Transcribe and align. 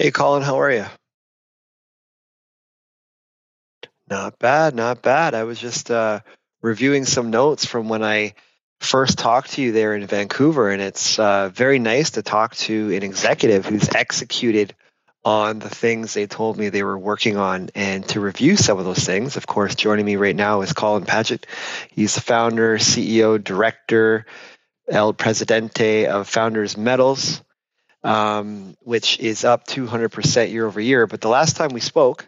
Hey, 0.00 0.12
Colin, 0.12 0.44
how 0.44 0.60
are 0.60 0.70
you? 0.70 0.84
Not 4.08 4.38
bad, 4.38 4.76
not 4.76 5.02
bad. 5.02 5.34
I 5.34 5.42
was 5.42 5.58
just 5.58 5.90
uh, 5.90 6.20
reviewing 6.62 7.04
some 7.04 7.30
notes 7.30 7.64
from 7.64 7.88
when 7.88 8.04
I 8.04 8.34
first 8.78 9.18
talked 9.18 9.54
to 9.54 9.62
you 9.62 9.72
there 9.72 9.96
in 9.96 10.06
Vancouver, 10.06 10.70
and 10.70 10.80
it's 10.80 11.18
uh, 11.18 11.48
very 11.52 11.80
nice 11.80 12.10
to 12.10 12.22
talk 12.22 12.54
to 12.58 12.94
an 12.94 13.02
executive 13.02 13.66
who's 13.66 13.88
executed 13.92 14.72
on 15.24 15.58
the 15.58 15.68
things 15.68 16.14
they 16.14 16.28
told 16.28 16.58
me 16.58 16.68
they 16.68 16.84
were 16.84 16.96
working 16.96 17.36
on 17.36 17.70
and 17.74 18.06
to 18.10 18.20
review 18.20 18.56
some 18.56 18.78
of 18.78 18.84
those 18.84 19.04
things. 19.04 19.36
Of 19.36 19.48
course, 19.48 19.74
joining 19.74 20.06
me 20.06 20.14
right 20.14 20.36
now 20.36 20.60
is 20.60 20.72
Colin 20.72 21.06
Padget. 21.06 21.42
He's 21.90 22.14
the 22.14 22.20
founder, 22.20 22.78
CEO, 22.78 23.42
director, 23.42 24.26
El 24.88 25.12
Presidente 25.12 26.06
of 26.06 26.28
Founders 26.28 26.76
Metals, 26.76 27.42
um, 28.08 28.76
which 28.80 29.20
is 29.20 29.44
up 29.44 29.66
200% 29.66 30.50
year 30.50 30.66
over 30.66 30.80
year. 30.80 31.06
But 31.06 31.20
the 31.20 31.28
last 31.28 31.56
time 31.56 31.70
we 31.70 31.80
spoke, 31.80 32.26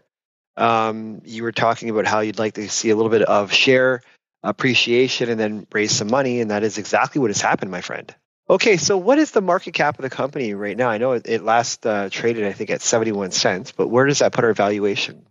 um, 0.57 1.23
you 1.25 1.43
were 1.43 1.53
talking 1.53 1.89
about 1.89 2.07
how 2.07 2.21
you'd 2.21 2.39
like 2.39 2.55
to 2.55 2.69
see 2.69 2.91
a 2.91 2.97
little 2.97 3.11
bit 3.11 3.23
of 3.23 3.53
share 3.53 4.03
appreciation 4.43 5.31
and 5.31 5.41
then 5.41 5.67
raise 5.73 5.93
some 5.93 6.11
money. 6.11 6.41
And 6.41 6.51
that 6.51 6.63
is 6.63 6.77
exactly 6.77 7.21
what 7.21 7.31
has 7.31 7.41
happened, 7.41 7.71
my 7.71 7.81
friend. 7.81 8.15
Okay, 8.49 8.77
so 8.77 8.99
what 8.99 9.19
is 9.19 9.31
the 9.31 9.41
market 9.41 9.73
cap 9.75 9.99
of 9.99 10.03
the 10.03 10.11
company 10.11 10.55
right 10.55 10.77
now? 10.77 10.91
I 10.91 10.99
know 10.99 11.13
it, 11.13 11.23
it 11.27 11.43
last 11.43 11.87
uh, 11.87 12.11
traded, 12.11 12.45
I 12.45 12.53
think, 12.53 12.71
at 12.71 12.83
71 12.83 13.31
cents, 13.31 13.73
but 13.73 13.89
where 13.89 14.07
does 14.07 14.19
that 14.19 14.33
put 14.33 14.45
our 14.45 14.53
valuation? 14.53 15.25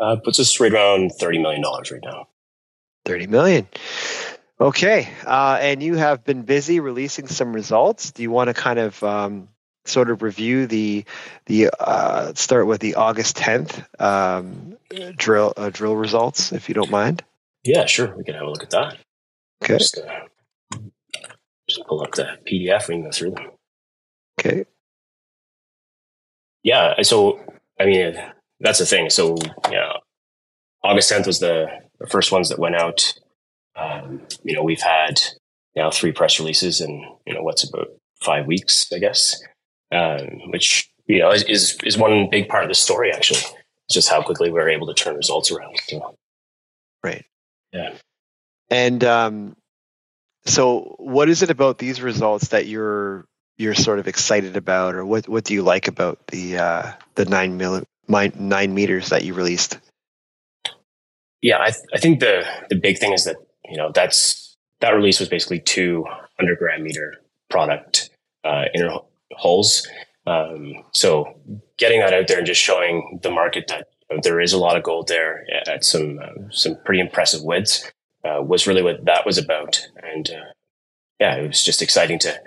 Uh, 0.00 0.16
puts 0.16 0.40
us 0.40 0.58
right 0.58 0.72
around 0.72 1.12
$30 1.20 1.42
million 1.42 1.62
right 1.62 2.00
now. 2.02 2.28
30 3.04 3.26
million. 3.26 3.68
Okay, 4.58 5.08
uh, 5.26 5.58
and 5.60 5.82
you 5.82 5.96
have 5.96 6.24
been 6.24 6.42
busy 6.42 6.80
releasing 6.80 7.26
some 7.26 7.52
results. 7.52 8.12
Do 8.12 8.22
you 8.22 8.30
want 8.30 8.48
to 8.48 8.54
kind 8.54 8.78
of 8.78 9.02
um, 9.02 9.48
sort 9.84 10.10
of 10.10 10.22
review 10.22 10.66
the 10.66 11.04
the 11.46 11.70
uh, 11.78 12.32
start 12.34 12.66
with 12.66 12.80
the 12.80 12.94
August 12.94 13.36
10th 13.36 13.84
um, 14.00 14.76
drill 15.16 15.52
uh, 15.56 15.70
drill 15.70 15.96
results, 15.96 16.52
if 16.52 16.68
you 16.68 16.74
don't 16.74 16.90
mind? 16.90 17.22
Yeah, 17.64 17.86
sure. 17.86 18.14
We 18.16 18.24
can 18.24 18.34
have 18.34 18.44
a 18.44 18.50
look 18.50 18.62
at 18.62 18.70
that. 18.70 18.96
Okay. 19.62 19.78
Just, 19.78 19.98
uh, 19.98 20.78
just 21.68 21.86
pull 21.86 22.02
up 22.02 22.12
the 22.12 22.38
PDF 22.50 22.88
and 22.88 23.04
go 23.04 23.10
through 23.10 23.32
them. 23.32 23.50
Okay. 24.40 24.64
Yeah. 26.62 27.00
So, 27.02 27.40
I 27.78 27.86
mean, 27.86 28.16
that's 28.60 28.78
the 28.78 28.86
thing. 28.86 29.10
So, 29.10 29.36
yeah, 29.70 29.92
August 30.82 31.12
10th 31.12 31.26
was 31.26 31.38
the, 31.38 31.66
the 32.00 32.06
first 32.08 32.32
ones 32.32 32.48
that 32.48 32.58
went 32.58 32.74
out. 32.74 33.14
Um, 33.76 34.22
you 34.42 34.54
know, 34.54 34.62
we've 34.62 34.82
had 34.82 35.20
now 35.76 35.90
three 35.90 36.12
press 36.12 36.38
releases 36.38 36.80
in, 36.80 37.04
you 37.26 37.34
know, 37.34 37.42
what's 37.42 37.68
about 37.68 37.88
five 38.22 38.46
weeks, 38.46 38.88
I 38.92 38.98
guess, 38.98 39.40
um, 39.92 40.50
which, 40.50 40.90
you 41.06 41.18
know, 41.18 41.30
is, 41.30 41.78
is, 41.84 41.98
one 41.98 42.28
big 42.30 42.48
part 42.48 42.64
of 42.64 42.68
the 42.68 42.74
story, 42.74 43.12
actually. 43.12 43.40
It's 43.40 43.94
just 43.94 44.08
how 44.08 44.22
quickly 44.22 44.48
we 44.50 44.58
were 44.58 44.68
able 44.68 44.86
to 44.86 44.94
turn 44.94 45.16
results 45.16 45.50
around. 45.50 45.76
So, 45.86 46.16
Right. 47.04 47.24
yeah. 47.72 47.94
And 48.70 49.04
um, 49.04 49.56
so, 50.46 50.96
what 50.98 51.28
is 51.28 51.42
it 51.42 51.50
about 51.50 51.78
these 51.78 52.00
results 52.00 52.48
that 52.48 52.66
you're 52.66 53.26
you're 53.58 53.74
sort 53.74 53.98
of 53.98 54.08
excited 54.08 54.56
about, 54.56 54.94
or 54.94 55.04
what 55.04 55.28
what 55.28 55.44
do 55.44 55.52
you 55.52 55.62
like 55.62 55.88
about 55.88 56.26
the 56.28 56.58
uh, 56.58 56.92
the 57.16 57.26
nine 57.26 57.58
mil 57.58 57.82
nine 58.08 58.74
meters 58.74 59.10
that 59.10 59.24
you 59.24 59.34
released? 59.34 59.78
Yeah, 61.42 61.58
I, 61.60 61.70
th- 61.70 61.84
I 61.94 61.98
think 61.98 62.20
the 62.20 62.44
the 62.70 62.76
big 62.76 62.98
thing 62.98 63.12
is 63.12 63.24
that 63.24 63.36
you 63.68 63.76
know 63.76 63.92
that's 63.94 64.56
that 64.80 64.90
release 64.90 65.20
was 65.20 65.28
basically 65.28 65.60
two 65.60 66.06
hundred 66.38 66.58
gram 66.58 66.82
meter 66.82 67.20
product 67.50 68.10
uh, 68.44 68.64
inner 68.74 68.98
holes. 69.36 69.86
Um, 70.26 70.84
so 70.92 71.34
getting 71.78 72.00
that 72.00 72.14
out 72.14 72.28
there 72.28 72.38
and 72.38 72.46
just 72.46 72.60
showing 72.60 73.18
the 73.22 73.30
market 73.30 73.66
that 73.68 73.88
there 74.22 74.40
is 74.40 74.52
a 74.52 74.58
lot 74.58 74.76
of 74.76 74.82
gold 74.82 75.08
there 75.08 75.44
at 75.66 75.84
some 75.84 76.18
uh, 76.22 76.50
some 76.50 76.76
pretty 76.84 77.00
impressive 77.00 77.42
widths 77.42 77.90
uh, 78.24 78.42
was 78.42 78.66
really 78.66 78.82
what 78.82 79.04
that 79.04 79.26
was 79.26 79.38
about. 79.38 79.86
And 80.02 80.30
uh, 80.30 80.52
yeah, 81.18 81.36
it 81.36 81.48
was 81.48 81.64
just 81.64 81.82
exciting 81.82 82.18
to 82.20 82.38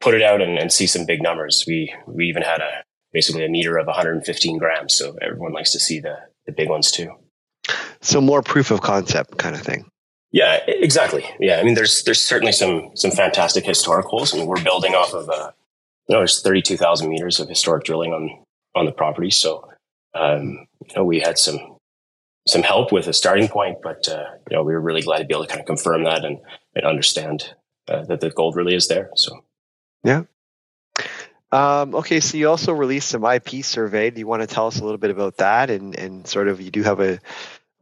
put 0.00 0.14
it 0.14 0.22
out 0.22 0.40
and, 0.40 0.58
and, 0.58 0.72
see 0.72 0.86
some 0.86 1.06
big 1.06 1.22
numbers. 1.22 1.64
We 1.66 1.92
we 2.06 2.26
even 2.26 2.42
had 2.42 2.60
a 2.60 2.82
basically 3.12 3.44
a 3.44 3.48
meter 3.48 3.78
of 3.78 3.86
115 3.86 4.58
grams, 4.58 4.94
so 4.94 5.16
everyone 5.20 5.52
likes 5.52 5.72
to 5.72 5.80
see 5.80 6.00
the 6.00 6.16
the 6.46 6.52
big 6.52 6.68
ones 6.68 6.90
too. 6.90 7.12
So 8.00 8.20
more 8.20 8.42
proof 8.42 8.70
of 8.70 8.80
concept 8.80 9.38
kind 9.38 9.56
of 9.56 9.62
thing. 9.62 9.86
Yeah, 10.32 10.60
exactly. 10.66 11.24
Yeah, 11.40 11.58
I 11.58 11.62
mean, 11.62 11.74
there's 11.74 12.04
there's 12.04 12.20
certainly 12.20 12.52
some 12.52 12.90
some 12.94 13.10
fantastic 13.10 13.64
historic 13.64 14.06
holes. 14.06 14.34
I 14.34 14.38
mean, 14.38 14.46
we're 14.46 14.62
building 14.62 14.94
off 14.94 15.14
of 15.14 15.28
uh, 15.28 15.52
you 16.08 16.14
know, 16.14 16.20
there's 16.20 16.42
32,000 16.42 17.08
meters 17.08 17.40
of 17.40 17.48
historic 17.48 17.84
drilling 17.84 18.12
on 18.12 18.42
on 18.74 18.84
the 18.84 18.92
property, 18.92 19.30
so 19.30 19.68
um, 20.14 20.66
you 20.86 20.96
know, 20.96 21.04
we 21.04 21.20
had 21.20 21.38
some 21.38 21.76
some 22.46 22.62
help 22.62 22.92
with 22.92 23.08
a 23.08 23.12
starting 23.12 23.48
point, 23.48 23.78
but 23.82 24.08
uh, 24.08 24.24
you 24.50 24.56
know, 24.56 24.62
we 24.62 24.72
were 24.72 24.80
really 24.80 25.02
glad 25.02 25.18
to 25.18 25.24
be 25.24 25.34
able 25.34 25.44
to 25.44 25.48
kind 25.48 25.60
of 25.60 25.66
confirm 25.66 26.04
that 26.04 26.24
and, 26.24 26.38
and 26.74 26.84
understand 26.84 27.54
uh, 27.88 28.04
that 28.04 28.20
the 28.20 28.30
gold 28.30 28.54
really 28.54 28.74
is 28.74 28.86
there. 28.88 29.10
So, 29.16 29.44
yeah. 30.04 30.22
Um, 31.52 31.94
okay, 31.94 32.20
so 32.20 32.36
you 32.36 32.48
also 32.48 32.72
released 32.72 33.08
some 33.08 33.24
IP 33.24 33.64
survey. 33.64 34.10
Do 34.10 34.18
you 34.18 34.26
want 34.26 34.42
to 34.42 34.48
tell 34.48 34.66
us 34.66 34.78
a 34.78 34.84
little 34.84 34.98
bit 34.98 35.10
about 35.10 35.38
that? 35.38 35.70
And 35.70 35.98
and 35.98 36.26
sort 36.26 36.48
of, 36.48 36.60
you 36.60 36.70
do 36.70 36.82
have 36.82 37.00
a 37.00 37.18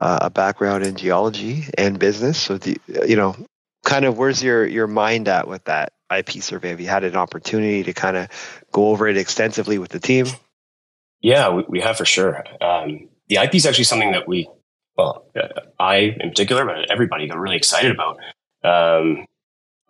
uh, 0.00 0.18
a 0.22 0.30
background 0.30 0.84
in 0.84 0.96
geology 0.96 1.64
and 1.76 1.98
business, 1.98 2.38
so 2.38 2.58
do 2.58 2.70
you, 2.70 3.02
you 3.06 3.16
know, 3.16 3.36
kind 3.84 4.04
of, 4.04 4.18
where's 4.18 4.42
your 4.42 4.66
your 4.66 4.86
mind 4.86 5.28
at 5.28 5.48
with 5.48 5.64
that 5.64 5.92
IP 6.18 6.42
survey? 6.42 6.70
Have 6.70 6.80
you 6.80 6.88
had 6.88 7.04
an 7.04 7.16
opportunity 7.16 7.82
to 7.84 7.92
kind 7.92 8.16
of 8.16 8.28
go 8.72 8.88
over 8.88 9.08
it 9.08 9.16
extensively 9.16 9.78
with 9.78 9.90
the 9.90 10.00
team? 10.00 10.26
Yeah, 11.20 11.50
we, 11.50 11.64
we 11.68 11.80
have 11.80 11.96
for 11.96 12.04
sure. 12.04 12.44
Um, 12.60 13.08
the 13.28 13.36
IP 13.36 13.54
is 13.54 13.66
actually 13.66 13.84
something 13.84 14.12
that 14.12 14.28
we, 14.28 14.48
well, 14.96 15.26
uh, 15.36 15.60
I 15.78 16.16
in 16.20 16.30
particular, 16.30 16.64
but 16.64 16.90
everybody 16.90 17.26
got 17.26 17.38
really 17.38 17.56
excited 17.56 17.90
about. 17.90 18.18
Um, 18.62 19.26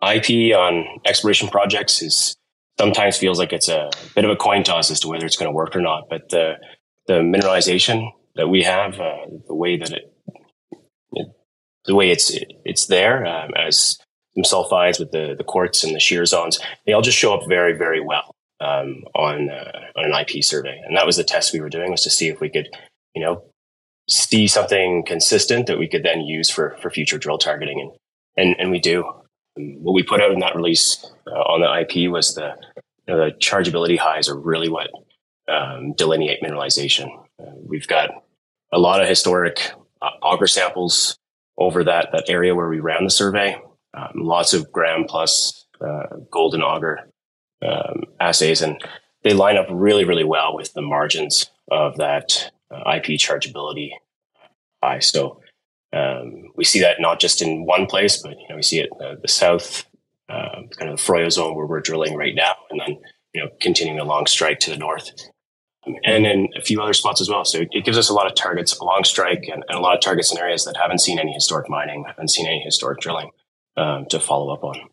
IP 0.01 0.55
on 0.55 0.85
exploration 1.05 1.47
projects 1.47 2.01
is 2.01 2.35
sometimes 2.77 3.17
feels 3.17 3.39
like 3.39 3.53
it's 3.53 3.69
a 3.69 3.89
bit 4.15 4.25
of 4.25 4.31
a 4.31 4.35
coin 4.35 4.63
toss 4.63 4.91
as 4.91 4.99
to 5.01 5.07
whether 5.07 5.25
it's 5.25 5.37
going 5.37 5.49
to 5.49 5.55
work 5.55 5.75
or 5.75 5.81
not. 5.81 6.09
But 6.09 6.29
the 6.29 6.55
the 7.07 7.15
mineralization 7.15 8.11
that 8.35 8.47
we 8.47 8.63
have, 8.63 8.99
uh, 8.99 9.25
the 9.47 9.55
way 9.55 9.77
that 9.77 9.91
it, 9.91 10.13
it, 11.13 11.27
the 11.85 11.95
way 11.95 12.09
it's 12.09 12.29
it, 12.29 12.51
it's 12.65 12.87
there 12.87 13.25
um, 13.25 13.51
as 13.55 13.97
sulfides 14.43 14.99
with 14.99 15.11
the 15.11 15.35
the 15.37 15.43
quartz 15.43 15.83
and 15.83 15.95
the 15.95 15.99
shear 15.99 16.25
zones, 16.25 16.59
they 16.85 16.93
all 16.93 17.01
just 17.01 17.17
show 17.17 17.33
up 17.33 17.47
very 17.47 17.77
very 17.77 18.01
well 18.01 18.35
um, 18.59 19.03
on 19.15 19.49
uh, 19.49 19.71
on 19.95 20.05
an 20.05 20.13
IP 20.13 20.43
survey, 20.43 20.79
and 20.85 20.95
that 20.95 21.05
was 21.05 21.17
the 21.17 21.23
test 21.23 21.53
we 21.53 21.59
were 21.59 21.69
doing 21.69 21.91
was 21.91 22.03
to 22.03 22.09
see 22.09 22.27
if 22.27 22.39
we 22.39 22.49
could, 22.49 22.69
you 23.13 23.23
know, 23.23 23.43
see 24.09 24.47
something 24.47 25.03
consistent 25.05 25.67
that 25.67 25.79
we 25.79 25.87
could 25.87 26.03
then 26.03 26.21
use 26.21 26.49
for 26.49 26.77
for 26.81 26.89
future 26.89 27.17
drill 27.17 27.37
targeting, 27.37 27.79
and 27.81 27.91
and 28.37 28.55
and 28.59 28.71
we 28.71 28.79
do. 28.79 29.05
Um, 29.57 29.81
what 29.81 29.93
we 29.93 30.03
put 30.03 30.21
out 30.21 30.31
in 30.31 30.39
that 30.39 30.55
release 30.55 31.05
uh, 31.27 31.31
on 31.31 31.61
the 31.61 31.79
IP 31.81 32.11
was 32.11 32.35
the 32.35 32.55
you 33.07 33.13
know, 33.13 33.25
the 33.25 33.31
chargeability 33.31 33.97
highs 33.97 34.27
are 34.27 34.37
really 34.37 34.69
what 34.69 34.89
um, 35.47 35.93
delineate 35.93 36.41
mineralization. 36.41 37.07
Uh, 37.39 37.51
we've 37.65 37.87
got 37.87 38.09
a 38.73 38.79
lot 38.79 39.01
of 39.01 39.07
historic 39.07 39.71
uh, 40.01 40.09
auger 40.21 40.47
samples 40.47 41.17
over 41.57 41.83
that 41.83 42.09
that 42.11 42.29
area 42.29 42.55
where 42.55 42.69
we 42.69 42.79
ran 42.79 43.03
the 43.03 43.09
survey. 43.09 43.57
Um, 43.95 44.11
lots 44.15 44.53
of 44.53 44.71
gram 44.71 45.05
plus 45.07 45.65
uh, 45.79 46.17
golden 46.29 46.61
auger 46.61 47.09
um, 47.65 48.03
assays, 48.19 48.61
and 48.61 48.83
they 49.23 49.33
line 49.33 49.57
up 49.57 49.67
really, 49.69 50.03
really 50.03 50.25
well 50.25 50.55
with 50.55 50.73
the 50.73 50.81
margins 50.81 51.49
of 51.71 51.97
that 51.97 52.51
uh, 52.71 52.91
IP 52.95 53.19
chargeability 53.19 53.91
high. 54.83 54.99
So 54.99 55.41
um, 55.93 56.49
we 56.55 56.65
see 56.65 56.81
that 56.81 56.99
not 56.99 57.19
just 57.19 57.41
in 57.41 57.65
one 57.65 57.85
place, 57.85 58.21
but 58.21 58.37
you 58.39 58.47
know 58.49 58.57
we 58.57 58.63
see 58.63 58.79
it 58.79 58.89
uh, 59.01 59.15
the 59.21 59.29
south, 59.29 59.85
uh, 60.27 60.61
kind 60.77 60.91
of 60.91 60.97
the 60.97 61.03
Froyo 61.03 61.31
zone 61.31 61.55
where 61.55 61.65
we're 61.65 61.79
drilling 61.79 62.15
right 62.15 62.35
now, 62.35 62.53
and 62.69 62.81
then 62.81 62.99
you 63.33 63.41
know 63.41 63.49
continuing 63.61 63.99
along 63.99 64.25
strike 64.25 64.59
to 64.59 64.71
the 64.71 64.77
north, 64.77 65.09
um, 65.87 65.95
and 66.03 66.25
in 66.25 66.49
a 66.57 66.61
few 66.61 66.81
other 66.81 66.93
spots 66.93 67.21
as 67.21 67.29
well. 67.29 67.45
So 67.45 67.63
it 67.71 67.85
gives 67.85 67.97
us 67.97 68.09
a 68.09 68.13
lot 68.13 68.27
of 68.27 68.35
targets 68.35 68.77
along 68.77 69.05
strike 69.05 69.47
and, 69.47 69.63
and, 69.69 69.77
a 69.77 69.81
lot 69.81 69.95
of 69.95 70.01
targets 70.01 70.33
in 70.33 70.37
areas 70.37 70.65
that 70.65 70.75
haven't 70.75 70.99
seen 70.99 71.17
any 71.17 71.31
historic 71.31 71.69
mining, 71.69 72.03
haven't 72.05 72.29
seen 72.29 72.45
any 72.45 72.59
historic 72.59 72.99
drilling 72.99 73.31
um, 73.77 74.05
to 74.07 74.19
follow 74.19 74.53
up 74.53 74.63
on. 74.63 74.89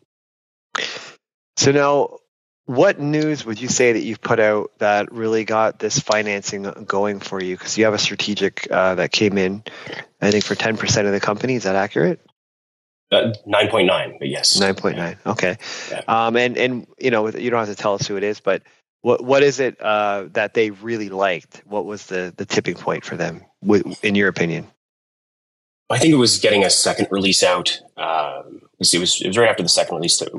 So 1.57 1.71
now, 1.71 2.17
what 2.65 2.99
news 2.99 3.45
would 3.45 3.59
you 3.59 3.67
say 3.67 3.93
that 3.93 4.01
you've 4.01 4.21
put 4.21 4.39
out 4.39 4.71
that 4.79 5.11
really 5.11 5.43
got 5.43 5.79
this 5.79 5.99
financing 5.99 6.63
going 6.63 7.19
for 7.19 7.41
you? 7.41 7.57
Because 7.57 7.77
you 7.77 7.85
have 7.85 7.93
a 7.93 7.99
strategic 7.99 8.67
uh, 8.71 8.95
that 8.95 9.11
came 9.11 9.37
in, 9.37 9.63
I 10.21 10.31
think, 10.31 10.45
for 10.45 10.55
10% 10.55 11.05
of 11.05 11.11
the 11.11 11.19
company. 11.19 11.55
Is 11.55 11.63
that 11.63 11.75
accurate? 11.75 12.21
Uh, 13.11 13.33
9.9, 13.45 14.17
but 14.17 14.27
yes. 14.27 14.59
9.9. 14.59 15.17
Okay. 15.25 15.57
Yeah. 15.91 16.01
Um, 16.07 16.35
and, 16.37 16.57
and, 16.57 16.87
you 16.97 17.11
know, 17.11 17.29
you 17.29 17.49
don't 17.49 17.59
have 17.59 17.75
to 17.75 17.81
tell 17.81 17.93
us 17.93 18.07
who 18.07 18.17
it 18.17 18.23
is, 18.23 18.39
but 18.39 18.63
what, 19.01 19.21
what 19.21 19.43
is 19.43 19.59
it 19.59 19.79
uh, 19.81 20.25
that 20.31 20.53
they 20.53 20.71
really 20.71 21.09
liked? 21.09 21.61
What 21.65 21.85
was 21.85 22.07
the, 22.07 22.33
the 22.35 22.45
tipping 22.45 22.75
point 22.75 23.03
for 23.03 23.17
them, 23.17 23.43
in 24.01 24.15
your 24.15 24.29
opinion? 24.29 24.67
I 25.93 25.99
think 25.99 26.13
it 26.13 26.17
was 26.17 26.39
getting 26.39 26.63
a 26.63 26.69
second 26.69 27.07
release 27.11 27.43
out. 27.43 27.79
Um, 27.97 28.61
it 28.79 28.99
was, 28.99 29.21
it 29.21 29.27
was 29.27 29.37
right 29.37 29.49
after 29.49 29.63
the 29.63 29.69
second 29.69 29.95
release 29.95 30.19
that 30.19 30.31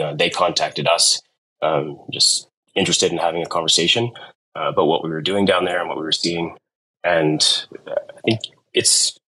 uh, 0.00 0.14
they 0.14 0.30
contacted 0.30 0.86
us 0.88 1.20
um, 1.62 1.98
just 2.12 2.48
interested 2.74 3.12
in 3.12 3.18
having 3.18 3.42
a 3.42 3.46
conversation. 3.46 4.12
uh, 4.56 4.68
about 4.68 4.86
what 4.86 5.02
we 5.04 5.10
were 5.10 5.22
doing 5.22 5.44
down 5.44 5.64
there 5.64 5.80
and 5.80 5.88
what 5.88 5.98
we 5.98 6.04
were 6.04 6.12
seeing. 6.12 6.56
And 7.04 7.42
uh, 7.86 7.94
I 8.16 8.20
think 8.24 8.40
it's 8.72 9.18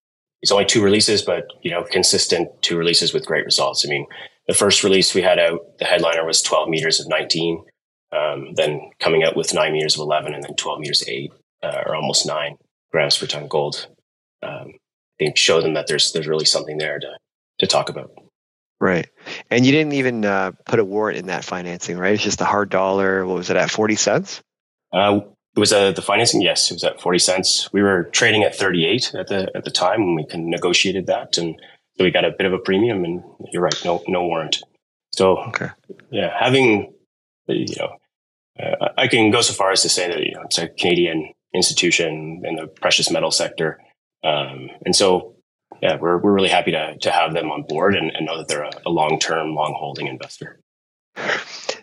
it's 0.43 0.53
only 0.53 0.67
two 0.67 0.83
releases, 0.83 1.23
but 1.23 1.47
you 1.63 1.71
know, 1.71 1.85
consistent 1.85 2.51
two 2.63 2.77
releases 2.77 3.15
with 3.15 3.27
great 3.27 3.45
results. 3.45 3.85
I 3.87 3.89
mean, 3.89 4.07
the 4.47 4.55
first 4.55 4.85
release 4.85 5.15
we 5.15 5.23
had 5.23 5.39
out, 5.39 5.79
the 5.79 5.87
headliner 5.87 6.27
was 6.27 6.43
12 6.43 6.69
meters 6.69 7.01
of 7.01 7.09
19, 7.09 7.65
um, 8.13 8.55
then 8.55 8.91
coming 9.01 9.25
out 9.25 9.37
with 9.37 9.55
nine 9.55 9.73
meters 9.73 9.95
of 9.95 10.01
11, 10.01 10.35
and 10.35 10.45
then 10.45 10.55
12 10.55 10.81
meters 10.81 11.01
of 11.01 11.09
eight, 11.09 11.33
uh, 11.63 11.83
or 11.87 11.97
almost 11.97 12.27
nine 12.27 12.59
grams 12.93 13.17
per 13.17 13.27
ton 13.27 13.49
gold. 13.49 13.89
Um, 14.43 14.75
think 15.19 15.37
show 15.37 15.61
them 15.61 15.75
that 15.75 15.87
there's 15.87 16.13
there's 16.13 16.27
really 16.27 16.45
something 16.45 16.79
there 16.79 16.99
to 16.99 17.19
to 17.61 17.67
talk 17.67 17.89
about. 17.89 18.11
Right. 18.81 19.09
And 19.51 19.65
you 19.65 19.73
didn't 19.73 19.95
even 19.95 20.25
uh, 20.25 20.53
put 20.67 20.79
a 20.79 20.85
warrant 20.85 21.19
in 21.19 21.27
that 21.27 21.45
financing, 21.45 21.97
right? 21.97 22.13
It's 22.13 22.23
just 22.23 22.41
a 22.41 22.45
hard 22.45 22.69
dollar. 22.69 23.25
What 23.25 23.37
was 23.37 23.49
it 23.49 23.57
at? 23.57 23.71
40 23.71 23.95
cents? 23.97 24.43
Uh, 24.93 25.21
it 25.57 25.59
was 25.59 25.73
uh, 25.73 25.93
the 25.93 26.03
financing. 26.03 26.43
Yes, 26.43 26.71
it 26.71 26.75
was 26.75 26.85
at 26.85 27.01
40 27.01 27.19
cents. 27.19 27.73
We 27.73 27.83
were 27.83 28.05
trading 28.13 28.43
at 28.43 28.55
38 28.55 29.15
at 29.15 29.29
the, 29.29 29.51
at 29.55 29.65
the 29.65 29.71
time 29.71 30.05
when 30.05 30.17
we 30.17 30.27
negotiated 30.37 31.07
that. 31.07 31.39
And 31.39 31.59
so 31.97 32.05
we 32.05 32.11
got 32.11 32.25
a 32.25 32.33
bit 32.37 32.47
of 32.47 32.53
a 32.53 32.59
premium 32.59 33.05
and 33.05 33.23
you're 33.53 33.63
right. 33.63 33.85
No, 33.85 34.03
no 34.09 34.27
warrant. 34.27 34.63
So 35.13 35.39
okay. 35.39 35.69
yeah, 36.11 36.37
having, 36.39 36.93
you 37.47 37.77
know, 37.79 37.97
uh, 38.61 38.89
I 38.99 39.09
can 39.09 39.31
go 39.31 39.41
so 39.41 39.55
far 39.55 39.71
as 39.71 39.83
to 39.83 39.89
say 39.89 40.09
that, 40.09 40.19
you 40.19 40.35
know, 40.35 40.43
it's 40.43 40.59
a 40.59 40.69
Canadian 40.69 41.33
institution 41.55 42.43
in 42.45 42.57
the 42.57 42.67
precious 42.67 43.11
metal 43.11 43.31
sector. 43.31 43.81
Um, 44.25 44.71
and 44.85 44.97
so 44.97 45.37
yeah, 45.83 45.97
we're, 46.01 46.19
we're 46.19 46.33
really 46.33 46.49
happy 46.49 46.71
to, 46.71 46.97
to 47.03 47.11
have 47.11 47.35
them 47.35 47.51
on 47.51 47.63
board 47.63 47.95
and, 47.95 48.11
and 48.11 48.27
know 48.27 48.39
that 48.39 48.49
they're 48.49 48.65
a, 48.65 48.73
a 48.87 48.91
long 48.91 49.19
term, 49.19 49.55
long 49.55 49.75
holding 49.79 50.07
investor. 50.07 50.61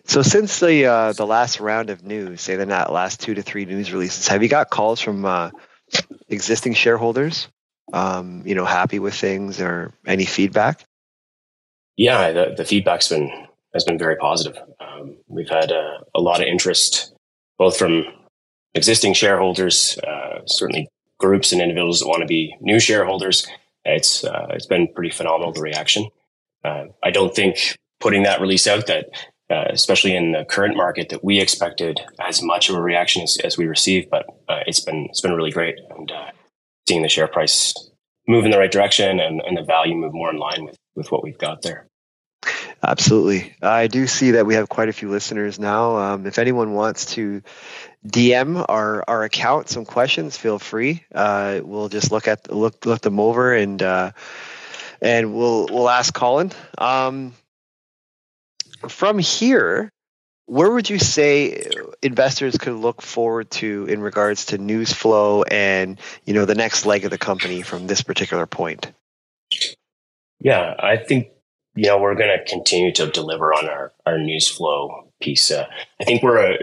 So 0.06 0.22
since 0.24 0.60
the 0.60 0.86
uh, 0.86 1.14
the 1.14 1.26
last 1.26 1.60
round 1.60 1.90
of 1.90 2.04
news, 2.04 2.42
say 2.42 2.56
the 2.56 2.66
last 2.66 3.22
two 3.22 3.34
to 3.36 3.42
three 3.42 3.66
news 3.66 3.94
releases, 3.94 4.28
have 4.28 4.44
you 4.44 4.50
got 4.50 4.70
calls 4.70 5.00
from 5.00 5.24
uh, 5.24 5.52
existing 6.28 6.74
shareholders? 6.74 7.48
Um, 7.94 8.44
you 8.46 8.56
know, 8.56 8.66
happy 8.66 9.00
with 9.00 9.14
things 9.14 9.62
or 9.62 9.94
any 10.06 10.26
feedback? 10.26 10.84
Yeah, 11.96 12.32
the, 12.32 12.56
the 12.58 12.66
feedback's 12.66 13.10
been 13.10 13.32
has 13.74 13.86
been 13.86 13.98
very 13.98 14.18
positive. 14.18 14.58
Um, 14.80 15.18
we've 15.28 15.50
had 15.50 15.72
uh, 15.72 16.00
a 16.14 16.20
lot 16.20 16.42
of 16.42 16.48
interest, 16.48 17.14
both 17.58 17.78
from 17.78 18.04
existing 18.74 19.14
shareholders, 19.14 19.98
uh, 20.00 20.42
certainly 20.46 20.90
groups 21.22 21.54
and 21.54 21.62
individuals 21.62 22.00
that 22.00 22.08
want 22.08 22.22
to 22.22 22.28
be 22.28 22.56
new 22.60 22.80
shareholders, 22.80 23.48
it's 23.86 24.24
uh, 24.24 24.48
it's 24.50 24.66
been 24.66 24.88
pretty 24.94 25.12
phenomenal 25.12 25.54
the 25.54 25.62
reaction. 25.62 26.10
Uh, 26.64 26.86
I 27.04 27.12
don't 27.12 27.34
think 27.34 27.78
putting 28.00 28.24
that 28.24 28.42
release 28.42 28.68
out 28.68 28.88
that 28.88 29.10
uh, 29.50 29.66
especially 29.70 30.16
in 30.16 30.32
the 30.32 30.46
current 30.46 30.78
market 30.78 31.10
that 31.10 31.24
we 31.24 31.40
expected 31.40 32.00
as 32.20 32.42
much 32.42 32.70
of 32.70 32.76
a 32.76 32.82
reaction 32.82 33.22
as, 33.22 33.38
as 33.44 33.58
we 33.58 33.66
received, 33.68 34.10
but 34.10 34.26
uh, 34.50 34.60
it's 34.66 34.80
been 34.80 35.08
it's 35.10 35.22
been 35.22 35.34
really 35.34 35.52
great 35.52 35.76
and 35.90 36.12
uh, 36.12 36.32
seeing 36.88 37.02
the 37.02 37.10
share 37.10 37.28
price 37.28 37.74
move 38.28 38.46
in 38.46 38.52
the 38.52 38.58
right 38.58 38.72
direction 38.72 39.20
and, 39.20 39.42
and 39.42 39.58
the 39.58 39.64
value 39.64 39.96
move 39.96 40.14
more 40.14 40.30
in 40.30 40.38
line 40.38 40.66
with 40.66 40.78
with 40.96 41.12
what 41.12 41.24
we've 41.24 41.38
got 41.38 41.62
there. 41.62 41.88
Absolutely. 42.84 43.54
I 43.62 43.88
do 43.88 44.08
see 44.08 44.32
that 44.32 44.46
we 44.46 44.56
have 44.56 44.68
quite 44.68 44.90
a 44.90 44.94
few 44.94 45.10
listeners 45.10 45.60
now. 45.60 45.98
Um, 45.98 46.26
if 46.26 46.40
anyone 46.40 46.74
wants 46.74 47.14
to 47.14 47.44
DM 48.06 48.66
our, 48.68 49.04
our 49.08 49.24
account 49.24 49.70
some 49.70 49.86
questions, 49.86 50.38
feel 50.38 50.58
free. 50.58 51.04
Uh, 51.14 51.62
we'll 51.64 51.90
just 51.90 52.12
look 52.12 52.28
at 52.28 52.52
look 52.52 52.86
look 52.86 53.02
them 53.02 53.20
over 53.20 53.54
and 53.54 53.82
uh, 53.82 54.12
and 55.02 55.36
we'll 55.36 55.68
we'll 55.68 55.90
ask 55.90 56.14
Colin. 56.14 56.52
Um, 56.78 57.34
from 58.88 59.20
here, 59.20 59.92
where 60.48 60.72
would 60.72 60.90
you 60.90 60.98
say 60.98 61.66
investors 62.02 62.58
could 62.58 62.74
look 62.74 63.02
forward 63.02 63.52
to 63.52 63.86
in 63.86 64.02
regards 64.02 64.46
to 64.48 64.58
news 64.58 64.92
flow 64.92 65.44
and 65.44 66.00
you 66.26 66.34
know 66.34 66.46
the 66.46 66.56
next 66.56 66.86
leg 66.88 67.06
of 67.06 67.12
the 67.12 67.20
company 67.20 67.62
from 67.62 67.86
this 67.86 68.02
particular 68.02 68.48
point? 68.48 68.92
Yeah, 70.40 70.74
I 70.80 70.98
think 70.98 71.28
you 71.76 71.86
know 71.86 72.00
we're 72.00 72.16
going 72.16 72.36
to 72.36 72.44
continue 72.52 72.92
to 72.94 73.12
deliver 73.12 73.54
on 73.54 73.70
our 73.70 73.94
our 74.08 74.18
news 74.18 74.48
flow 74.48 75.08
piece. 75.22 75.52
Uh, 75.52 75.68
I 76.00 76.04
think 76.04 76.24
we're 76.24 76.54
a 76.54 76.58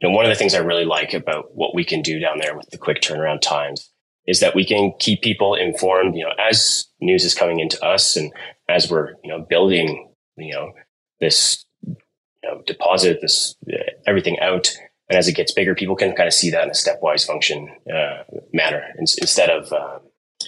you 0.00 0.08
know, 0.08 0.14
one 0.14 0.24
of 0.24 0.30
the 0.30 0.36
things 0.36 0.54
I 0.54 0.58
really 0.58 0.84
like 0.84 1.14
about 1.14 1.54
what 1.54 1.74
we 1.74 1.84
can 1.84 2.02
do 2.02 2.18
down 2.18 2.38
there 2.38 2.56
with 2.56 2.68
the 2.70 2.78
quick 2.78 3.00
turnaround 3.00 3.40
times 3.40 3.90
is 4.26 4.40
that 4.40 4.54
we 4.54 4.64
can 4.64 4.92
keep 4.98 5.22
people 5.22 5.54
informed, 5.54 6.16
you 6.16 6.24
know, 6.24 6.32
as 6.38 6.86
news 7.00 7.24
is 7.24 7.34
coming 7.34 7.60
into 7.60 7.82
us 7.84 8.16
and 8.16 8.32
as 8.68 8.90
we're, 8.90 9.10
you 9.22 9.30
know, 9.30 9.46
building, 9.48 10.12
you 10.36 10.52
know, 10.52 10.72
this 11.20 11.64
you 11.86 11.96
know, 12.44 12.62
deposit, 12.66 13.20
this 13.22 13.54
uh, 13.72 13.76
everything 14.06 14.38
out. 14.40 14.70
And 15.08 15.16
as 15.16 15.28
it 15.28 15.36
gets 15.36 15.52
bigger, 15.52 15.74
people 15.74 15.96
can 15.96 16.14
kind 16.14 16.26
of 16.26 16.34
see 16.34 16.50
that 16.50 16.64
in 16.64 16.70
a 16.70 16.72
stepwise 16.72 17.24
function 17.24 17.68
uh, 17.92 18.24
manner 18.52 18.82
instead 18.98 19.50
of, 19.50 19.72
uh, 19.72 19.98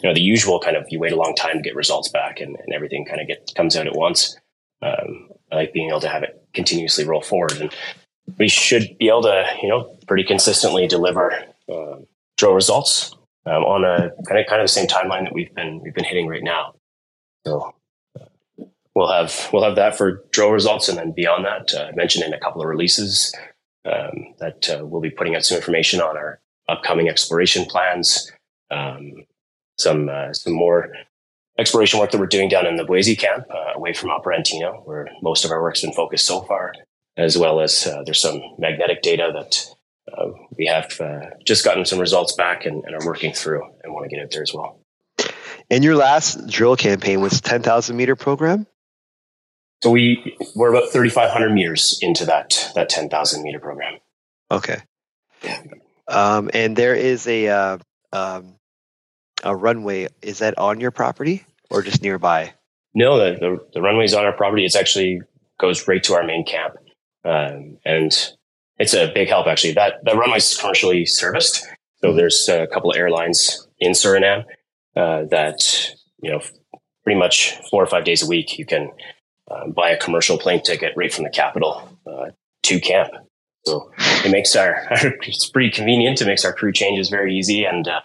you 0.03 0.09
know, 0.09 0.15
the 0.15 0.21
usual 0.21 0.61
kind 0.61 0.77
of 0.77 0.85
you 0.91 0.99
wait 0.99 1.12
a 1.12 1.17
long 1.17 1.35
time 1.35 1.56
to 1.56 1.62
get 1.62 1.77
results 1.77 2.09
back 2.09 2.41
and, 2.41 2.56
and 2.56 2.75
everything 2.75 3.06
kind 3.06 3.21
of 3.21 3.29
get 3.29 3.51
comes 3.56 3.77
out 3.77 3.87
at 3.87 3.97
once. 3.97 4.37
Um, 4.83 5.29
I 5.51 5.56
like 5.56 5.73
being 5.73 5.89
able 5.89 6.01
to 6.01 6.09
have 6.09 6.23
it 6.23 6.43
continuously 6.55 7.05
roll 7.05 7.23
forward. 7.23 7.61
And 7.61 7.75
we 8.37 8.49
should 8.49 8.97
be 8.99 9.09
able 9.09 9.23
to, 9.23 9.47
you 9.63 9.69
know, 9.69 9.97
pretty 10.07 10.25
consistently 10.25 10.87
deliver 10.87 11.33
uh, 11.73 11.97
drill 12.37 12.55
results 12.55 13.15
um, 13.47 13.65
on 13.65 13.85
a 13.85 14.11
kind 14.27 14.41
of 14.41 14.47
kind 14.47 14.61
of 14.61 14.65
the 14.65 14.69
same 14.69 14.87
timeline 14.87 15.25
that 15.25 15.33
we've 15.33 15.55
been 15.55 15.81
we've 15.81 15.95
been 15.95 16.05
hitting 16.05 16.27
right 16.27 16.43
now. 16.43 16.75
So 17.47 17.75
uh, 18.21 18.65
we'll 18.95 19.11
have 19.11 19.49
we'll 19.53 19.65
have 19.65 19.77
that 19.77 19.97
for 19.97 20.25
drill 20.31 20.51
results, 20.51 20.89
and 20.89 20.99
then 20.99 21.13
beyond 21.13 21.45
that, 21.45 21.75
uh, 21.75 21.87
I 21.87 21.93
mentioned 21.93 22.25
in 22.25 22.35
a 22.35 22.41
couple 22.41 22.61
of 22.61 22.69
releases 22.69 23.35
um, 23.85 24.35
that 24.39 24.69
uh, 24.71 24.85
we'll 24.85 25.01
be 25.01 25.11
putting 25.11 25.37
out 25.37 25.45
some 25.45 25.57
information 25.57 26.01
on 26.01 26.17
our 26.17 26.41
upcoming 26.69 27.09
exploration 27.09 27.65
plans, 27.65 28.31
um, 28.71 29.25
some 29.79 30.09
uh, 30.09 30.33
some 30.33 30.53
more 30.53 30.91
exploration 31.59 31.99
work 31.99 32.11
that 32.13 32.19
we're 32.19 32.27
doing 32.27 32.49
down 32.49 32.67
in 32.67 32.77
the 32.77 32.85
Boise 32.85 33.17
camp, 33.17 33.45
away 33.75 33.93
from 33.93 34.11
Upper 34.11 34.33
Antino, 34.33 34.83
where 34.85 35.09
most 35.23 35.45
of 35.45 35.51
our 35.51 35.61
work's 35.61 35.81
been 35.81 35.93
focused 35.93 36.25
so 36.25 36.43
far 36.43 36.73
as 37.19 37.37
well 37.37 37.61
as 37.61 37.87
uh, 37.87 38.03
there's 38.05 38.20
some 38.20 38.41
magnetic 38.59 39.03
data 39.03 39.31
that 39.35 39.67
uh, 40.17 40.31
we 40.56 40.67
have 40.67 40.99
uh, 41.00 41.31
just 41.44 41.65
gotten 41.65 41.85
some 41.85 41.99
results 41.99 42.32
back 42.32 42.65
and, 42.65 42.85
and, 42.85 42.94
are 42.94 43.05
working 43.05 43.32
through 43.32 43.62
and 43.82 43.93
want 43.93 44.09
to 44.09 44.15
get 44.15 44.23
out 44.23 44.31
there 44.31 44.43
as 44.43 44.55
well. 44.55 44.81
And 45.70 45.85
your 45.85 45.97
last 45.97 46.47
drill 46.47 46.76
campaign 46.76 47.20
was 47.20 47.41
10,000 47.43 47.94
meter 47.94 48.17
program? 48.17 48.67
So 49.82 49.91
we 49.91 50.37
we're 50.56 50.70
about 50.75 50.91
3,500 50.91 51.53
meters 51.53 51.99
into 52.00 52.25
that 52.26 52.70
that 52.75 52.88
10,000 52.88 53.43
meter 53.43 53.61
program. 53.61 53.99
Okay. 54.50 54.81
Yeah. 55.43 55.62
Um, 56.09 56.50
and 56.53 56.75
there 56.75 56.94
is 56.94 57.29
a 57.29 57.49
uh, 57.49 57.79
um, 58.12 58.55
a 59.44 59.55
runway. 59.55 60.08
Is 60.20 60.39
that 60.39 60.58
on 60.58 60.81
your 60.81 60.91
property 60.91 61.44
or 61.70 61.82
just 61.82 62.03
nearby? 62.03 62.55
No, 62.94 63.19
the, 63.19 63.39
the, 63.39 63.67
the 63.75 63.81
runway 63.81 64.05
is 64.05 64.15
on 64.15 64.25
our 64.25 64.32
property. 64.32 64.65
It's 64.65 64.75
actually 64.75 65.22
goes 65.60 65.87
right 65.87 66.03
to 66.05 66.15
our 66.15 66.25
main 66.25 66.44
camp. 66.44 66.77
Um, 67.29 67.79
and 67.85 68.32
it's 68.79 68.94
a 68.94 69.13
big 69.13 69.29
help 69.29 69.47
actually. 69.47 69.75
That 69.75 70.05
the 70.05 70.17
runway 70.17 70.39
is 70.39 70.56
commercially 70.56 71.05
serviced, 71.05 71.67
so 72.01 72.15
there's 72.15 72.49
a 72.49 72.67
couple 72.69 72.91
of 72.91 72.97
airlines 72.97 73.69
in 73.79 73.93
Suriname 73.93 74.44
uh, 74.97 75.25
that 75.31 75.93
you 76.23 76.31
know 76.31 76.41
pretty 77.05 77.19
much 77.19 77.58
four 77.70 77.82
or 77.82 77.87
five 77.87 78.05
days 78.05 78.23
a 78.23 78.27
week 78.27 78.58
you 78.58 78.65
can 78.65 78.91
uh, 79.51 79.69
buy 79.69 79.91
a 79.91 79.99
commercial 79.99 80.39
plane 80.39 80.63
ticket 80.63 80.93
right 80.97 81.13
from 81.13 81.25
the 81.25 81.31
capital 81.31 81.89
uh, 82.06 82.31
to 82.63 82.81
camp. 82.81 83.11
So 83.67 83.91
it 84.25 84.31
makes 84.31 84.56
our 84.63 84.87
it's 84.91 85.51
pretty 85.51 85.70
convenient. 85.70 86.23
It 86.23 86.27
makes 86.27 86.44
our 86.44 86.53
crew 86.53 86.73
changes 86.73 87.11
very 87.11 87.37
easy, 87.37 87.65
and 87.65 87.87
uh, 87.87 88.01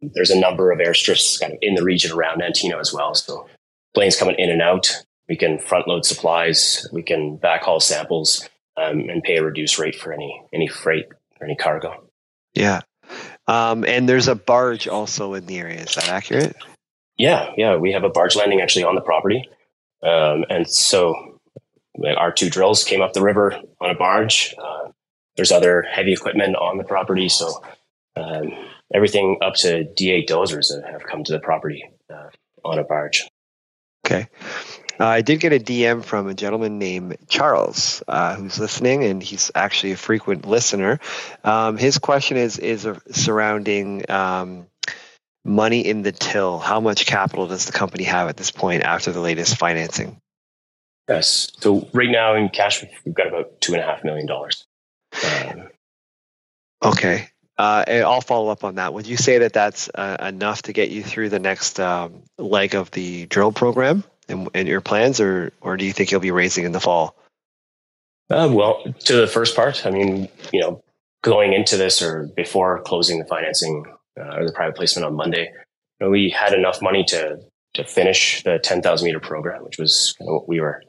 there's 0.00 0.30
a 0.30 0.38
number 0.38 0.70
of 0.70 0.78
airstrips 0.78 1.40
kind 1.40 1.52
of 1.54 1.58
in 1.62 1.74
the 1.74 1.82
region 1.82 2.12
around 2.12 2.42
Antino 2.42 2.78
as 2.78 2.92
well. 2.92 3.14
So 3.14 3.48
planes 3.94 4.16
coming 4.16 4.36
in 4.38 4.50
and 4.50 4.62
out 4.62 5.04
we 5.28 5.36
can 5.36 5.58
front 5.58 5.88
load 5.88 6.04
supplies. 6.04 6.86
We 6.92 7.02
can 7.02 7.38
backhaul 7.38 7.82
samples 7.82 8.48
um, 8.76 9.08
and 9.08 9.22
pay 9.22 9.36
a 9.36 9.44
reduced 9.44 9.78
rate 9.78 9.96
for 9.96 10.12
any 10.12 10.42
any 10.52 10.68
freight 10.68 11.06
or 11.40 11.46
any 11.46 11.56
cargo. 11.56 12.08
Yeah, 12.54 12.82
um, 13.46 13.84
and 13.84 14.08
there's 14.08 14.28
a 14.28 14.34
barge 14.34 14.88
also 14.88 15.34
in 15.34 15.46
the 15.46 15.58
area. 15.58 15.80
Is 15.80 15.94
that 15.94 16.08
accurate? 16.08 16.56
Yeah, 17.16 17.50
yeah. 17.56 17.76
We 17.76 17.92
have 17.92 18.04
a 18.04 18.10
barge 18.10 18.36
landing 18.36 18.60
actually 18.60 18.84
on 18.84 18.94
the 18.94 19.00
property, 19.00 19.48
um, 20.02 20.44
and 20.48 20.68
so 20.68 21.40
our 22.16 22.32
two 22.32 22.50
drills 22.50 22.84
came 22.84 23.00
up 23.00 23.12
the 23.12 23.22
river 23.22 23.58
on 23.80 23.90
a 23.90 23.94
barge. 23.94 24.54
Uh, 24.62 24.90
there's 25.36 25.52
other 25.52 25.82
heavy 25.82 26.12
equipment 26.12 26.56
on 26.56 26.78
the 26.78 26.84
property, 26.84 27.28
so 27.28 27.62
um, 28.16 28.52
everything 28.94 29.38
up 29.42 29.54
to 29.54 29.84
D8 29.84 30.28
dozers 30.28 30.70
have 30.90 31.04
come 31.04 31.24
to 31.24 31.32
the 31.32 31.40
property 31.40 31.84
uh, 32.12 32.28
on 32.64 32.78
a 32.78 32.84
barge. 32.84 33.28
Okay. 34.06 34.28
Uh, 34.98 35.06
I 35.06 35.22
did 35.22 35.40
get 35.40 35.52
a 35.52 35.58
DM 35.58 36.04
from 36.04 36.28
a 36.28 36.34
gentleman 36.34 36.78
named 36.78 37.16
Charles 37.28 38.02
uh, 38.08 38.34
who's 38.36 38.58
listening, 38.58 39.04
and 39.04 39.22
he's 39.22 39.50
actually 39.54 39.92
a 39.92 39.96
frequent 39.96 40.46
listener. 40.46 41.00
Um, 41.44 41.76
his 41.76 41.98
question 41.98 42.36
is 42.36 42.58
is 42.58 42.88
surrounding 43.10 44.10
um, 44.10 44.66
money 45.44 45.80
in 45.80 46.02
the 46.02 46.12
till. 46.12 46.58
How 46.58 46.80
much 46.80 47.06
capital 47.06 47.46
does 47.46 47.66
the 47.66 47.72
company 47.72 48.04
have 48.04 48.28
at 48.28 48.36
this 48.36 48.50
point 48.50 48.82
after 48.82 49.12
the 49.12 49.20
latest 49.20 49.56
financing? 49.56 50.18
Yes. 51.08 51.52
So 51.60 51.88
right 51.92 52.10
now 52.10 52.34
in 52.34 52.48
cash, 52.48 52.84
we've 53.04 53.14
got 53.14 53.28
about 53.28 53.60
two 53.60 53.74
and 53.74 53.82
a 53.82 53.86
half 53.86 54.02
million 54.02 54.26
dollars. 54.26 54.66
Um, 55.24 55.68
Okay. 56.82 57.28
Uh, 57.58 57.84
I'll 57.88 58.20
follow 58.20 58.50
up 58.50 58.64
on 58.64 58.74
that. 58.74 58.92
Would 58.92 59.06
you 59.06 59.16
say 59.16 59.38
that 59.38 59.54
that's 59.54 59.88
uh, 59.94 60.18
enough 60.20 60.62
to 60.62 60.72
get 60.72 60.90
you 60.90 61.02
through 61.02 61.30
the 61.30 61.38
next 61.38 61.80
um, 61.80 62.22
leg 62.38 62.74
of 62.74 62.90
the 62.90 63.24
drill 63.26 63.50
program 63.50 64.04
and, 64.28 64.48
and, 64.54 64.68
your 64.68 64.80
plans, 64.80 65.20
or 65.20 65.52
or 65.60 65.76
do 65.76 65.84
you 65.84 65.92
think 65.92 66.10
you'll 66.10 66.20
be 66.20 66.30
raising 66.30 66.64
in 66.64 66.72
the 66.72 66.80
fall? 66.80 67.16
Uh, 68.30 68.48
well, 68.50 68.82
to 69.00 69.16
the 69.16 69.26
first 69.26 69.54
part, 69.54 69.86
I 69.86 69.90
mean, 69.90 70.28
you 70.52 70.60
know, 70.60 70.82
going 71.22 71.52
into 71.52 71.76
this 71.76 72.02
or 72.02 72.28
before 72.36 72.82
closing 72.82 73.18
the 73.18 73.24
financing 73.24 73.84
uh, 74.18 74.36
or 74.36 74.46
the 74.46 74.52
private 74.52 74.76
placement 74.76 75.06
on 75.06 75.14
Monday, 75.14 75.48
you 76.00 76.06
know, 76.06 76.10
we 76.10 76.30
had 76.30 76.52
enough 76.52 76.82
money 76.82 77.04
to 77.08 77.38
to 77.74 77.84
finish 77.84 78.42
the 78.42 78.58
10,000 78.58 79.04
meter 79.04 79.20
program, 79.20 79.62
which 79.62 79.78
was 79.78 80.14
kind 80.18 80.30
of 80.30 80.34
what 80.34 80.48
we 80.48 80.60
were, 80.60 80.82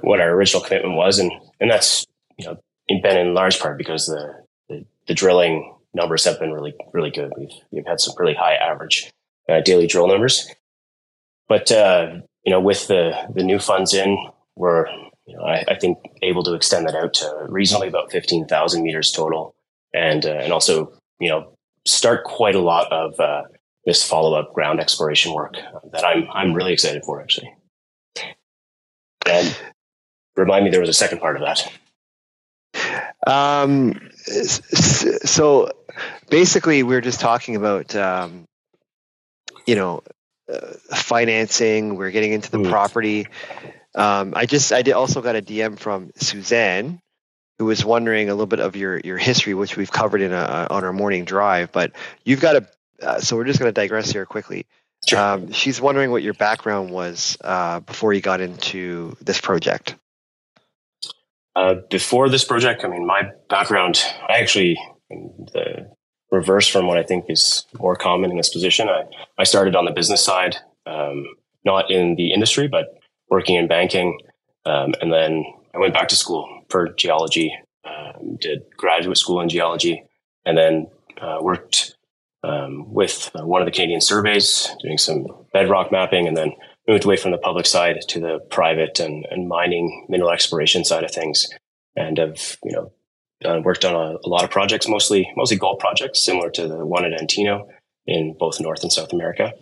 what 0.00 0.20
our 0.20 0.30
original 0.30 0.62
commitment 0.62 0.96
was, 0.96 1.18
and 1.18 1.32
and 1.60 1.70
that's 1.70 2.06
you 2.36 2.46
know 2.46 2.58
been 3.02 3.18
in 3.18 3.34
large 3.34 3.58
part 3.58 3.78
because 3.78 4.06
the 4.06 4.34
the, 4.68 4.84
the 5.06 5.14
drilling 5.14 5.74
numbers 5.94 6.24
have 6.24 6.38
been 6.38 6.52
really, 6.52 6.74
really 6.92 7.10
good. 7.10 7.32
We've, 7.36 7.50
we've 7.70 7.86
had 7.86 8.00
some 8.00 8.14
really 8.18 8.34
high 8.34 8.54
average 8.54 9.10
uh, 9.48 9.60
daily 9.60 9.86
drill 9.86 10.08
numbers. 10.08 10.50
But, 11.48 11.72
uh, 11.72 12.20
you 12.44 12.52
know, 12.52 12.60
with 12.60 12.86
the, 12.88 13.12
the 13.34 13.42
new 13.42 13.58
funds 13.58 13.94
in, 13.94 14.16
we're, 14.56 14.86
you 15.26 15.36
know, 15.36 15.42
I, 15.42 15.64
I 15.68 15.78
think 15.78 15.98
able 16.22 16.42
to 16.44 16.54
extend 16.54 16.86
that 16.88 16.94
out 16.94 17.14
to 17.14 17.46
reasonably 17.48 17.88
about 17.88 18.10
15,000 18.10 18.82
meters 18.82 19.12
total. 19.12 19.54
And, 19.94 20.24
uh, 20.24 20.30
and 20.30 20.52
also, 20.52 20.92
you 21.20 21.28
know, 21.28 21.52
start 21.86 22.24
quite 22.24 22.54
a 22.54 22.60
lot 22.60 22.90
of, 22.92 23.18
uh, 23.20 23.42
this 23.84 24.06
follow 24.06 24.38
up 24.38 24.52
ground 24.52 24.80
exploration 24.80 25.32
work 25.32 25.56
that 25.92 26.04
I'm, 26.04 26.28
I'm 26.32 26.54
really 26.54 26.72
excited 26.72 27.04
for 27.04 27.22
actually. 27.22 27.54
And 29.26 29.56
remind 30.36 30.64
me 30.64 30.70
there 30.70 30.80
was 30.80 30.88
a 30.88 30.94
second 30.94 31.20
part 31.20 31.36
of 31.36 31.42
that. 31.42 31.72
Um, 33.26 34.00
so 34.22 35.70
basically, 36.30 36.82
we 36.82 36.94
are 36.96 37.00
just 37.00 37.20
talking 37.20 37.56
about, 37.56 37.94
um, 37.94 38.44
you 39.66 39.74
know, 39.74 40.02
uh, 40.52 40.96
financing. 40.96 41.96
We're 41.96 42.10
getting 42.10 42.32
into 42.32 42.50
the 42.50 42.58
mm. 42.58 42.70
property. 42.70 43.26
Um, 43.94 44.32
I 44.36 44.46
just, 44.46 44.72
I 44.72 44.82
did 44.82 44.92
also 44.92 45.20
got 45.20 45.36
a 45.36 45.42
DM 45.42 45.78
from 45.78 46.10
Suzanne, 46.16 47.00
who 47.58 47.64
was 47.64 47.84
wondering 47.84 48.28
a 48.28 48.32
little 48.32 48.46
bit 48.46 48.60
of 48.60 48.76
your 48.76 49.00
your 49.00 49.18
history, 49.18 49.54
which 49.54 49.76
we've 49.76 49.90
covered 49.90 50.20
in 50.20 50.32
a, 50.32 50.66
on 50.70 50.84
our 50.84 50.92
morning 50.92 51.24
drive. 51.24 51.72
But 51.72 51.92
you've 52.24 52.40
got 52.40 52.56
a, 52.56 52.66
uh, 53.02 53.20
so 53.20 53.36
we're 53.36 53.44
just 53.44 53.58
going 53.58 53.68
to 53.68 53.80
digress 53.80 54.10
here 54.10 54.26
quickly. 54.26 54.66
Sure. 55.06 55.18
Um, 55.18 55.52
she's 55.52 55.80
wondering 55.80 56.10
what 56.10 56.22
your 56.22 56.34
background 56.34 56.90
was 56.90 57.36
uh, 57.40 57.80
before 57.80 58.12
you 58.12 58.20
got 58.20 58.40
into 58.40 59.16
this 59.20 59.40
project. 59.40 59.96
Uh, 61.56 61.76
before 61.90 62.28
this 62.28 62.44
project, 62.44 62.84
I 62.84 62.88
mean, 62.88 63.06
my 63.06 63.30
background, 63.48 64.00
I 64.28 64.38
actually, 64.38 64.78
the 65.10 65.90
reverse 66.30 66.68
from 66.68 66.86
what 66.86 66.98
I 66.98 67.02
think 67.02 67.26
is 67.28 67.64
more 67.78 67.96
common 67.96 68.30
in 68.30 68.36
this 68.36 68.50
position, 68.50 68.88
I, 68.88 69.04
I 69.38 69.44
started 69.44 69.74
on 69.74 69.84
the 69.84 69.92
business 69.92 70.24
side, 70.24 70.56
um, 70.86 71.26
not 71.64 71.90
in 71.90 72.16
the 72.16 72.32
industry, 72.32 72.68
but 72.68 72.98
working 73.30 73.56
in 73.56 73.68
banking. 73.68 74.18
Um, 74.66 74.94
and 75.00 75.12
then 75.12 75.44
I 75.74 75.78
went 75.78 75.94
back 75.94 76.08
to 76.08 76.16
school 76.16 76.64
for 76.68 76.88
geology, 76.90 77.56
um, 77.84 78.36
did 78.40 78.62
graduate 78.76 79.16
school 79.16 79.40
in 79.40 79.48
geology, 79.48 80.02
and 80.44 80.56
then 80.56 80.88
uh, 81.20 81.38
worked 81.40 81.94
um, 82.42 82.92
with 82.92 83.30
one 83.34 83.60
of 83.60 83.66
the 83.66 83.72
Canadian 83.72 84.00
surveys, 84.00 84.68
doing 84.82 84.98
some 84.98 85.26
bedrock 85.52 85.90
mapping, 85.90 86.28
and 86.28 86.36
then 86.36 86.52
moved 86.86 87.04
away 87.04 87.16
from 87.16 87.32
the 87.32 87.38
public 87.38 87.66
side 87.66 88.00
to 88.08 88.20
the 88.20 88.38
private 88.50 89.00
and, 89.00 89.26
and 89.30 89.48
mining 89.48 90.06
mineral 90.08 90.30
exploration 90.30 90.84
side 90.84 91.04
of 91.04 91.10
things 91.10 91.48
and 91.96 92.18
have 92.18 92.56
you 92.64 92.72
know 92.72 92.92
done, 93.40 93.62
worked 93.62 93.84
on 93.84 93.94
a, 93.94 94.16
a, 94.24 94.28
lot 94.28 94.44
of 94.44 94.50
projects 94.50 94.88
mostly 94.88 95.30
mostly 95.36 95.56
gold 95.56 95.78
projects 95.78 96.24
similar 96.24 96.50
to 96.50 96.66
the 96.68 96.84
one 96.84 97.04
at 97.04 97.18
antino 97.18 97.68
in 98.06 98.34
both 98.38 98.60
north 98.60 98.82
and 98.82 98.92
south 98.92 99.12
america 99.12 99.52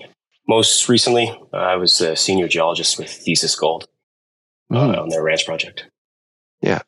most 0.48 0.88
recently 0.88 1.28
uh, 1.52 1.56
i 1.56 1.76
was 1.76 2.00
a 2.00 2.16
senior 2.16 2.48
geologist 2.48 2.98
with 2.98 3.10
thesis 3.10 3.54
gold 3.54 3.88
uh, 4.70 4.76
mm. 4.76 4.98
on 4.98 5.08
their 5.08 5.22
ranch 5.22 5.44
project 5.44 5.86
yeah 6.60 6.80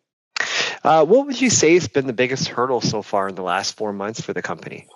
uh, 0.84 1.04
what 1.04 1.26
would 1.26 1.40
you 1.40 1.50
say 1.50 1.74
has 1.74 1.88
been 1.88 2.06
the 2.06 2.12
biggest 2.12 2.48
hurdle 2.48 2.80
so 2.80 3.02
far 3.02 3.28
in 3.28 3.34
the 3.34 3.42
last 3.42 3.76
four 3.76 3.92
months 3.92 4.20
for 4.20 4.32
the 4.32 4.42
company 4.42 4.86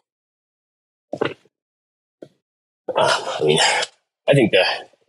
uh, 1.21 1.29
i 2.97 3.45
mean 3.45 3.59
i 4.29 4.33
think 4.33 4.51
the 4.53 4.65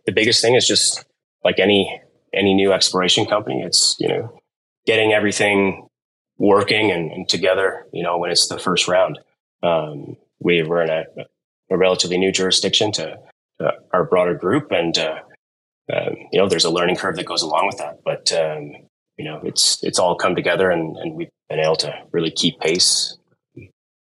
the 0.06 0.12
biggest 0.12 0.42
thing 0.42 0.54
is 0.54 0.66
just 0.66 1.04
like 1.44 1.58
any 1.58 2.00
any 2.32 2.54
new 2.54 2.72
exploration 2.72 3.26
company. 3.26 3.62
It's 3.62 3.96
you 3.98 4.08
know 4.08 4.40
getting 4.86 5.12
everything 5.12 5.88
working 6.38 6.90
and, 6.90 7.10
and 7.10 7.28
together. 7.28 7.86
You 7.92 8.02
know 8.02 8.18
when 8.18 8.30
it's 8.30 8.48
the 8.48 8.58
first 8.58 8.88
round. 8.88 9.18
Um, 9.62 10.16
we 10.40 10.62
were 10.62 10.82
in 10.82 10.90
a, 10.90 11.04
a, 11.70 11.78
relatively 11.78 12.18
new 12.18 12.30
jurisdiction 12.30 12.92
to, 12.92 13.18
to 13.58 13.72
our 13.94 14.04
broader 14.04 14.34
group, 14.34 14.70
and 14.70 14.96
uh, 14.98 15.20
um, 15.92 16.14
you 16.32 16.38
know 16.38 16.48
there's 16.48 16.64
a 16.64 16.70
learning 16.70 16.96
curve 16.96 17.16
that 17.16 17.26
goes 17.26 17.42
along 17.42 17.66
with 17.66 17.78
that. 17.78 18.00
But 18.04 18.32
um, 18.32 18.72
you 19.16 19.24
know 19.24 19.40
it's 19.44 19.82
it's 19.82 19.98
all 19.98 20.16
come 20.16 20.34
together, 20.34 20.70
and, 20.70 20.96
and 20.96 21.14
we've 21.14 21.30
been 21.48 21.60
able 21.60 21.76
to 21.76 21.94
really 22.12 22.30
keep 22.30 22.60
pace 22.60 23.16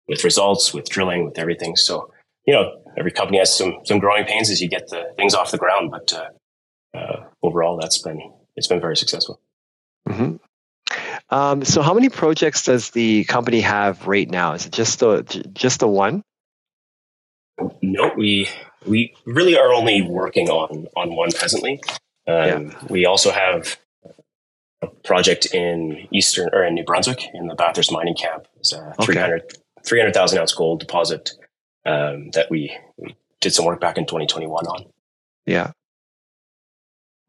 with 0.09 0.25
results, 0.25 0.75
with 0.75 0.89
drilling, 0.89 1.25
with 1.25 1.39
everything. 1.39 1.77
So 1.77 2.13
you 2.47 2.55
know 2.55 2.83
every 2.97 3.13
company 3.13 3.39
has 3.39 3.57
some 3.57 3.79
some 3.85 3.99
growing 3.99 4.25
pains 4.25 4.51
as 4.51 4.61
you 4.61 4.69
get 4.69 4.89
the 4.89 5.13
things 5.17 5.35
off 5.35 5.51
the 5.51 5.59
ground, 5.59 5.91
but 5.91 6.13
uh, 6.13 6.29
uh, 6.95 7.25
overall, 7.43 7.79
that's 7.81 7.99
been 7.99 8.21
it's 8.57 8.67
been 8.67 8.81
very 8.81 8.97
successful. 8.97 9.41
Mm-hmm. 10.09 10.37
Um, 11.33 11.65
so, 11.65 11.81
how 11.81 11.95
many 11.95 12.11
projects 12.11 12.65
does 12.65 12.91
the 12.91 13.25
company 13.25 13.63
have 13.63 14.07
right 14.07 14.29
now? 14.29 14.53
Is 14.53 14.67
it 14.67 14.73
just 14.73 15.01
the 15.01 15.23
just 15.55 15.81
the 15.81 15.89
one? 15.89 16.23
No, 17.81 18.13
we 18.17 18.49
we 18.87 19.15
really 19.25 19.57
are 19.57 19.73
only 19.73 20.03
working 20.03 20.51
on 20.51 20.89
on 20.95 21.17
one 21.17 21.33
presently. 21.33 21.81
Um, 22.29 22.35
yeah. 22.37 22.71
We 22.91 23.07
also 23.07 23.31
have 23.31 23.79
a 24.83 24.89
project 24.89 25.47
in 25.55 26.07
eastern 26.13 26.51
or 26.53 26.65
in 26.65 26.75
New 26.75 26.85
Brunswick 26.85 27.25
in 27.33 27.47
the 27.47 27.55
Bathurst 27.55 27.91
mining 27.91 28.15
camp. 28.15 28.47
It's 28.59 28.75
a 28.75 28.95
okay. 28.99 29.15
300 29.15 29.57
300,000 29.85 30.39
ounce 30.39 30.53
gold 30.53 30.81
deposit 30.81 31.33
um, 31.85 32.31
that 32.33 32.51
we, 32.51 32.77
we 32.97 33.17
did 33.41 33.53
some 33.53 33.65
work 33.65 33.81
back 33.81 33.99
in 33.99 34.07
2021 34.07 34.67
on. 34.67 34.85
Yeah. 35.47 35.73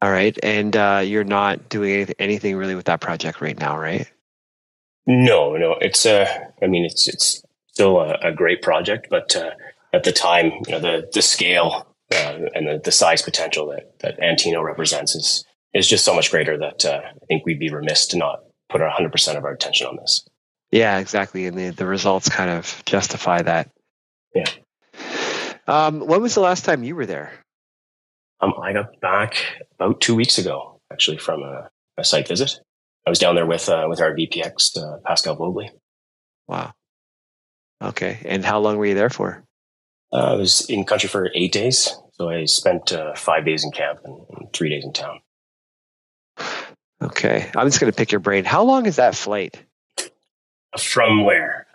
All 0.02 0.10
right. 0.10 0.38
And 0.42 0.76
uh, 0.76 1.02
you're 1.04 1.24
not 1.24 1.68
doing 1.68 2.12
anything 2.18 2.56
really 2.56 2.74
with 2.74 2.86
that 2.86 3.00
project 3.00 3.40
right 3.40 3.58
now, 3.58 3.78
right? 3.78 4.10
No, 5.06 5.56
no. 5.56 5.76
It's 5.80 6.06
uh, 6.06 6.26
I 6.62 6.66
mean, 6.66 6.84
it's 6.84 7.08
it's 7.08 7.42
still 7.72 7.98
a, 8.00 8.14
a 8.22 8.32
great 8.32 8.62
project, 8.62 9.08
but 9.10 9.34
uh, 9.36 9.50
at 9.92 10.04
the 10.04 10.12
time, 10.12 10.52
you 10.66 10.72
know, 10.72 10.80
the 10.80 11.08
the 11.12 11.22
scale 11.22 11.86
uh, 12.12 12.38
and 12.54 12.66
the, 12.66 12.80
the 12.82 12.92
size 12.92 13.22
potential 13.22 13.68
that 13.68 13.98
that 14.00 14.22
Antino 14.22 14.62
represents 14.62 15.14
is 15.14 15.44
is 15.72 15.88
just 15.88 16.04
so 16.04 16.14
much 16.14 16.30
greater 16.30 16.56
that 16.58 16.84
uh, 16.84 17.00
I 17.04 17.26
think 17.26 17.44
we'd 17.44 17.58
be 17.58 17.70
remiss 17.70 18.06
to 18.08 18.16
not 18.16 18.40
put 18.68 18.80
100 18.80 19.12
percent 19.12 19.38
of 19.38 19.44
our 19.44 19.52
attention 19.52 19.86
on 19.86 19.96
this. 19.96 20.26
Yeah, 20.70 20.98
exactly. 20.98 21.46
And 21.46 21.56
the 21.56 21.70
the 21.70 21.86
results 21.86 22.28
kind 22.28 22.50
of 22.50 22.82
justify 22.86 23.42
that. 23.42 23.70
Yeah. 24.34 24.50
Um, 25.66 26.00
when 26.00 26.20
was 26.20 26.34
the 26.34 26.40
last 26.40 26.64
time 26.64 26.82
you 26.82 26.96
were 26.96 27.06
there? 27.06 27.32
Um, 28.44 28.54
I 28.62 28.72
got 28.72 29.00
back 29.00 29.36
about 29.78 30.00
two 30.00 30.14
weeks 30.14 30.38
ago, 30.38 30.80
actually, 30.92 31.18
from 31.18 31.42
a, 31.42 31.70
a 31.96 32.04
site 32.04 32.28
visit. 32.28 32.60
I 33.06 33.10
was 33.10 33.18
down 33.18 33.34
there 33.34 33.46
with 33.46 33.68
uh, 33.68 33.86
with 33.88 34.00
our 34.00 34.14
VPX, 34.14 34.76
uh, 34.76 34.98
Pascal 35.04 35.36
Vobley. 35.36 35.70
Wow. 36.46 36.72
Okay. 37.82 38.18
And 38.24 38.44
how 38.44 38.60
long 38.60 38.76
were 38.76 38.86
you 38.86 38.94
there 38.94 39.10
for? 39.10 39.44
Uh, 40.12 40.32
I 40.32 40.34
was 40.34 40.68
in 40.68 40.84
country 40.84 41.08
for 41.08 41.30
eight 41.34 41.52
days. 41.52 41.94
So 42.12 42.30
I 42.30 42.44
spent 42.44 42.92
uh, 42.92 43.14
five 43.14 43.44
days 43.44 43.64
in 43.64 43.72
camp 43.72 44.00
and, 44.04 44.20
and, 44.30 44.52
three 44.52 44.70
days 44.70 44.84
in 44.84 44.92
town. 44.92 45.20
Okay. 47.02 47.50
I'm 47.56 47.66
just 47.66 47.80
going 47.80 47.92
to 47.92 47.96
pick 47.96 48.12
your 48.12 48.20
brain. 48.20 48.44
How 48.44 48.62
long 48.62 48.86
is 48.86 48.96
that 48.96 49.16
flight? 49.16 49.60
From 50.78 51.24
where? 51.24 51.66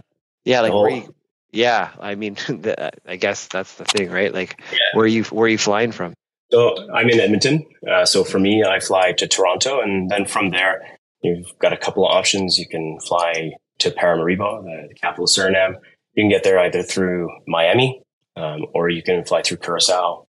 Yeah, 0.46 0.62
like 0.62 0.74
where 0.74 0.90
you, 0.90 1.14
yeah, 1.52 1.92
I 2.00 2.16
mean, 2.16 2.36
the, 2.48 2.92
I 3.06 3.18
guess 3.18 3.48
that's 3.48 3.76
the 3.76 3.86
thing, 3.86 4.10
right? 4.10 4.34
Like, 4.34 4.62
yeah. 4.72 4.78
where 4.94 5.04
are 5.04 5.08
you 5.08 5.24
where 5.26 5.46
are 5.46 5.50
you 5.50 5.58
flying 5.58 5.92
from? 5.92 6.14
So 6.52 6.92
I'm 6.92 7.10
in 7.10 7.20
Edmonton. 7.20 7.66
Uh, 7.90 8.06
so 8.06 8.24
for 8.24 8.40
me, 8.40 8.64
I 8.64 8.80
fly 8.80 9.14
to 9.14 9.28
Toronto, 9.28 9.82
and 9.82 10.10
then 10.10 10.26
from 10.26 10.50
there, 10.50 10.98
you've 11.22 11.48
got 11.60 11.74
a 11.74 11.78
couple 11.78 12.06
of 12.06 12.12
options. 12.12 12.58
You 12.58 12.68
can 12.68 13.00
fly 13.02 13.52
to 13.80 13.92
Paramaribo, 13.92 14.64
the 14.64 14.96
capital 14.96 15.26
of 15.26 15.30
Suriname. 15.30 15.76
You 16.14 16.24
can 16.24 16.30
get 16.30 16.44
there 16.44 16.60
either 16.60 16.82
through 16.82 17.30
Miami, 17.48 18.02
um, 18.36 18.66
or 18.74 18.90
you 18.90 19.04
can 19.04 19.24
fly 19.26 19.42
through 19.42 19.58
Curacao. 19.58 20.26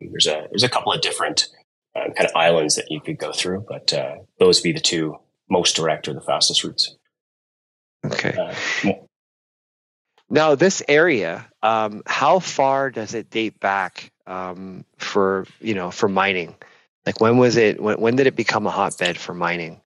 There's 0.00 0.26
a 0.26 0.46
there's 0.50 0.64
a 0.64 0.68
couple 0.68 0.92
of 0.92 1.00
different 1.00 1.48
um, 1.96 2.12
kind 2.14 2.28
of 2.28 2.36
islands 2.36 2.76
that 2.76 2.90
you 2.90 3.00
could 3.00 3.18
go 3.18 3.32
through, 3.32 3.64
but 3.66 3.92
uh, 3.92 4.16
those 4.38 4.58
would 4.58 4.64
be 4.64 4.72
the 4.72 4.80
two 4.80 5.16
most 5.48 5.76
direct 5.76 6.08
or 6.08 6.14
the 6.14 6.20
fastest 6.20 6.62
routes. 6.62 6.96
Okay. 8.04 8.36
Uh, 8.36 8.92
now, 10.28 10.54
this 10.54 10.82
area, 10.88 11.48
um, 11.62 12.02
how 12.06 12.38
far 12.38 12.90
does 12.90 13.14
it 13.14 13.30
date 13.30 13.58
back 13.60 14.10
um, 14.26 14.84
for 14.98 15.46
you 15.60 15.74
know 15.74 15.90
for 15.90 16.08
mining? 16.08 16.54
Like 17.06 17.20
when 17.20 17.38
was 17.38 17.56
it? 17.56 17.80
When, 17.80 18.00
when 18.00 18.16
did 18.16 18.26
it 18.26 18.36
become 18.36 18.66
a 18.66 18.70
hotbed 18.70 19.18
for 19.18 19.34
mining 19.34 19.80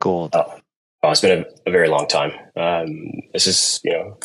gold? 0.00 0.30
Oh, 0.34 0.60
Oh, 1.02 1.10
it's 1.10 1.20
been 1.20 1.44
a, 1.44 1.68
a 1.68 1.72
very 1.72 1.88
long 1.88 2.06
time. 2.06 2.32
Um, 2.56 3.12
this 3.32 3.46
is, 3.46 3.80
you 3.82 3.92
know, 3.92 4.18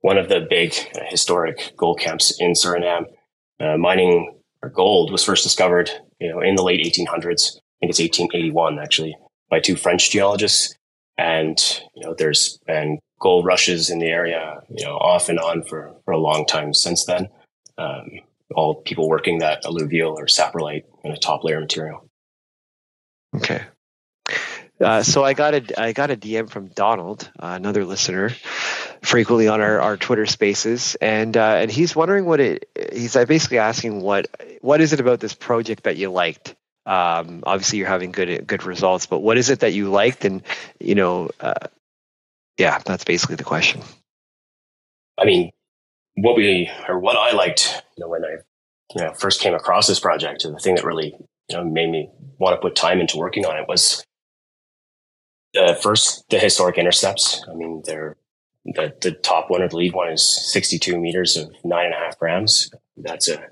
one 0.00 0.16
of 0.16 0.28
the 0.28 0.46
big 0.48 0.74
uh, 0.94 1.00
historic 1.08 1.74
gold 1.76 1.98
camps 1.98 2.40
in 2.40 2.52
Suriname. 2.52 3.06
Uh, 3.58 3.76
mining 3.76 4.38
or 4.62 4.70
gold 4.70 5.10
was 5.10 5.24
first 5.24 5.42
discovered, 5.42 5.90
you 6.20 6.30
know, 6.30 6.40
in 6.40 6.54
the 6.54 6.62
late 6.62 6.80
1800s. 6.80 7.56
I 7.56 7.80
think 7.80 7.90
it's 7.90 7.98
1881 7.98 8.78
actually 8.78 9.16
by 9.50 9.60
two 9.60 9.76
French 9.76 10.10
geologists. 10.10 10.74
And, 11.18 11.58
you 11.94 12.06
know, 12.06 12.14
there's 12.14 12.58
been 12.66 13.00
gold 13.20 13.44
rushes 13.44 13.90
in 13.90 13.98
the 13.98 14.06
area, 14.06 14.60
you 14.70 14.84
know, 14.84 14.96
off 14.96 15.28
and 15.28 15.38
on 15.38 15.64
for, 15.64 15.94
for 16.04 16.12
a 16.12 16.18
long 16.18 16.46
time 16.46 16.72
since 16.72 17.04
then. 17.04 17.28
Um, 17.76 18.06
all 18.54 18.76
people 18.76 19.08
working 19.08 19.38
that 19.38 19.64
alluvial 19.64 20.18
or 20.18 20.26
saprolite 20.26 20.84
in 21.04 21.12
a 21.12 21.16
top 21.16 21.44
layer 21.44 21.60
material. 21.60 22.08
Okay. 23.36 23.62
Uh, 24.80 25.02
so 25.02 25.22
I 25.22 25.34
got 25.34 25.54
a 25.54 25.80
I 25.80 25.92
got 25.92 26.10
a 26.10 26.16
DM 26.16 26.48
from 26.48 26.68
Donald, 26.68 27.30
uh, 27.38 27.48
another 27.48 27.84
listener, 27.84 28.30
frequently 29.02 29.46
on 29.46 29.60
our, 29.60 29.78
our 29.80 29.96
Twitter 29.98 30.24
Spaces, 30.24 30.94
and 30.96 31.36
uh, 31.36 31.56
and 31.60 31.70
he's 31.70 31.94
wondering 31.94 32.24
what 32.24 32.40
it. 32.40 32.70
He's 32.92 33.14
basically 33.14 33.58
asking 33.58 34.00
what 34.00 34.28
what 34.62 34.80
is 34.80 34.94
it 34.94 35.00
about 35.00 35.20
this 35.20 35.34
project 35.34 35.84
that 35.84 35.98
you 35.98 36.10
liked. 36.10 36.54
Um, 36.86 37.44
obviously, 37.46 37.78
you're 37.78 37.88
having 37.88 38.10
good 38.10 38.46
good 38.46 38.64
results, 38.64 39.04
but 39.04 39.20
what 39.20 39.36
is 39.36 39.50
it 39.50 39.60
that 39.60 39.74
you 39.74 39.90
liked? 39.90 40.24
And 40.24 40.42
you 40.78 40.94
know, 40.94 41.28
uh, 41.40 41.68
yeah, 42.56 42.78
that's 42.78 43.04
basically 43.04 43.36
the 43.36 43.44
question. 43.44 43.82
I 45.18 45.26
mean, 45.26 45.50
what 46.16 46.36
we 46.36 46.70
or 46.88 46.98
what 46.98 47.16
I 47.16 47.32
liked, 47.32 47.82
you 47.96 48.04
know, 48.04 48.08
when 48.08 48.24
I 48.24 48.36
you 48.94 49.04
know 49.04 49.14
first 49.14 49.40
came 49.40 49.54
across 49.54 49.86
this 49.86 50.00
project, 50.00 50.44
and 50.44 50.54
the 50.54 50.60
thing 50.60 50.74
that 50.74 50.84
really 50.84 51.14
you 51.48 51.56
know 51.56 51.64
made 51.64 51.90
me 51.90 52.10
want 52.38 52.54
to 52.54 52.60
put 52.60 52.76
time 52.76 53.00
into 53.00 53.18
working 53.18 53.44
on 53.44 53.56
it 53.56 53.66
was 53.68 54.04
uh, 55.58 55.74
first, 55.74 56.28
the 56.30 56.38
historic 56.38 56.78
intercepts. 56.78 57.44
I 57.50 57.54
mean, 57.54 57.82
they're 57.84 58.16
the, 58.64 58.94
the 59.00 59.12
top 59.12 59.50
one 59.50 59.62
or 59.62 59.68
the 59.68 59.76
lead 59.76 59.94
one 59.94 60.12
is 60.12 60.52
62 60.52 60.98
meters 60.98 61.36
of 61.36 61.50
nine 61.64 61.86
and 61.86 61.94
a 61.94 61.98
half 61.98 62.18
grams. 62.18 62.70
That's 62.96 63.28
a, 63.28 63.46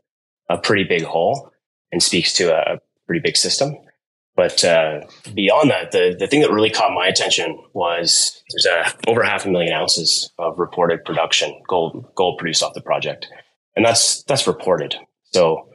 a 0.50 0.58
pretty 0.58 0.84
big 0.84 1.02
hole 1.02 1.50
and 1.90 2.02
speaks 2.02 2.32
to 2.34 2.54
a 2.54 2.78
pretty 3.06 3.20
big 3.20 3.36
system. 3.36 3.76
But 4.38 4.64
uh, 4.64 5.00
beyond 5.34 5.68
that, 5.70 5.90
the, 5.90 6.14
the 6.16 6.28
thing 6.28 6.42
that 6.42 6.52
really 6.52 6.70
caught 6.70 6.94
my 6.94 7.08
attention 7.08 7.58
was 7.72 8.40
there's 8.52 8.66
a, 8.66 9.10
over 9.10 9.24
half 9.24 9.44
a 9.44 9.50
million 9.50 9.72
ounces 9.72 10.30
of 10.38 10.60
reported 10.60 11.04
production 11.04 11.60
gold 11.66 12.06
gold 12.14 12.38
produced 12.38 12.62
off 12.62 12.72
the 12.72 12.80
project, 12.80 13.26
and 13.74 13.84
that's 13.84 14.22
that's 14.22 14.46
reported. 14.46 14.94
So, 15.32 15.68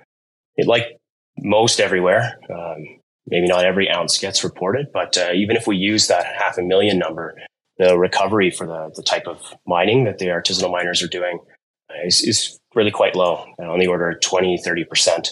it, 0.55 0.65
like 0.65 0.97
most 1.37 1.81
everywhere, 1.81 2.39
um, 2.49 2.85
maybe 3.27 3.47
not 3.47 3.65
every 3.65 3.91
ounce 3.91 4.17
gets 4.17 4.45
reported, 4.45 4.87
but 4.93 5.17
uh, 5.17 5.31
even 5.35 5.57
if 5.57 5.67
we 5.67 5.75
use 5.75 6.07
that 6.07 6.25
half 6.25 6.57
a 6.57 6.61
million 6.61 6.97
number, 6.97 7.35
the 7.79 7.97
recovery 7.97 8.49
for 8.49 8.65
the, 8.65 8.93
the 8.95 9.03
type 9.03 9.27
of 9.27 9.41
mining 9.67 10.05
that 10.05 10.19
the 10.19 10.27
artisanal 10.27 10.71
miners 10.71 11.03
are 11.03 11.09
doing 11.09 11.37
is, 12.05 12.21
is 12.21 12.57
really 12.75 12.91
quite 12.91 13.13
low, 13.13 13.45
on 13.59 13.79
the 13.79 13.87
order 13.87 14.09
of 14.09 14.21
20, 14.21 14.57
30% 14.65 15.31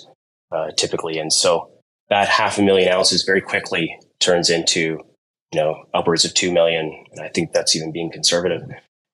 uh, 0.52 0.72
typically. 0.76 1.18
And 1.18 1.32
so 1.32 1.72
that 2.12 2.28
half 2.28 2.60
a 2.60 2.62
million 2.62 2.92
ounces 2.92 3.24
very 3.24 3.42
quickly 3.42 3.98
turns 4.20 4.50
into, 4.50 5.00
you 5.52 5.60
know, 5.60 5.86
upwards 5.94 6.26
of 6.26 6.34
2 6.36 6.52
million. 6.52 7.06
And 7.12 7.22
I 7.22 7.30
think 7.30 7.54
that's 7.54 7.76
even 7.76 7.92
being 7.92 8.12
conservative. 8.12 8.62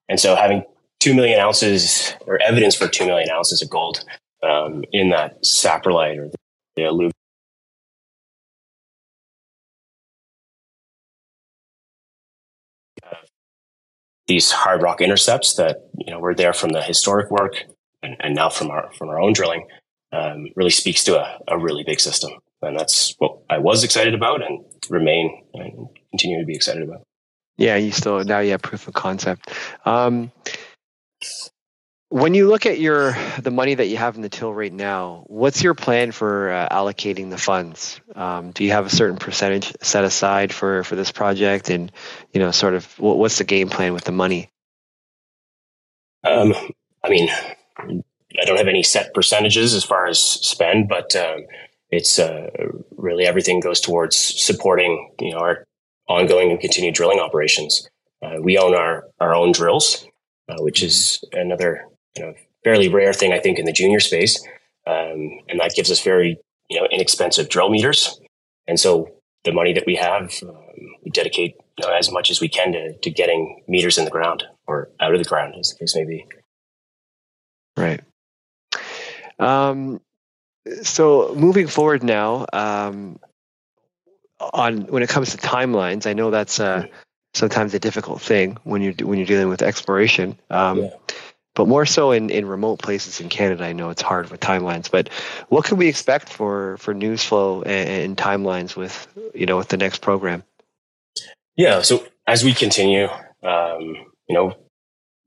And 0.09 0.19
so 0.19 0.35
having 0.35 0.63
2 0.99 1.13
million 1.13 1.39
ounces 1.39 2.13
or 2.25 2.41
evidence 2.41 2.75
for 2.75 2.89
2 2.89 3.05
million 3.05 3.29
ounces 3.29 3.61
of 3.61 3.69
gold 3.69 4.03
um, 4.43 4.83
in 4.91 5.11
that 5.11 5.41
saprolite 5.43 6.17
or 6.17 6.29
the, 6.75 6.83
alluvial 6.83 7.11
these 14.27 14.51
hard 14.51 14.81
rock 14.81 14.99
intercepts 15.01 15.55
that 15.55 15.89
you 15.97 16.11
know 16.11 16.19
were 16.19 16.35
there 16.35 16.53
from 16.53 16.69
the 16.69 16.81
historic 16.81 17.31
work 17.31 17.63
and, 18.03 18.17
and 18.19 18.35
now 18.35 18.49
from 18.49 18.69
our 18.69 18.91
from 18.91 19.07
our 19.07 19.19
own 19.19 19.33
drilling 19.33 19.65
um, 20.11 20.47
really 20.55 20.69
speaks 20.69 21.03
to 21.05 21.19
a, 21.19 21.39
a 21.47 21.57
really 21.57 21.83
big 21.83 21.99
system, 21.99 22.31
and 22.61 22.77
that's 22.77 23.15
what 23.17 23.39
I 23.49 23.59
was 23.59 23.83
excited 23.83 24.13
about 24.13 24.41
and 24.41 24.63
remain 24.89 25.43
and 25.53 25.87
continue 26.11 26.39
to 26.39 26.45
be 26.45 26.55
excited 26.55 26.83
about. 26.83 27.01
Yeah, 27.57 27.75
you 27.75 27.91
still 27.91 28.23
now 28.23 28.39
you 28.39 28.51
have 28.51 28.61
proof 28.61 28.87
of 28.87 28.93
concept. 28.93 29.51
Um, 29.85 30.31
when 32.09 32.33
you 32.33 32.47
look 32.47 32.65
at 32.65 32.79
your 32.79 33.17
the 33.39 33.51
money 33.51 33.73
that 33.73 33.87
you 33.87 33.97
have 33.97 34.15
in 34.15 34.21
the 34.21 34.29
till 34.29 34.53
right 34.53 34.71
now, 34.71 35.23
what's 35.27 35.61
your 35.61 35.73
plan 35.73 36.11
for 36.11 36.51
uh, 36.51 36.69
allocating 36.69 37.29
the 37.29 37.37
funds? 37.37 37.99
Um, 38.15 38.51
do 38.51 38.63
you 38.63 38.71
have 38.71 38.85
a 38.85 38.89
certain 38.89 39.17
percentage 39.17 39.73
set 39.81 40.03
aside 40.03 40.53
for 40.53 40.83
for 40.83 40.95
this 40.95 41.11
project, 41.11 41.69
and 41.69 41.91
you 42.31 42.39
know, 42.39 42.51
sort 42.51 42.75
of 42.75 42.85
what, 42.99 43.17
what's 43.17 43.39
the 43.39 43.43
game 43.43 43.69
plan 43.69 43.93
with 43.93 44.05
the 44.05 44.11
money? 44.11 44.49
Um, 46.23 46.53
I 47.03 47.09
mean, 47.09 47.29
I 47.77 48.45
don't 48.45 48.57
have 48.57 48.67
any 48.67 48.83
set 48.83 49.13
percentages 49.13 49.73
as 49.73 49.83
far 49.83 50.07
as 50.07 50.21
spend, 50.21 50.87
but 50.87 51.15
um, 51.15 51.45
it's 51.89 52.19
uh, 52.19 52.49
really 52.97 53.25
everything 53.25 53.59
goes 53.59 53.79
towards 53.79 54.17
supporting 54.17 55.11
you 55.19 55.31
know 55.31 55.39
our 55.39 55.63
ongoing 56.07 56.51
and 56.51 56.59
continued 56.59 56.95
drilling 56.95 57.19
operations. 57.19 57.87
Uh, 58.21 58.37
we 58.41 58.57
own 58.57 58.75
our 58.75 59.05
our 59.19 59.35
own 59.35 59.51
drills, 59.51 60.05
uh, 60.49 60.57
which 60.59 60.83
is 60.83 61.23
another 61.33 61.85
you 62.17 62.25
know, 62.25 62.33
fairly 62.63 62.89
rare 62.89 63.13
thing, 63.13 63.33
I 63.33 63.39
think, 63.39 63.59
in 63.59 63.65
the 63.65 63.71
junior 63.71 63.99
space. 63.99 64.43
Um, 64.85 65.39
and 65.49 65.59
that 65.59 65.73
gives 65.75 65.91
us 65.91 66.01
very, 66.01 66.37
you 66.69 66.79
know, 66.79 66.87
inexpensive 66.91 67.49
drill 67.49 67.69
meters. 67.69 68.19
And 68.67 68.79
so 68.79 69.09
the 69.43 69.51
money 69.51 69.73
that 69.73 69.85
we 69.85 69.95
have, 69.95 70.33
um, 70.43 70.57
we 71.03 71.11
dedicate 71.11 71.55
you 71.77 71.87
know, 71.87 71.93
as 71.93 72.11
much 72.11 72.31
as 72.31 72.41
we 72.41 72.49
can 72.49 72.71
to, 72.73 72.97
to 72.97 73.09
getting 73.09 73.63
meters 73.67 73.97
in 73.97 74.05
the 74.05 74.11
ground 74.11 74.43
or 74.65 74.89
out 74.99 75.13
of 75.13 75.19
the 75.19 75.29
ground, 75.29 75.55
as 75.59 75.69
the 75.69 75.79
case 75.79 75.95
may 75.95 76.05
be. 76.05 76.25
Right. 77.75 78.01
Um, 79.39 80.01
so 80.83 81.33
moving 81.35 81.67
forward 81.67 82.03
now, 82.03 82.45
um, 82.53 83.19
on 84.39 84.81
when 84.87 85.03
it 85.03 85.09
comes 85.09 85.31
to 85.31 85.37
timelines, 85.37 86.05
I 86.05 86.13
know 86.13 86.29
that's 86.29 86.59
uh, 86.59 86.85
sometimes 87.33 87.73
a 87.73 87.79
difficult 87.79 88.21
thing 88.21 88.57
when 88.63 88.81
you're 88.81 88.93
when 89.01 89.17
you're 89.17 89.27
dealing 89.27 89.49
with 89.49 89.61
exploration. 89.61 90.37
Um, 90.49 90.83
yeah 90.83 90.89
but 91.57 91.67
more 91.67 91.87
so 91.87 92.11
in, 92.11 92.29
in 92.29 92.45
remote 92.45 92.77
places 92.77 93.19
in 93.19 93.29
Canada. 93.29 93.65
I 93.65 93.73
know 93.73 93.89
it's 93.89 94.03
hard 94.03 94.29
with 94.29 94.39
timelines, 94.39 94.91
but 94.91 95.09
what 95.49 95.65
can 95.65 95.77
we 95.77 95.87
expect 95.87 96.29
for, 96.29 96.77
for 96.77 96.93
news 96.93 97.23
flow 97.23 97.63
and, 97.63 97.89
and 97.89 98.15
timelines 98.17 98.75
with, 98.75 99.07
you 99.33 99.47
know, 99.47 99.57
with 99.57 99.69
the 99.69 99.75
next 99.75 100.03
program? 100.03 100.43
Yeah. 101.55 101.81
So 101.81 102.05
as 102.27 102.43
we 102.43 102.53
continue, 102.53 103.07
um, 103.41 103.95
you 104.27 104.35
know, 104.35 104.55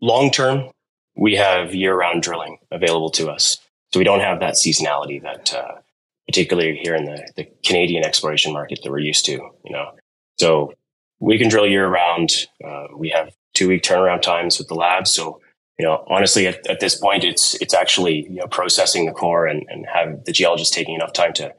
long 0.01 0.31
term, 0.31 0.71
we 1.17 1.35
have 1.35 1.75
year 1.75 1.97
round 1.97 2.23
drilling 2.23 2.59
available 2.71 3.11
to 3.11 3.29
us. 3.29 3.59
So 3.93 4.01
we 4.01 4.05
don't 4.05 4.21
have 4.21 4.41
that 4.41 4.55
seasonality 4.55 5.23
that, 5.23 5.53
uh, 5.53 5.79
particularly 6.27 6.79
here 6.83 6.95
in 6.95 7.07
the, 7.07 7.29
the 7.37 7.49
Canadian 7.65 8.05
exploration 8.05 8.53
market 8.53 8.81
that 8.83 8.91
we're 8.91 9.01
used 9.01 9.25
to, 9.27 9.33
you 9.33 9.71
know. 9.71 9.93
So 10.39 10.75
we 11.19 11.39
can 11.39 11.49
drill 11.49 11.67
year 11.67 11.89
round. 11.89 12.31
Uh, 12.65 12.87
we 12.97 13.11
have 13.11 13.33
two 13.55 13.69
week 13.69 13.83
turnaround 13.83 14.23
times 14.23 14.59
with 14.59 14.69
the 14.69 14.75
lab. 14.75 15.07
So 15.07 15.41
you 15.81 15.87
know, 15.87 16.05
honestly, 16.09 16.47
at, 16.47 16.67
at, 16.69 16.81
this 16.81 16.95
point, 16.95 17.25
it's 17.25 17.55
it's 17.55 17.73
actually 17.73 18.25
you 18.29 18.37
know 18.37 18.47
processing 18.47 19.07
the 19.07 19.13
core 19.13 19.47
and, 19.47 19.65
and 19.71 19.87
have 19.87 20.27
the 20.27 20.33
geologist 20.33 20.75
taking 20.75 20.95
enough 20.95 21.15
time 21.15 21.33
to 21.33 21.55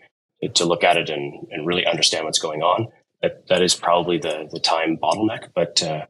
to 0.54 0.63
look 0.63 0.84
at 0.84 0.96
it 0.96 1.10
and, 1.10 1.48
and 1.50 1.65
really 1.65 1.88
understand 1.88 2.26
what's 2.26 2.38
going 2.38 2.62
on. 2.62 2.88
That 3.24 3.48
that 3.48 3.63
is 3.63 3.74
probably 3.74 4.20
the 4.20 4.48
the 4.52 4.60
time 4.60 4.96
bottleneck, 4.96 5.50
but 5.56 5.82
uh, 5.82 6.06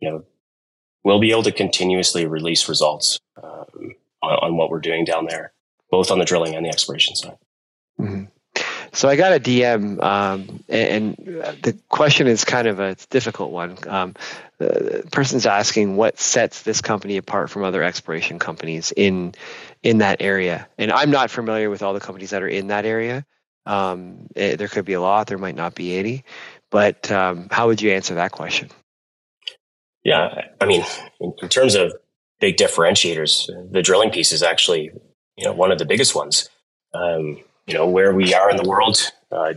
you 0.00 0.10
know, 0.10 0.24
we'll 1.04 1.20
be 1.20 1.30
able 1.30 1.44
to 1.44 1.52
continuously 1.52 2.26
release 2.26 2.68
results 2.68 3.20
um, 3.40 3.94
on, 4.22 4.32
on, 4.42 4.56
what 4.56 4.68
we're 4.68 4.80
doing 4.80 5.04
down 5.04 5.26
there, 5.26 5.52
both 5.92 6.10
on 6.10 6.18
the 6.18 6.24
drilling 6.24 6.56
and 6.56 6.64
the 6.64 6.70
exploration 6.70 7.14
side. 7.14 7.36
Mm-hmm. 8.00 8.24
So 8.94 9.08
I 9.08 9.16
got 9.16 9.32
a 9.32 9.40
DM, 9.40 10.02
um, 10.02 10.62
and, 10.68 11.14
the 11.16 11.78
question 11.88 12.26
is 12.26 12.44
kind 12.44 12.66
of 12.66 12.80
a 12.80 12.96
difficult 13.10 13.52
one. 13.52 13.78
Um, 13.86 14.14
the 14.58 15.06
person's 15.12 15.46
asking 15.46 15.96
what 15.96 16.18
sets 16.18 16.62
this 16.62 16.80
company 16.80 17.16
apart 17.16 17.48
from 17.48 17.64
other 17.64 17.82
exploration 17.82 18.38
companies 18.38 18.92
in 18.96 19.34
in 19.82 19.98
that 19.98 20.20
area. 20.20 20.68
And 20.78 20.92
I'm 20.92 21.10
not 21.10 21.30
familiar 21.30 21.70
with 21.70 21.82
all 21.82 21.94
the 21.94 22.00
companies 22.00 22.30
that 22.30 22.42
are 22.42 22.48
in 22.48 22.68
that 22.68 22.84
area. 22.84 23.24
Um, 23.64 24.26
it, 24.34 24.54
eh, 24.54 24.56
there 24.56 24.68
could 24.68 24.84
be 24.84 24.92
a 24.92 25.00
lot, 25.00 25.26
there 25.26 25.38
might 25.38 25.56
not 25.56 25.74
be 25.74 25.92
80. 25.92 26.24
But 26.70 27.10
um, 27.10 27.48
how 27.50 27.66
would 27.66 27.80
you 27.80 27.92
answer 27.92 28.14
that 28.14 28.32
question? 28.32 28.70
Yeah, 30.04 30.42
I 30.60 30.66
mean, 30.66 30.84
in, 31.20 31.32
in 31.42 31.48
terms 31.48 31.74
of 31.74 31.92
big 32.40 32.56
differentiators, 32.56 33.50
the 33.70 33.82
drilling 33.82 34.10
piece 34.10 34.32
is 34.32 34.42
actually 34.42 34.90
you 35.42 35.48
know 35.48 35.54
one 35.54 35.72
of 35.72 35.78
the 35.78 35.84
biggest 35.84 36.14
ones. 36.14 36.48
Um, 36.94 37.38
you 37.66 37.74
know 37.74 37.86
where 37.86 38.14
we 38.14 38.32
are 38.32 38.48
in 38.48 38.56
the 38.56 38.68
world. 38.68 39.10
Uh, 39.30 39.54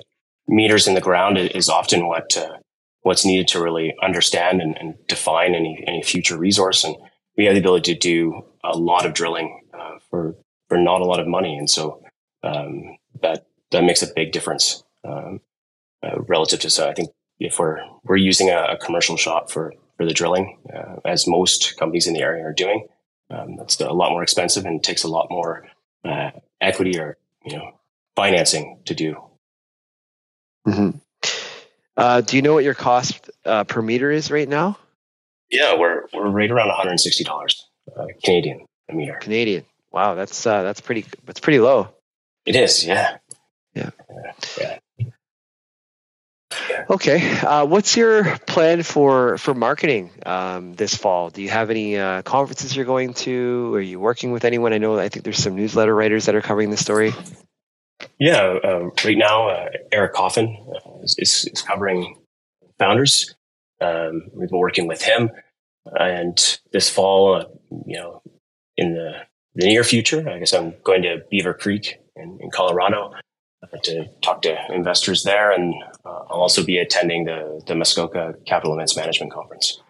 meters 0.48 0.88
in 0.88 0.96
the 0.96 1.02
ground 1.02 1.38
is 1.38 1.70
often 1.70 2.08
what 2.08 2.36
uh, 2.36 2.58
what's 3.02 3.26
needed 3.26 3.48
to 3.50 3.62
really 3.62 3.94
understand 4.02 4.62
and, 4.62 4.76
and, 4.78 4.96
define 5.08 5.54
any 5.54 5.84
any 5.86 6.02
future 6.02 6.38
resource. 6.38 6.84
And 6.84 6.96
we 7.38 7.46
have 7.46 7.54
the 7.54 7.60
ability 7.60 7.94
to 7.94 8.00
do 8.00 8.46
a 8.64 8.76
lot 8.76 9.06
of 9.06 9.14
drilling 9.14 9.62
uh, 9.74 10.00
for 10.10 10.36
for 10.70 10.78
not 10.78 11.02
a 11.02 11.06
lot 11.06 11.20
of 11.20 11.28
money, 11.28 11.56
and 11.56 11.70
so 11.70 12.02
um, 12.44 12.98
that 13.22 13.46
that 13.72 13.84
makes 13.84 14.02
a 14.02 14.14
big 14.16 14.32
difference 14.32 14.84
um, 15.04 15.40
uh, 16.02 16.20
relative 16.28 16.62
to. 16.62 16.70
So 16.72 16.90
I 16.90 16.94
think 16.94 17.10
if 17.40 17.60
we're 17.60 17.80
we're 18.04 18.16
using 18.16 18.50
a, 18.50 18.70
a 18.72 18.78
commercial 18.78 19.18
shop 19.18 19.52
for 19.52 19.74
for 19.98 20.06
the 20.06 20.14
drilling, 20.14 20.58
uh, 20.74 20.96
as 21.06 21.28
most 21.28 21.78
companies 21.78 22.08
in 22.08 22.14
the 22.14 22.22
area 22.22 22.44
are 22.44 22.54
doing. 22.54 22.88
Um, 23.32 23.56
that's 23.58 23.80
a 23.80 23.92
lot 23.92 24.12
more 24.12 24.22
expensive 24.22 24.66
and 24.66 24.84
takes 24.84 25.04
a 25.04 25.08
lot 25.08 25.28
more 25.32 25.66
uh, 26.06 26.32
equity 26.62 27.00
or 27.00 27.18
you 27.46 27.58
know 27.58 27.72
financing 28.16 28.80
to 28.86 28.94
do. 28.94 29.18
Mm-hmm. 30.68 30.98
Uh, 31.98 32.22
do 32.22 32.36
you 32.36 32.42
know 32.42 32.54
what 32.54 32.64
your 32.64 32.74
cost 32.74 33.30
uh, 33.46 33.64
per 33.64 33.82
meter 33.82 34.12
is 34.12 34.32
right 34.32 34.48
now? 34.48 34.78
Yeah, 35.50 35.78
we're 35.78 36.08
we're 36.14 36.30
right 36.30 36.50
around 36.50 36.68
one 36.68 36.78
hundred 36.78 36.92
and 36.92 37.02
sixty 37.02 37.24
dollars 37.24 37.68
uh, 37.96 38.06
Canadian 38.24 38.66
a 38.90 38.94
meter. 38.94 39.18
Canadian. 39.22 39.64
Wow, 39.92 40.16
that's 40.16 40.46
uh, 40.46 40.64
that's 40.64 40.82
pretty 40.82 41.06
that's 41.26 41.40
pretty 41.40 41.60
low. 41.60 41.90
It 42.46 42.56
is, 42.56 42.86
yeah. 42.86 43.18
Yeah. 43.74 43.90
yeah. 44.60 44.80
Okay. 46.90 47.32
Uh, 47.40 47.66
what's 47.66 47.96
your 47.96 48.38
plan 48.40 48.84
for 48.84 49.38
for 49.38 49.54
marketing 49.54 50.12
um, 50.26 50.74
this 50.74 50.96
fall? 50.96 51.30
Do 51.30 51.42
you 51.42 51.50
have 51.50 51.70
any 51.70 51.98
uh, 51.98 52.22
conferences 52.22 52.76
you're 52.76 52.86
going 52.86 53.14
to? 53.26 53.74
Are 53.76 53.82
you 53.82 54.00
working 54.00 54.32
with 54.32 54.46
anyone? 54.46 54.74
I 54.74 54.78
know 54.78 54.98
I 54.98 55.10
think 55.10 55.24
there's 55.24 55.38
some 55.38 55.56
newsletter 55.56 55.94
writers 55.94 56.26
that 56.26 56.36
are 56.36 56.42
covering 56.42 56.70
the 56.70 56.78
story. 56.78 57.14
Yeah. 58.20 58.58
Uh, 58.64 58.90
right 59.04 59.18
now, 59.18 59.50
uh, 59.50 59.70
Eric 59.92 60.14
Coffin 60.14 60.58
uh, 60.76 61.00
is, 61.04 61.48
is, 61.52 61.62
covering 61.62 62.18
founders. 62.78 63.36
Um, 63.82 64.24
we've 64.34 64.50
been 64.50 64.60
working 64.60 64.88
with 64.88 65.02
him, 65.02 65.30
and 66.00 66.60
this 66.72 66.90
fall, 66.90 67.36
uh, 67.36 67.46
you 67.86 67.98
know, 67.98 68.22
in 68.78 68.94
the, 68.94 69.22
the 69.56 69.68
near 69.68 69.84
future, 69.84 70.30
I 70.30 70.40
guess 70.40 70.54
I'm 70.54 70.74
going 70.84 71.04
to 71.04 71.24
Beaver 71.30 71.54
Creek 71.54 72.00
in, 72.16 72.40
in 72.42 72.52
Colorado 72.52 73.14
to 73.84 74.06
talk 74.22 74.42
to 74.44 74.58
investors 74.74 75.24
there, 75.24 75.52
and 75.52 75.74
uh, 76.06 76.10
I'll 76.30 76.42
also 76.42 76.64
be 76.64 76.78
attending 76.78 77.26
the 77.26 77.62
the 77.68 77.76
Muskoka 77.76 78.36
Capital 78.46 78.74
Events 78.74 78.96
Management 78.96 79.32
Conference. 79.32 79.82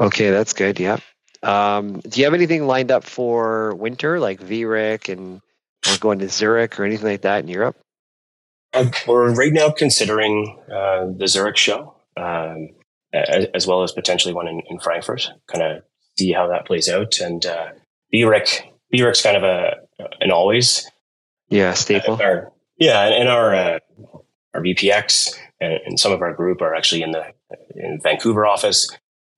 Okay, 0.00 0.30
that's 0.30 0.52
good. 0.52 0.80
Yeah. 0.80 0.98
Um, 1.42 2.00
do 2.00 2.20
you 2.20 2.26
have 2.26 2.34
anything 2.34 2.66
lined 2.66 2.90
up 2.90 3.04
for 3.04 3.74
winter, 3.74 4.20
like 4.20 4.40
VRIC 4.40 5.12
and 5.12 5.40
or 5.88 5.98
going 5.98 6.20
to 6.20 6.28
Zurich 6.28 6.78
or 6.78 6.84
anything 6.84 7.06
like 7.06 7.22
that 7.22 7.42
in 7.42 7.48
Europe? 7.48 7.76
Uh, 8.72 8.90
we're 9.06 9.34
right 9.34 9.52
now 9.52 9.70
considering 9.70 10.58
uh, 10.72 11.06
the 11.16 11.26
Zurich 11.26 11.56
show, 11.56 11.94
um, 12.16 12.68
as, 13.12 13.46
as, 13.54 13.66
well 13.66 13.82
as 13.82 13.92
potentially 13.92 14.32
one 14.32 14.48
in, 14.48 14.62
in 14.70 14.78
Frankfurt. 14.78 15.28
Kind 15.46 15.62
of 15.62 15.82
see 16.16 16.32
how 16.32 16.48
that 16.48 16.64
plays 16.64 16.88
out. 16.88 17.18
And 17.20 17.44
uh, 17.44 17.70
VRIC, 18.14 18.62
VRIC's 18.94 19.22
kind 19.22 19.36
of 19.36 19.42
a 19.42 19.76
an 20.20 20.30
always. 20.30 20.88
Yeah, 21.48 21.74
staple. 21.74 22.20
Our, 22.22 22.51
yeah, 22.82 23.04
and, 23.06 23.14
and 23.14 23.28
our 23.28 23.54
uh, 23.54 23.78
our 24.54 24.60
VPX 24.60 25.36
and, 25.60 25.78
and, 25.86 26.00
some 26.00 26.12
of 26.12 26.20
our 26.20 26.34
group 26.34 26.60
are 26.60 26.74
actually 26.74 27.02
in 27.02 27.12
the 27.12 27.24
in 27.74 28.00
Vancouver 28.02 28.44
office, 28.44 28.90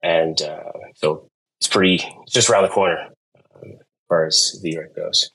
and 0.02 0.40
uh, 0.40 0.72
so 0.96 1.28
it's 1.60 1.68
pretty 1.68 2.02
it's 2.22 2.32
just 2.32 2.48
around 2.48 2.62
the 2.62 2.70
corner 2.70 3.08
um, 3.54 3.72
as 3.72 4.06
far 4.08 4.26
as 4.26 4.58
the 4.62 4.70
year 4.70 4.90
goes. 4.96 5.30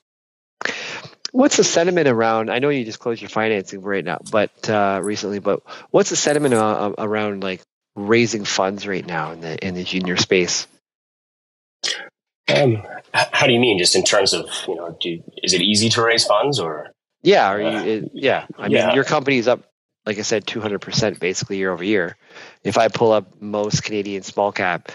What's 1.32 1.58
the 1.58 1.64
sentiment 1.64 2.08
around? 2.08 2.50
I 2.50 2.58
know 2.58 2.70
you 2.70 2.84
just 2.84 3.00
closed 3.00 3.22
your 3.22 3.30
financing 3.30 3.82
right 3.82 4.04
now, 4.04 4.20
but 4.32 4.68
uh, 4.68 5.00
recently, 5.04 5.38
but 5.38 5.62
what's 5.92 6.10
the 6.10 6.16
sentiment 6.16 6.56
uh, 6.56 6.94
around 6.98 7.44
like 7.44 7.62
raising 7.96 8.44
funds 8.44 8.88
right 8.88 9.06
now 9.06 9.32
in 9.34 9.42
the 9.42 9.66
in 9.66 9.76
the 9.76 9.84
junior 9.84 10.18
space? 10.18 10.66
Um, 12.48 12.82
how 13.14 13.46
do 13.46 13.54
you 13.54 13.60
mean? 13.60 13.78
Just 13.78 13.96
in 13.96 14.04
terms 14.04 14.34
of 14.34 14.50
you 14.68 14.76
know, 14.76 14.98
do, 15.00 15.22
is 15.44 15.54
it 15.54 15.62
easy 15.62 15.90
to 15.90 16.02
raise 16.02 16.26
funds 16.26 16.60
or? 16.60 16.88
Yeah, 17.22 17.52
or 17.52 17.62
you, 17.62 17.78
it, 17.78 18.12
yeah. 18.14 18.46
I 18.58 18.64
mean, 18.64 18.72
yeah. 18.72 18.94
your 18.94 19.04
company's 19.04 19.48
up, 19.48 19.64
like 20.06 20.18
I 20.18 20.22
said, 20.22 20.46
200% 20.46 21.20
basically 21.20 21.58
year 21.58 21.72
over 21.72 21.84
year. 21.84 22.18
If 22.64 22.78
I 22.78 22.88
pull 22.88 23.12
up 23.12 23.42
most 23.42 23.84
Canadian 23.84 24.24
small 24.24 24.52
cap 24.52 24.92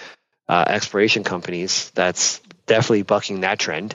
uh, 0.48 0.64
exploration 0.66 1.24
companies, 1.24 1.90
that's 1.90 2.40
definitely 2.66 3.02
bucking 3.02 3.40
that 3.40 3.58
trend. 3.58 3.94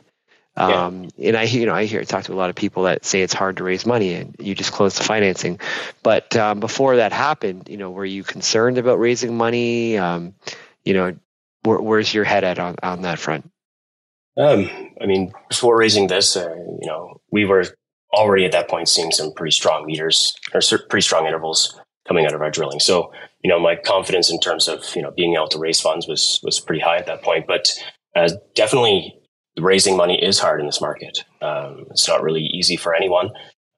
Um, 0.55 1.07
yeah. 1.15 1.29
And 1.29 1.37
I, 1.37 1.43
you 1.43 1.65
know, 1.65 1.73
I 1.73 1.85
hear 1.85 2.03
talk 2.03 2.25
to 2.25 2.33
a 2.33 2.35
lot 2.35 2.49
of 2.49 2.55
people 2.55 2.83
that 2.83 3.05
say 3.05 3.21
it's 3.21 3.33
hard 3.33 3.57
to 3.57 3.63
raise 3.63 3.85
money, 3.85 4.13
and 4.13 4.35
you 4.39 4.55
just 4.55 4.73
close 4.73 4.95
the 4.97 5.03
financing. 5.03 5.59
But 6.03 6.35
um, 6.35 6.59
before 6.59 6.97
that 6.97 7.13
happened, 7.13 7.69
you 7.69 7.77
know, 7.77 7.91
were 7.91 8.05
you 8.05 8.23
concerned 8.23 8.77
about 8.77 8.99
raising 8.99 9.37
money? 9.37 9.97
Um, 9.97 10.35
you 10.83 10.93
know, 10.93 11.15
where, 11.63 11.79
where's 11.79 12.13
your 12.13 12.25
head 12.25 12.43
at 12.43 12.59
on, 12.59 12.75
on 12.83 13.03
that 13.03 13.19
front? 13.19 13.49
Um, 14.37 14.69
I 15.01 15.05
mean, 15.05 15.33
before 15.49 15.77
raising 15.77 16.07
this, 16.07 16.35
uh, 16.35 16.53
you 16.55 16.87
know, 16.87 17.21
we 17.31 17.45
were 17.45 17.65
already 18.13 18.45
at 18.45 18.51
that 18.51 18.69
point 18.69 18.89
seeing 18.89 19.11
some 19.11 19.33
pretty 19.33 19.51
strong 19.51 19.85
meters 19.85 20.35
or 20.53 20.61
pretty 20.89 21.03
strong 21.03 21.25
intervals 21.27 21.79
coming 22.07 22.25
out 22.25 22.33
of 22.33 22.41
our 22.41 22.49
drilling. 22.49 22.79
So, 22.79 23.11
you 23.43 23.49
know, 23.49 23.59
my 23.59 23.75
confidence 23.75 24.31
in 24.31 24.39
terms 24.39 24.67
of, 24.67 24.83
you 24.95 25.01
know, 25.01 25.11
being 25.11 25.35
able 25.35 25.47
to 25.49 25.59
raise 25.59 25.79
funds 25.79 26.07
was, 26.07 26.39
was 26.43 26.59
pretty 26.59 26.81
high 26.81 26.97
at 26.97 27.05
that 27.05 27.21
point, 27.21 27.45
but 27.47 27.71
uh, 28.15 28.29
definitely 28.55 29.15
raising 29.59 29.95
money 29.95 30.21
is 30.21 30.39
hard 30.39 30.59
in 30.59 30.65
this 30.65 30.81
market. 30.81 31.23
Um, 31.41 31.85
it's 31.91 32.07
not 32.07 32.23
really 32.23 32.43
easy 32.43 32.77
for 32.77 32.95
anyone. 32.95 33.29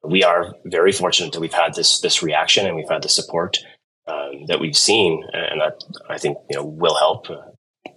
We 0.03 0.23
are 0.23 0.55
very 0.65 0.91
fortunate 0.91 1.33
that 1.33 1.41
we've 1.41 1.53
had 1.53 1.75
this, 1.75 1.99
this 1.99 2.23
reaction 2.23 2.65
and 2.65 2.75
we've 2.75 2.89
had 2.89 3.03
the 3.03 3.09
support 3.09 3.57
um, 4.07 4.45
that 4.47 4.59
we've 4.59 4.77
seen. 4.77 5.23
And 5.33 5.59
that 5.59 5.83
I 6.09 6.17
think, 6.17 6.37
you 6.49 6.55
know, 6.55 6.65
will 6.65 6.95
help. 6.95 7.29
Uh, 7.29 7.41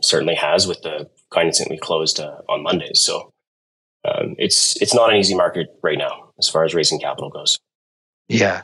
certainly 0.03 0.35
has 0.35 0.66
with 0.66 0.83
the 0.83 1.09
financing 1.33 1.66
we 1.70 1.79
closed 1.79 2.20
uh, 2.20 2.38
on 2.49 2.62
Mondays. 2.62 3.01
So, 3.01 3.31
um, 4.05 4.35
it's 4.37 4.81
it's 4.83 4.94
not 4.94 5.11
an 5.11 5.16
easy 5.16 5.35
market 5.35 5.68
right 5.83 5.97
now 5.97 6.24
as 6.38 6.49
far 6.49 6.64
as 6.64 6.75
raising 6.75 7.01
capital 7.01 7.31
goes. 7.31 7.59
Yeah. 8.29 8.62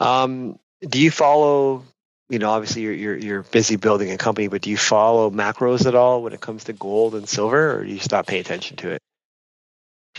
Um, 0.00 0.58
do 0.86 1.00
you 1.00 1.10
follow? 1.10 1.84
You 2.28 2.40
know, 2.40 2.50
obviously 2.50 2.82
you're, 2.82 2.92
you're 2.92 3.16
you're 3.16 3.42
busy 3.42 3.76
building 3.76 4.10
a 4.10 4.18
company, 4.18 4.48
but 4.48 4.62
do 4.62 4.70
you 4.70 4.76
follow 4.76 5.30
macros 5.30 5.86
at 5.86 5.94
all 5.94 6.22
when 6.22 6.32
it 6.32 6.40
comes 6.40 6.64
to 6.64 6.72
gold 6.72 7.14
and 7.14 7.28
silver, 7.28 7.78
or 7.78 7.84
do 7.84 7.92
you 7.92 8.00
stop 8.00 8.26
paying 8.26 8.40
attention 8.40 8.76
to 8.78 8.90
it? 8.90 9.00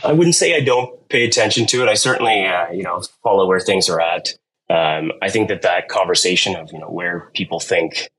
I 0.04 0.14
wouldn't 0.14 0.36
say 0.36 0.56
I 0.56 0.62
don't 0.62 1.08
pay 1.10 1.26
attention 1.26 1.66
to 1.68 1.84
it. 1.84 1.90
I 1.90 1.96
certainly, 1.96 2.46
uh, 2.46 2.72
you 2.72 2.84
know, 2.84 3.02
follow 3.24 3.48
where 3.48 3.60
things 3.60 3.90
are 3.90 4.00
at. 4.00 4.30
Um, 4.70 5.12
I 5.22 5.30
think 5.30 5.48
that 5.50 5.64
that 5.64 5.90
conversation 5.90 6.56
of 6.56 6.72
you 6.72 6.80
know 6.80 6.90
where 6.90 7.30
people 7.34 7.60
think 7.60 8.10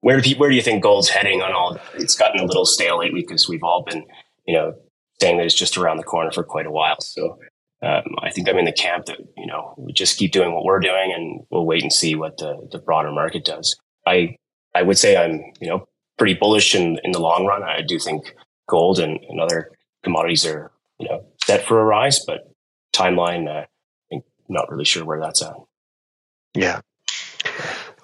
where 0.00 0.16
do 0.16 0.22
people, 0.22 0.40
where 0.40 0.50
do 0.50 0.56
you 0.56 0.62
think 0.62 0.82
gold's 0.82 1.08
heading 1.08 1.42
on 1.42 1.52
all? 1.52 1.78
It's 1.94 2.14
gotten 2.14 2.40
a 2.40 2.44
little 2.44 2.66
stale 2.66 2.98
lately 2.98 3.20
because 3.20 3.48
we've 3.48 3.62
all 3.62 3.82
been 3.82 4.04
you 4.46 4.54
know 4.54 4.74
saying 5.20 5.38
that 5.38 5.46
it's 5.46 5.54
just 5.54 5.76
around 5.76 5.96
the 5.96 6.02
corner 6.02 6.30
for 6.30 6.44
quite 6.44 6.66
a 6.66 6.70
while. 6.70 7.00
So 7.00 7.38
um, 7.82 8.04
I 8.20 8.30
think 8.30 8.48
I'm 8.48 8.58
in 8.58 8.64
the 8.64 8.72
camp 8.72 9.06
that 9.06 9.18
you 9.36 9.46
know 9.46 9.74
we 9.76 9.92
just 9.92 10.18
keep 10.18 10.32
doing 10.32 10.54
what 10.54 10.64
we're 10.64 10.80
doing, 10.80 11.12
and 11.14 11.44
we'll 11.50 11.66
wait 11.66 11.82
and 11.82 11.92
see 11.92 12.14
what 12.14 12.38
the 12.38 12.68
the 12.70 12.78
broader 12.78 13.10
market 13.10 13.44
does. 13.44 13.76
I 14.06 14.36
I 14.74 14.82
would 14.82 14.98
say 14.98 15.16
I'm 15.16 15.42
you 15.60 15.68
know 15.68 15.86
pretty 16.16 16.34
bullish 16.34 16.74
in 16.74 16.98
in 17.02 17.12
the 17.12 17.20
long 17.20 17.44
run. 17.44 17.62
I 17.62 17.82
do 17.82 17.98
think 17.98 18.34
gold 18.68 18.98
and, 18.98 19.18
and 19.28 19.40
other 19.40 19.70
commodities 20.04 20.46
are 20.46 20.70
you 20.98 21.08
know 21.08 21.24
set 21.44 21.66
for 21.66 21.80
a 21.80 21.84
rise, 21.84 22.24
but 22.24 22.52
timeline, 22.94 23.48
uh, 23.48 23.66
I'm 24.12 24.22
not 24.48 24.70
really 24.70 24.84
sure 24.84 25.04
where 25.04 25.20
that's 25.20 25.42
at. 25.42 25.54
Yeah. 26.54 26.80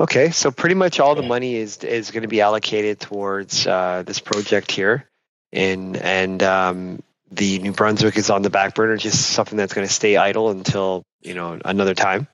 Okay, 0.00 0.30
so 0.30 0.50
pretty 0.50 0.74
much 0.74 1.00
all 1.00 1.14
the 1.14 1.22
money 1.22 1.56
is 1.56 1.78
is 1.84 2.10
going 2.10 2.22
to 2.22 2.28
be 2.28 2.40
allocated 2.40 3.00
towards 3.00 3.66
uh, 3.66 4.02
this 4.06 4.20
project 4.20 4.70
here, 4.70 5.08
and 5.52 5.96
and 5.96 6.42
um, 6.42 7.02
the 7.30 7.58
New 7.58 7.72
Brunswick 7.72 8.16
is 8.16 8.30
on 8.30 8.42
the 8.42 8.50
back 8.50 8.74
burner, 8.74 8.96
just 8.96 9.30
something 9.30 9.56
that's 9.56 9.74
going 9.74 9.86
to 9.86 9.92
stay 9.92 10.16
idle 10.16 10.50
until 10.50 11.02
you 11.20 11.34
know 11.34 11.58
another 11.64 11.94
time. 11.94 12.28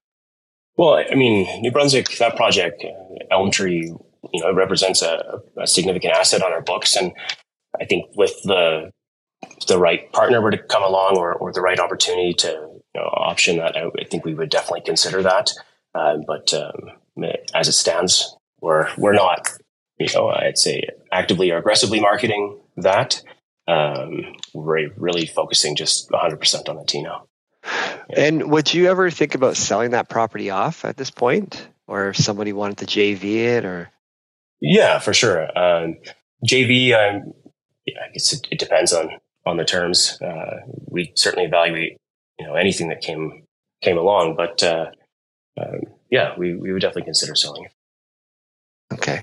Well, 0.77 0.95
I 0.95 1.15
mean, 1.15 1.63
New 1.63 1.71
Brunswick, 1.71 2.09
that 2.19 2.37
project, 2.37 2.85
Elm 3.31 3.51
Tree, 3.51 3.95
you 4.33 4.41
know, 4.41 4.53
represents 4.53 5.03
a, 5.03 5.41
a, 5.57 5.67
significant 5.69 6.15
asset 6.15 6.43
on 6.43 6.53
our 6.53 6.63
books, 6.63 6.97
and 6.97 7.13
I 7.81 7.85
think 7.85 8.07
with 8.17 8.35
the 8.43 8.91
the 9.69 9.79
right 9.79 10.11
partner 10.13 10.41
were 10.41 10.51
to 10.51 10.59
come 10.59 10.83
along, 10.83 11.17
or, 11.17 11.35
or 11.35 11.53
the 11.53 11.61
right 11.61 11.79
opportunity 11.79 12.33
to 12.35 12.49
you 12.49 13.01
know, 13.01 13.09
option 13.13 13.59
that 13.59 13.77
I 13.77 14.05
think 14.11 14.25
we 14.25 14.35
would 14.35 14.51
definitely 14.51 14.83
consider 14.83 15.23
that. 15.23 15.51
Uh, 15.95 16.17
but 16.27 16.53
um, 16.55 17.25
as 17.55 17.69
it 17.69 17.73
stands, 17.73 18.37
we're 18.61 18.89
we're 18.97 19.13
not, 19.13 19.49
you 19.99 20.09
know, 20.15 20.29
I'd 20.29 20.59
say 20.59 20.89
actively 21.13 21.51
or 21.51 21.59
aggressively 21.59 22.01
marketing 22.01 22.61
that. 22.77 23.23
Um, 23.67 24.35
we're 24.53 24.91
really 24.97 25.27
focusing 25.27 25.77
just 25.77 26.11
100% 26.11 26.69
on 26.69 26.79
Antino. 26.79 27.29
Yeah. 27.65 28.21
And 28.21 28.51
would 28.51 28.73
you 28.75 28.89
ever 28.89 29.11
think 29.11 29.35
about 29.35 29.57
selling 29.57 29.93
that 29.93 30.09
property 30.09 30.51
off 30.51 30.85
at 30.85 30.97
this 30.97 31.11
point, 31.11 31.67
or 31.87 32.09
if 32.09 32.17
somebody 32.17 32.53
wanted 32.53 32.79
to 32.79 32.87
JV 32.87 33.37
it, 33.37 33.65
or? 33.65 33.91
Yeah, 34.61 34.99
for 34.99 35.15
sure. 35.15 35.47
Um, 35.59 35.97
JV, 36.47 36.93
um, 36.93 37.33
yeah, 37.87 38.01
I 38.09 38.13
guess 38.13 38.33
it, 38.33 38.47
it, 38.51 38.59
depends 38.59 38.93
on 38.93 39.11
on 39.47 39.57
the 39.57 39.65
terms. 39.65 40.21
Uh, 40.21 40.61
we 40.87 41.13
certainly 41.17 41.47
evaluate, 41.47 41.99
you 42.39 42.47
know, 42.47 42.55
anything 42.55 42.89
that 42.89 43.01
came 43.01 43.45
came 43.83 43.99
along, 43.99 44.37
but 44.37 44.63
uh, 44.63 44.91
um, 45.61 45.81
yeah, 46.11 46.35
we 46.37 46.55
we 46.55 46.73
would 46.73 46.83
definitely 46.83 47.05
consider 47.05 47.35
selling 47.35 47.65
it. 47.65 47.73
Okay. 48.93 49.23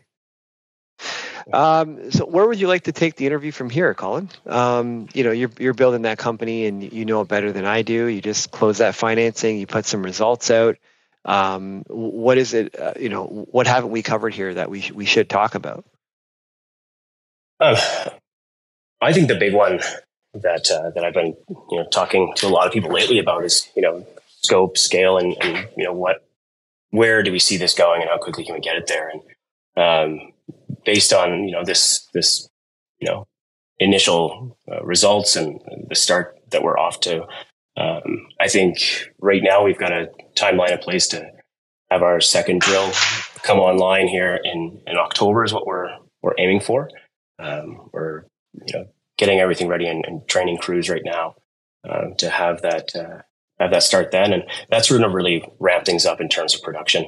Um, 1.51 2.12
so 2.12 2.25
where 2.25 2.45
would 2.47 2.60
you 2.60 2.67
like 2.67 2.84
to 2.84 2.91
take 2.91 3.15
the 3.15 3.25
interview 3.25 3.51
from 3.51 3.69
here, 3.69 3.93
Colin? 3.93 4.30
Um, 4.45 5.08
you 5.13 5.23
know, 5.23 5.32
you're 5.32 5.51
you're 5.60 5.73
building 5.73 6.04
that 6.04 6.17
company, 6.17 6.65
and 6.65 6.91
you 6.91 7.06
know 7.06 7.21
it 7.21 7.27
better 7.27 7.51
than 7.51 7.65
I 7.65 7.82
do. 7.82 8.06
You 8.06 8.21
just 8.21 8.51
close 8.51 8.80
that 8.80 8.95
financing, 8.95 9.58
you 9.58 9.67
put 9.67 9.86
some 9.86 10.04
results 10.04 10.51
out. 10.51 10.77
Um, 11.23 11.84
what 11.88 12.38
is 12.38 12.54
it? 12.54 12.80
Uh, 12.80 12.93
you 12.99 13.10
know, 13.10 13.25
what 13.25 13.67
haven't 13.67 13.91
we 13.91 14.01
covered 14.01 14.34
here 14.34 14.54
that 14.56 14.69
we 14.69 14.89
we 14.93 15.06
should 15.06 15.30
talk 15.30 15.56
about? 15.56 15.86
Um, 17.60 17.75
I 18.99 19.13
think 19.13 19.27
the 19.27 19.36
big 19.36 19.54
one 19.54 19.80
that 20.34 20.71
uh, 20.71 20.89
that 20.91 21.04
I've 21.04 21.13
been 21.13 21.36
you 21.47 21.77
know 21.77 21.86
talking 21.91 22.34
to 22.38 22.47
a 22.47 22.49
lot 22.49 22.67
of 22.67 22.73
people 22.73 22.91
lately 22.91 23.19
about 23.19 23.45
is 23.45 23.69
you 23.75 23.82
know 23.82 24.06
scope, 24.41 24.77
scale, 24.77 25.17
and, 25.17 25.36
and 25.41 25.67
you 25.77 25.86
know 25.86 25.93
what 25.93 26.25
where 26.89 27.23
do 27.23 27.32
we 27.32 27.39
see 27.39 27.58
this 27.58 27.73
going 27.73 28.01
and 28.01 28.10
how 28.10 28.17
quickly 28.17 28.43
can 28.43 28.56
we 28.56 28.62
get 28.62 28.75
it 28.75 28.88
there? 28.88 29.10
And 29.10 29.21
um, 29.77 30.34
based 30.86 31.13
on 31.13 31.45
you 31.45 31.51
know 31.51 31.63
this 31.63 32.07
this 32.13 32.49
you 32.99 33.07
know 33.07 33.27
initial 33.79 34.57
uh, 34.71 34.84
results 34.84 35.36
and 35.36 35.60
the 35.89 35.95
start 35.95 36.38
that 36.51 36.63
we're 36.63 36.77
off 36.77 36.99
to, 36.99 37.23
um, 37.77 38.27
I 38.39 38.47
think 38.47 38.77
right 39.19 39.41
now 39.43 39.63
we've 39.63 39.79
got 39.79 39.91
a 39.91 40.10
timeline 40.36 40.71
in 40.71 40.77
place 40.77 41.07
to 41.10 41.25
have 41.89 42.03
our 42.03 42.21
second 42.21 42.62
drill 42.62 42.91
come 43.43 43.60
online 43.60 44.07
here 44.07 44.39
in 44.43 44.81
in 44.88 44.97
October 44.97 45.43
is 45.43 45.53
what 45.53 45.65
we're 45.65 45.89
we're 46.21 46.36
aiming 46.38 46.60
for. 46.60 46.89
Um, 47.39 47.89
we're 47.91 48.23
you 48.53 48.73
know 48.73 48.86
getting 49.17 49.39
everything 49.39 49.67
ready 49.67 49.88
and, 49.88 50.03
and 50.05 50.27
training 50.27 50.57
crews 50.57 50.89
right 50.89 51.03
now 51.05 51.36
uh, 51.88 52.07
to 52.17 52.29
have 52.29 52.62
that 52.62 52.95
uh, 52.95 53.21
have 53.60 53.71
that 53.71 53.84
start 53.84 54.12
then. 54.12 54.34
And 54.34 54.43
that's 54.69 54.89
going 54.89 55.01
to 55.01 55.10
really 55.10 55.43
ramp 55.60 55.86
things 55.86 56.05
up 56.05 56.19
in 56.19 56.29
terms 56.29 56.55
of 56.55 56.62
production 56.62 57.05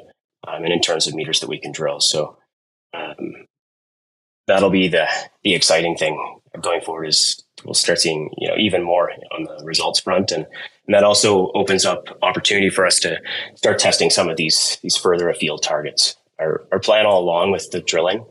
um, 0.48 0.64
and 0.64 0.72
in 0.72 0.82
terms 0.82 1.08
of 1.08 1.16
meters 1.16 1.40
that 1.40 1.50
we 1.50 1.60
can 1.60 1.72
drill. 1.72 2.00
So 2.00 2.38
um, 2.94 3.48
that'll 4.48 4.70
be 4.70 4.88
the 4.88 5.08
the 5.44 5.54
exciting 5.54 5.96
thing 5.96 6.18
going 6.62 6.82
forward 6.82 7.06
is 7.06 7.44
we'll 7.66 7.74
start 7.74 8.00
seeing 8.00 8.30
you 8.38 8.48
know 8.48 8.56
even 8.58 8.84
more 8.84 9.12
on 9.32 9.44
the 9.44 9.64
results 9.64 10.00
front. 10.00 10.32
And, 10.32 10.46
and 10.88 10.94
that 10.94 11.04
also 11.04 11.52
opens 11.54 11.86
up 11.86 12.18
opportunity 12.22 12.70
for 12.70 12.86
us 12.86 13.00
to 13.00 13.20
start 13.56 13.80
testing 13.80 14.10
some 14.10 14.30
of 14.30 14.38
these 14.38 14.78
these 14.82 14.98
further 14.98 15.30
afield 15.30 15.64
targets. 15.64 16.16
Our, 16.40 16.64
our 16.72 16.80
plan 16.80 17.06
all 17.06 17.22
along 17.22 17.52
with 17.52 17.72
the 17.72 17.80
drilling 17.80 18.26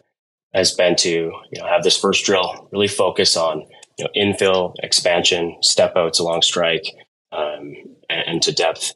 has 0.53 0.72
been 0.72 0.96
to 0.96 1.11
you 1.11 1.61
know 1.61 1.66
have 1.66 1.83
this 1.83 1.98
first 1.98 2.25
drill 2.25 2.68
really 2.72 2.88
focus 2.88 3.37
on 3.37 3.66
you 3.98 4.05
know 4.05 4.11
infill 4.16 4.75
expansion 4.83 5.57
step 5.62 5.96
outs 5.96 6.18
along 6.18 6.42
strike 6.42 6.87
um, 7.33 7.75
and, 8.11 8.27
and, 8.27 8.42
to 8.42 8.53
depth 8.53 8.94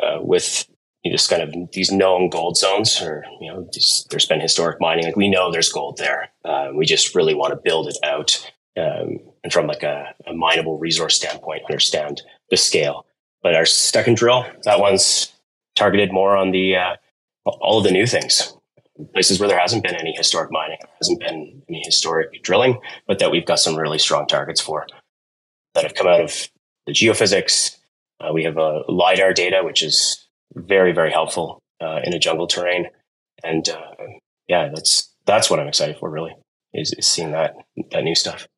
uh, 0.00 0.18
with 0.20 0.68
you 1.06 1.12
just 1.12 1.30
kind 1.30 1.42
of 1.42 1.70
these 1.72 1.90
known 1.90 2.28
gold 2.28 2.56
zones 2.56 3.00
or 3.00 3.24
you 3.40 3.50
know 3.50 3.68
just, 3.72 4.10
there's 4.10 4.26
been 4.26 4.40
historic 4.40 4.80
mining 4.80 5.04
like 5.04 5.16
we 5.16 5.30
know 5.30 5.50
there's 5.50 5.72
gold 5.72 5.96
there 5.98 6.30
uh, 6.44 6.70
we 6.74 6.84
just 6.84 7.14
really 7.14 7.34
want 7.34 7.52
to 7.52 7.60
build 7.62 7.88
it 7.88 7.96
out 8.02 8.52
um, 8.76 9.18
and 9.42 9.52
from 9.52 9.66
like 9.66 9.82
a, 9.82 10.14
a 10.26 10.34
mineable 10.34 10.78
resource 10.78 11.14
standpoint 11.14 11.62
understand 11.68 12.22
the 12.50 12.56
scale 12.56 13.06
but 13.42 13.54
our 13.54 13.66
second 13.66 14.16
drill 14.16 14.44
that 14.64 14.80
one's 14.80 15.32
targeted 15.74 16.12
more 16.12 16.36
on 16.36 16.50
the 16.50 16.76
uh, 16.76 16.96
all 17.44 17.78
of 17.78 17.84
the 17.84 17.90
new 17.90 18.06
things 18.06 18.56
places 19.12 19.38
where 19.38 19.48
there 19.48 19.58
hasn't 19.58 19.82
been 19.82 19.94
any 19.94 20.14
historic 20.16 20.50
mining, 20.50 20.78
hasn't 21.00 21.20
been 21.20 21.62
any 21.68 21.82
historic 21.84 22.42
drilling, 22.42 22.78
but 23.06 23.18
that 23.18 23.30
we've 23.30 23.46
got 23.46 23.58
some 23.58 23.76
really 23.76 23.98
strong 23.98 24.26
targets 24.26 24.60
for 24.60 24.86
that 25.74 25.84
have 25.84 25.94
come 25.94 26.06
out 26.06 26.20
of 26.20 26.48
the 26.86 26.92
geophysics. 26.92 27.76
Uh, 28.20 28.32
we 28.32 28.44
have 28.44 28.56
a 28.56 28.82
LIDAR 28.88 29.32
data, 29.32 29.60
which 29.62 29.82
is 29.82 30.25
very, 30.56 30.92
very 30.92 31.12
helpful 31.12 31.60
uh, 31.80 32.00
in 32.02 32.14
a 32.14 32.18
jungle 32.18 32.46
terrain. 32.46 32.86
And 33.44 33.68
uh, 33.68 34.06
yeah, 34.48 34.70
that's 34.74 35.14
that's 35.26 35.50
what 35.50 35.60
I'm 35.60 35.68
excited 35.68 35.98
for, 35.98 36.10
really, 36.10 36.34
is, 36.72 36.92
is 36.92 37.06
seeing 37.06 37.32
that 37.32 37.54
that 37.90 38.02
new 38.02 38.14
stuff. 38.14 38.48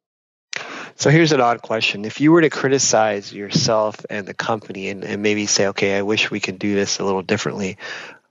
So 0.96 1.10
here's 1.10 1.32
an 1.32 1.40
odd 1.40 1.62
question. 1.62 2.04
If 2.04 2.20
you 2.20 2.32
were 2.32 2.40
to 2.40 2.50
criticize 2.50 3.32
yourself 3.32 4.04
and 4.10 4.26
the 4.26 4.34
company 4.34 4.88
and, 4.88 5.04
and 5.04 5.22
maybe 5.22 5.46
say, 5.46 5.68
okay, 5.68 5.96
I 5.96 6.02
wish 6.02 6.30
we 6.30 6.40
could 6.40 6.58
do 6.58 6.74
this 6.74 6.98
a 6.98 7.04
little 7.04 7.22
differently, 7.22 7.78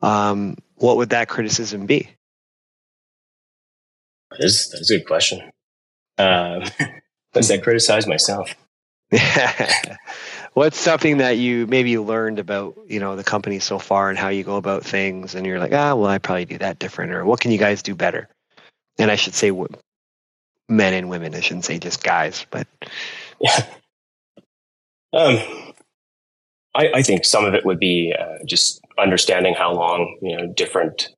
um, 0.02 0.58
what 0.76 0.98
would 0.98 1.12
that 1.12 1.30
criticism 1.30 1.86
be? 1.86 2.10
That 4.32 4.44
is, 4.44 4.70
that's 4.70 4.92
a 4.92 4.98
good 4.98 5.08
question. 5.08 5.50
Um, 6.18 6.64
I 7.36 7.58
criticize 7.60 8.06
myself? 8.06 8.54
What's 10.58 10.80
something 10.80 11.18
that 11.18 11.38
you 11.38 11.68
maybe 11.68 12.00
learned 12.00 12.40
about, 12.40 12.76
you 12.88 13.00
know, 13.00 13.16
the 13.16 13.24
company 13.24 13.60
so 13.60 13.78
far 13.78 14.10
and 14.10 14.18
how 14.18 14.30
you 14.30 14.44
go 14.44 14.56
about 14.56 14.84
things, 14.84 15.36
and 15.36 15.46
you're 15.46 15.60
like, 15.60 15.72
ah, 15.72 15.94
well, 15.94 16.08
I 16.08 16.18
probably 16.18 16.46
do 16.46 16.58
that 16.58 16.80
different, 16.80 17.12
or 17.12 17.24
what 17.26 17.40
can 17.40 17.52
you 17.52 17.60
guys 17.60 17.84
do 17.84 17.94
better? 17.94 18.28
And 18.98 19.12
I 19.12 19.18
should 19.18 19.36
say, 19.36 19.52
men 20.68 20.94
and 20.96 21.12
women. 21.12 21.36
I 21.36 21.42
shouldn't 21.42 21.66
say 21.66 21.78
just 21.78 22.04
guys, 22.04 22.48
but 22.50 22.68
yeah. 23.40 23.68
Um, 25.14 25.38
I, 26.76 26.90
I 26.96 27.02
think 27.04 27.24
some 27.24 27.46
of 27.46 27.54
it 27.54 27.64
would 27.64 27.80
be 27.80 28.16
uh, 28.20 28.44
just 28.44 28.82
understanding 28.98 29.54
how 29.54 29.74
long 29.74 30.18
you 30.24 30.36
know 30.36 30.48
different 30.48 31.10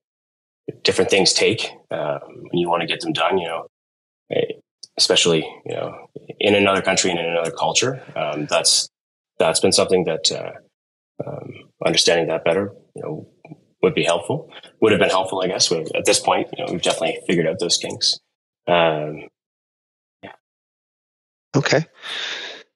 different 0.84 1.10
things 1.10 1.34
take 1.34 1.72
um, 1.92 2.20
when 2.28 2.60
you 2.60 2.70
want 2.70 2.82
to 2.82 2.88
get 2.88 3.00
them 3.00 3.14
done. 3.14 3.38
You 3.38 3.48
know, 3.48 3.68
eh, 4.32 4.54
especially 4.98 5.46
you 5.66 5.74
know 5.76 6.08
in 6.40 6.56
another 6.56 6.82
country 6.82 7.10
and 7.10 7.20
in 7.20 7.26
another 7.26 7.52
culture. 7.52 8.04
Um, 8.18 8.46
that's 8.46 8.90
that's 9.40 9.60
been 9.60 9.72
something 9.72 10.04
that 10.04 10.32
uh, 10.32 11.26
um, 11.26 11.54
understanding 11.86 12.28
that 12.28 12.44
better, 12.44 12.72
you 12.96 13.02
know, 13.02 13.30
would 13.82 13.96
be 13.96 14.04
helpful. 14.04 14.52
Would 14.82 14.92
have 14.92 15.00
been 15.00 15.10
helpful, 15.10 15.42
I 15.42 15.48
guess. 15.48 15.72
At 15.72 16.06
this 16.06 16.20
point, 16.20 16.50
you 16.58 16.66
know, 16.66 16.72
we've 16.72 16.82
definitely 16.82 17.20
figured 17.26 17.48
out 17.48 17.60
those 17.60 17.78
kinks. 17.78 18.20
Um, 18.68 19.30
yeah. 20.22 20.34
Okay. 21.56 21.86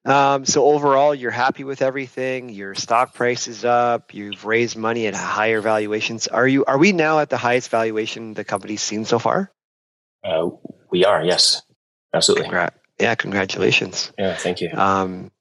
Um, 0.05 0.43
so 0.45 0.65
overall, 0.65 1.15
you're 1.15 1.31
happy 1.31 1.63
with 1.63 1.81
everything. 1.81 2.49
Your 2.49 2.75
stock 2.75 3.13
price 3.13 3.47
is 3.47 3.63
up. 3.63 4.13
You've 4.13 4.43
raised 4.43 4.75
money 4.75 5.07
at 5.07 5.13
higher 5.13 5.61
valuations. 5.61 6.27
Are 6.27 6.47
you? 6.47 6.65
Are 6.65 6.77
we 6.77 6.91
now 6.91 7.19
at 7.19 7.29
the 7.29 7.37
highest 7.37 7.69
valuation 7.69 8.33
the 8.33 8.43
company's 8.43 8.81
seen 8.81 9.05
so 9.05 9.19
far? 9.19 9.51
Uh, 10.23 10.49
we 10.91 11.05
are. 11.05 11.23
Yes, 11.23 11.61
absolutely. 12.13 12.49
Congra- 12.49 12.71
yeah, 12.99 13.15
congratulations. 13.15 14.11
Yeah, 14.17 14.35
thank 14.35 14.59
you. 14.59 14.71
Um, 14.73 15.31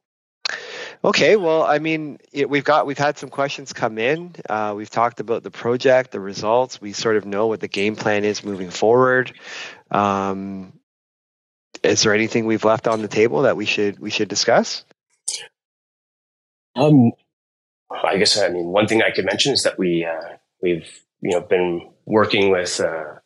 okay, 1.05 1.37
well, 1.37 1.62
I 1.62 1.79
mean, 1.79 2.19
it, 2.33 2.49
we've 2.49 2.65
got 2.65 2.87
we've 2.87 2.99
had 2.99 3.19
some 3.19 3.31
questions 3.31 3.73
come 3.73 3.99
in. 3.99 4.35
Uh, 4.49 4.75
we've 4.77 4.91
talked 4.91 5.21
about 5.21 5.43
the 5.43 5.51
project, 5.51 6.11
the 6.11 6.21
results. 6.21 6.81
We 6.81 6.93
sort 6.93 7.17
of 7.17 7.25
know 7.25 7.47
what 7.47 7.61
the 7.61 7.69
game 7.69 7.97
plan 7.97 8.25
is 8.25 8.45
moving 8.45 8.71
forward. 8.71 9.33
Um, 9.91 10.73
is 11.83 12.03
there 12.03 12.15
anything 12.15 12.47
we've 12.47 12.65
left 12.65 12.87
on 12.87 13.03
the 13.03 13.09
table 13.09 13.43
that 13.43 13.57
we 13.57 13.65
should 13.65 13.99
we 13.99 14.11
should 14.11 14.29
discuss? 14.29 14.85
Um, 16.75 17.12
I 17.91 18.17
guess 18.17 18.38
I 18.38 18.49
mean 18.49 18.67
one 18.67 18.87
thing 18.87 19.03
I 19.03 19.11
could 19.11 19.25
mention 19.25 19.53
is 19.53 19.62
that 19.65 19.79
we 19.79 20.05
uh, 20.05 20.37
we've 20.61 20.88
you 21.21 21.33
know 21.33 21.41
been 21.41 21.91
working 22.07 22.51
with 22.51 22.81
uh, 22.81 23.17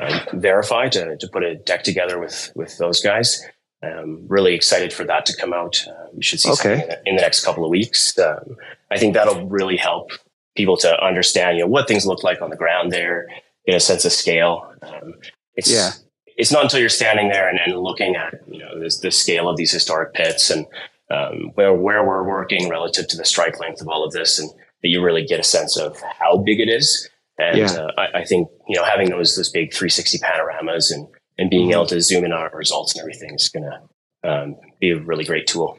uh, 0.00 0.20
VRify 0.32 0.90
to 0.90 1.16
to 1.16 1.28
put 1.28 1.44
a 1.44 1.54
deck 1.54 1.84
together 1.84 2.18
with 2.18 2.52
with 2.54 2.76
those 2.78 3.00
guys. 3.00 3.42
I'm 3.82 4.26
really 4.28 4.54
excited 4.54 4.92
for 4.92 5.04
that 5.04 5.24
to 5.26 5.36
come 5.36 5.52
out. 5.52 5.86
Uh, 5.86 6.08
we 6.12 6.22
should 6.22 6.40
see 6.40 6.50
okay. 6.50 6.80
something 6.80 6.96
in 7.06 7.16
the 7.16 7.22
next 7.22 7.44
couple 7.44 7.64
of 7.64 7.70
weeks. 7.70 8.18
Um, 8.18 8.56
I 8.90 8.98
think 8.98 9.14
that'll 9.14 9.46
really 9.48 9.76
help 9.76 10.10
people 10.56 10.76
to 10.78 11.02
understand 11.02 11.56
you 11.56 11.64
know 11.64 11.68
what 11.68 11.88
things 11.88 12.04
look 12.04 12.22
like 12.22 12.42
on 12.42 12.50
the 12.50 12.56
ground 12.56 12.92
there, 12.92 13.28
get 13.66 13.74
a 13.74 13.80
sense 13.80 14.04
of 14.04 14.12
scale. 14.12 14.72
Um, 14.82 15.14
it's 15.54 15.70
yeah 15.70 15.92
it's 16.40 16.50
not 16.50 16.62
until 16.62 16.80
you're 16.80 16.88
standing 16.88 17.28
there 17.28 17.48
and, 17.48 17.58
and 17.58 17.78
looking 17.78 18.16
at 18.16 18.34
you 18.50 18.58
know 18.58 18.80
this, 18.80 18.98
the 18.98 19.10
scale 19.10 19.48
of 19.48 19.56
these 19.56 19.70
historic 19.70 20.14
pits 20.14 20.50
and 20.50 20.66
um, 21.10 21.50
where 21.54 21.74
where 21.74 22.04
we're 22.04 22.26
working 22.26 22.68
relative 22.68 23.06
to 23.08 23.16
the 23.16 23.24
strike 23.24 23.60
length 23.60 23.80
of 23.80 23.88
all 23.88 24.04
of 24.04 24.12
this, 24.12 24.38
and 24.38 24.48
that 24.82 24.88
you 24.88 25.02
really 25.02 25.24
get 25.24 25.40
a 25.40 25.44
sense 25.44 25.76
of 25.76 26.00
how 26.18 26.38
big 26.38 26.60
it 26.60 26.68
is. 26.68 27.10
And 27.36 27.58
yeah. 27.58 27.72
uh, 27.72 27.90
I, 27.98 28.20
I, 28.20 28.24
think 28.24 28.48
you 28.68 28.76
know 28.76 28.84
having 28.84 29.10
those 29.10 29.36
those 29.36 29.50
big 29.50 29.72
360 29.72 30.18
panoramas 30.18 30.90
and 30.90 31.08
and 31.40 31.48
being 31.48 31.70
mm-hmm. 31.70 31.72
able 31.72 31.86
to 31.86 32.00
zoom 32.02 32.24
in 32.24 32.32
on 32.32 32.40
our 32.42 32.50
results 32.54 32.94
and 32.94 33.00
everything 33.00 33.34
is 33.34 33.48
going 33.48 33.64
to 33.64 34.30
um, 34.30 34.56
be 34.78 34.90
a 34.90 34.98
really 34.98 35.24
great 35.24 35.46
tool. 35.46 35.78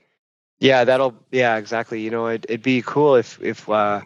Yeah, 0.59 0.83
that'll 0.83 1.15
yeah 1.31 1.57
exactly. 1.57 2.01
You 2.01 2.09
know, 2.09 2.27
it, 2.27 2.45
would 2.49 2.63
be 2.63 2.81
cool 2.85 3.15
if 3.15 3.39
if 3.41 3.69
uh, 3.69 4.01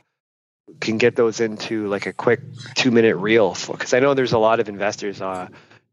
can 0.81 0.97
get 0.97 1.15
those 1.15 1.39
into 1.39 1.87
like 1.87 2.05
a 2.05 2.13
quick 2.13 2.41
two 2.75 2.91
minute 2.91 3.15
reel 3.15 3.55
because 3.67 3.93
I 3.93 3.99
know 3.99 4.13
there's 4.13 4.33
a 4.33 4.37
lot 4.37 4.59
of 4.59 4.69
investors. 4.69 5.21
Uh, 5.21 5.47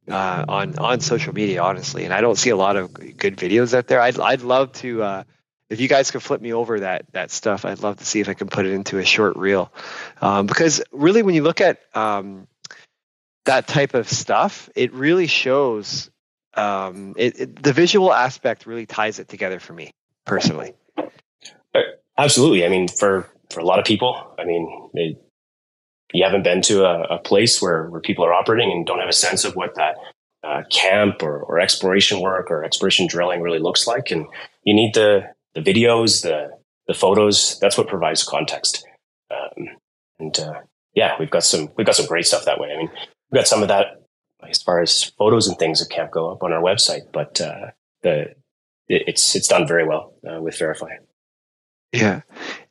uh, 0.08 0.44
on 0.48 0.76
on 0.80 0.98
social 0.98 1.32
media, 1.32 1.62
honestly. 1.62 2.04
And 2.04 2.12
I 2.12 2.20
don't 2.20 2.34
see 2.34 2.50
a 2.50 2.56
lot 2.56 2.74
of 2.74 2.92
good 2.92 3.36
videos 3.36 3.72
out 3.72 3.86
there. 3.86 4.00
I'd 4.00 4.18
I'd 4.18 4.42
love 4.42 4.72
to 4.72 5.00
uh, 5.00 5.24
if 5.70 5.80
you 5.80 5.86
guys 5.86 6.10
could 6.10 6.24
flip 6.24 6.40
me 6.40 6.52
over 6.52 6.80
that 6.80 7.04
that 7.12 7.30
stuff. 7.30 7.64
I'd 7.64 7.84
love 7.84 7.98
to 7.98 8.04
see 8.04 8.18
if 8.18 8.28
I 8.28 8.34
can 8.34 8.48
put 8.48 8.66
it 8.66 8.72
into 8.72 8.98
a 8.98 9.04
short 9.04 9.36
reel 9.36 9.72
um, 10.20 10.46
because 10.46 10.82
really, 10.90 11.22
when 11.22 11.36
you 11.36 11.44
look 11.44 11.60
at 11.60 11.78
um, 11.94 12.48
that 13.44 13.66
type 13.66 13.94
of 13.94 14.08
stuff, 14.08 14.70
it 14.74 14.92
really 14.92 15.26
shows 15.26 16.10
um, 16.54 17.14
it, 17.16 17.40
it, 17.40 17.62
the 17.62 17.72
visual 17.72 18.12
aspect 18.12 18.66
really 18.66 18.86
ties 18.86 19.18
it 19.18 19.28
together 19.28 19.58
for 19.58 19.72
me 19.72 19.90
personally. 20.26 20.74
Uh, 21.74 21.80
absolutely. 22.18 22.64
I 22.64 22.68
mean, 22.68 22.88
for 22.88 23.28
for 23.50 23.60
a 23.60 23.64
lot 23.64 23.78
of 23.78 23.84
people, 23.84 24.34
I 24.38 24.44
mean, 24.44 24.90
you 26.12 26.24
haven't 26.24 26.42
been 26.42 26.62
to 26.62 26.84
a, 26.84 27.16
a, 27.16 27.18
place 27.18 27.60
where, 27.60 27.88
where 27.90 28.00
people 28.00 28.24
are 28.24 28.32
operating 28.32 28.70
and 28.70 28.86
don't 28.86 28.98
have 28.98 29.08
a 29.08 29.14
sense 29.14 29.44
of 29.44 29.54
what 29.56 29.74
that 29.74 29.96
uh, 30.42 30.62
camp 30.70 31.22
or, 31.22 31.40
or 31.40 31.60
exploration 31.60 32.20
work 32.20 32.50
or 32.50 32.64
exploration 32.64 33.06
drilling 33.06 33.42
really 33.42 33.58
looks 33.58 33.86
like. 33.86 34.10
And 34.10 34.26
you 34.64 34.74
need 34.74 34.94
the, 34.94 35.34
the 35.54 35.60
videos, 35.60 36.22
the, 36.22 36.50
the 36.86 36.94
photos. 36.94 37.58
That's 37.60 37.76
what 37.76 37.88
provides 37.88 38.22
context. 38.24 38.86
Um, 39.30 39.68
And 40.18 40.38
uh, 40.38 40.60
yeah, 40.94 41.16
we've 41.18 41.30
got 41.30 41.44
some 41.44 41.70
we've 41.76 41.86
got 41.86 41.96
some 41.96 42.06
great 42.06 42.26
stuff 42.26 42.44
that 42.44 42.60
way. 42.60 42.72
I 42.72 42.76
mean, 42.76 42.90
we've 43.32 43.40
got 43.40 43.48
some 43.48 43.62
of 43.62 43.68
that 43.68 44.02
as 44.48 44.62
far 44.62 44.80
as 44.80 45.04
photos 45.04 45.48
and 45.48 45.58
things 45.58 45.80
that 45.80 45.92
can't 45.92 46.10
go 46.10 46.30
up 46.30 46.42
on 46.42 46.52
our 46.52 46.62
website, 46.62 47.10
but 47.12 47.40
uh, 47.40 47.70
the 48.02 48.34
it's 48.88 49.34
it's 49.34 49.48
done 49.48 49.66
very 49.66 49.86
well 49.86 50.14
uh, 50.30 50.40
with 50.40 50.54
VRify. 50.54 50.98
Yeah, 51.92 52.22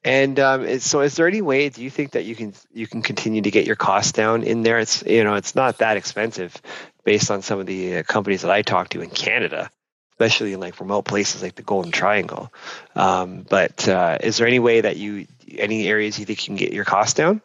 and 0.03 0.39
um, 0.39 0.79
so 0.79 1.01
is 1.01 1.15
there 1.15 1.27
any 1.27 1.41
way? 1.41 1.69
Do 1.69 1.83
you 1.83 1.89
think 1.89 2.11
that 2.11 2.25
you 2.25 2.35
can 2.35 2.53
you 2.71 2.87
can 2.87 3.01
continue 3.01 3.41
to 3.41 3.51
get 3.51 3.65
your 3.65 3.75
costs 3.75 4.11
down 4.11 4.43
in 4.43 4.63
there? 4.63 4.79
It's 4.79 5.03
you 5.03 5.23
know 5.23 5.35
it's 5.35 5.55
not 5.55 5.79
that 5.79 5.97
expensive 5.97 6.61
based 7.03 7.31
on 7.31 7.41
some 7.41 7.59
of 7.59 7.65
the 7.65 7.97
uh, 7.97 8.03
companies 8.03 8.41
that 8.41 8.51
I 8.51 8.61
talk 8.61 8.89
to 8.89 9.01
in 9.01 9.09
Canada, 9.09 9.69
especially 10.13 10.53
in 10.53 10.59
like 10.59 10.79
remote 10.79 11.03
places 11.03 11.41
like 11.41 11.55
the 11.55 11.61
Golden 11.63 11.91
Triangle. 11.91 12.51
Um, 12.95 13.45
but 13.49 13.87
uh, 13.87 14.17
is 14.21 14.37
there 14.37 14.47
any 14.47 14.59
way 14.59 14.81
that 14.81 14.97
you 14.97 15.27
any 15.57 15.87
areas 15.87 16.19
you 16.19 16.25
think 16.25 16.41
you 16.41 16.47
can 16.47 16.55
get 16.57 16.73
your 16.73 16.85
costs 16.85 17.13
down? 17.13 17.41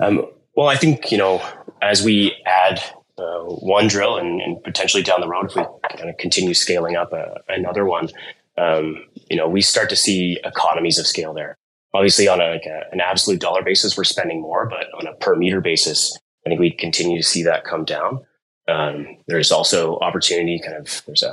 Um, 0.00 0.26
well, 0.54 0.68
I 0.68 0.76
think 0.76 1.12
you 1.12 1.18
know 1.18 1.42
as 1.82 2.02
we 2.02 2.34
add 2.46 2.80
uh, 3.18 3.40
one 3.40 3.88
drill 3.88 4.16
and, 4.16 4.40
and, 4.40 4.62
potentially 4.62 5.02
down 5.02 5.20
the 5.20 5.28
road 5.28 5.46
if 5.46 5.56
we 5.56 5.64
kind 5.96 6.08
of 6.08 6.16
continue 6.18 6.54
scaling 6.54 6.94
up 6.94 7.12
a, 7.12 7.16
uh, 7.16 7.38
another 7.48 7.84
one 7.84 8.08
um, 8.56 9.04
you 9.28 9.36
know 9.36 9.48
we 9.48 9.60
start 9.60 9.90
to 9.90 9.96
see 9.96 10.38
economies 10.44 10.98
of 10.98 11.06
scale 11.06 11.34
there 11.34 11.56
obviously 11.94 12.28
on 12.28 12.40
a, 12.40 12.50
like 12.52 12.66
a, 12.66 12.82
an 12.92 13.00
absolute 13.00 13.40
dollar 13.40 13.62
basis 13.62 13.96
we're 13.96 14.04
spending 14.04 14.40
more 14.40 14.68
but 14.68 14.86
on 14.98 15.06
a 15.06 15.16
per 15.16 15.34
meter 15.34 15.60
basis 15.60 16.16
i 16.46 16.48
think 16.48 16.60
we 16.60 16.70
continue 16.70 17.16
to 17.16 17.26
see 17.26 17.42
that 17.42 17.64
come 17.64 17.84
down 17.84 18.24
um, 18.68 19.16
there's 19.26 19.50
also 19.50 19.98
opportunity 19.98 20.60
kind 20.60 20.76
of 20.76 21.02
there's 21.06 21.22
a 21.22 21.32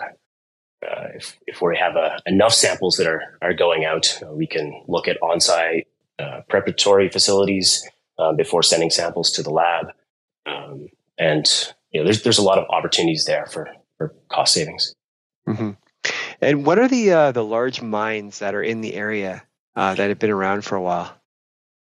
uh, 0.85 1.07
if, 1.15 1.37
if 1.47 1.61
we 1.61 1.77
have 1.77 1.95
a, 1.95 2.19
enough 2.25 2.53
samples 2.53 2.97
that 2.97 3.07
are, 3.07 3.37
are 3.41 3.53
going 3.53 3.85
out, 3.85 4.19
uh, 4.21 4.31
we 4.31 4.45
can 4.45 4.83
look 4.87 5.07
at 5.07 5.21
on-site 5.21 5.87
uh, 6.19 6.41
preparatory 6.49 7.09
facilities 7.09 7.87
uh, 8.19 8.33
before 8.33 8.63
sending 8.63 8.89
samples 8.89 9.31
to 9.31 9.43
the 9.43 9.49
lab. 9.49 9.87
Um, 10.45 10.87
and 11.17 11.45
you 11.91 11.99
know, 11.99 12.05
there's 12.05 12.23
there's 12.23 12.37
a 12.37 12.43
lot 12.43 12.57
of 12.57 12.65
opportunities 12.69 13.25
there 13.25 13.45
for 13.45 13.69
for 13.97 14.13
cost 14.29 14.53
savings. 14.53 14.93
Mm-hmm. 15.47 15.71
And 16.41 16.65
what 16.65 16.79
are 16.79 16.87
the 16.87 17.11
uh, 17.11 17.31
the 17.31 17.43
large 17.43 17.81
mines 17.81 18.39
that 18.39 18.55
are 18.55 18.63
in 18.63 18.81
the 18.81 18.93
area 18.93 19.43
uh, 19.75 19.95
that 19.95 20.09
have 20.09 20.19
been 20.19 20.31
around 20.31 20.63
for 20.63 20.75
a 20.75 20.81
while? 20.81 21.15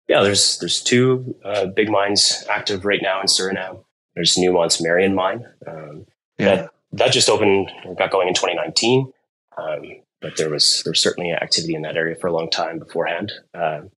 Yeah, 0.07 0.21
there's 0.23 0.57
there's 0.59 0.81
two 0.81 1.35
uh, 1.43 1.65
big 1.67 1.89
mines 1.89 2.45
active 2.49 2.85
right 2.85 3.01
now 3.01 3.19
in 3.19 3.27
Suriname. 3.27 3.83
There's 4.15 4.35
Newmont's 4.35 4.81
Merian 4.81 5.13
mine. 5.13 5.45
Um, 5.67 6.05
yeah. 6.37 6.55
That, 6.55 6.71
that 6.93 7.11
just 7.11 7.29
opened, 7.29 7.69
got 7.97 8.11
going 8.11 8.27
in 8.27 8.33
2019. 8.33 9.11
Um, 9.57 9.81
but 10.21 10.37
there 10.37 10.49
was 10.49 10.81
there 10.83 10.91
was 10.91 11.01
certainly 11.01 11.31
activity 11.31 11.75
in 11.75 11.81
that 11.83 11.97
area 11.97 12.15
for 12.15 12.27
a 12.27 12.33
long 12.33 12.49
time 12.49 12.79
beforehand. 12.79 13.31
Um, 13.53 13.91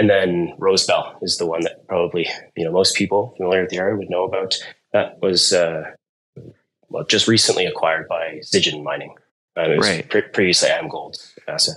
and 0.00 0.08
then 0.08 0.54
Rosebel 0.56 1.18
is 1.20 1.36
the 1.36 1.44
one 1.44 1.60
that 1.60 1.86
probably, 1.86 2.26
you 2.56 2.64
know, 2.64 2.72
most 2.72 2.96
people 2.96 3.34
familiar 3.36 3.60
with 3.60 3.70
the 3.70 3.76
area 3.76 3.94
would 3.94 4.08
know 4.08 4.24
about. 4.24 4.56
That 4.94 5.20
was, 5.20 5.52
uh, 5.52 5.90
well, 6.88 7.04
just 7.04 7.28
recently 7.28 7.66
acquired 7.66 8.08
by 8.08 8.40
Zijin 8.42 8.82
Mining. 8.82 9.14
Was 9.56 9.86
right. 9.86 10.08
pre- 10.08 10.22
previously 10.22 10.70
IAMGOLD's 10.70 11.38
asset. 11.46 11.76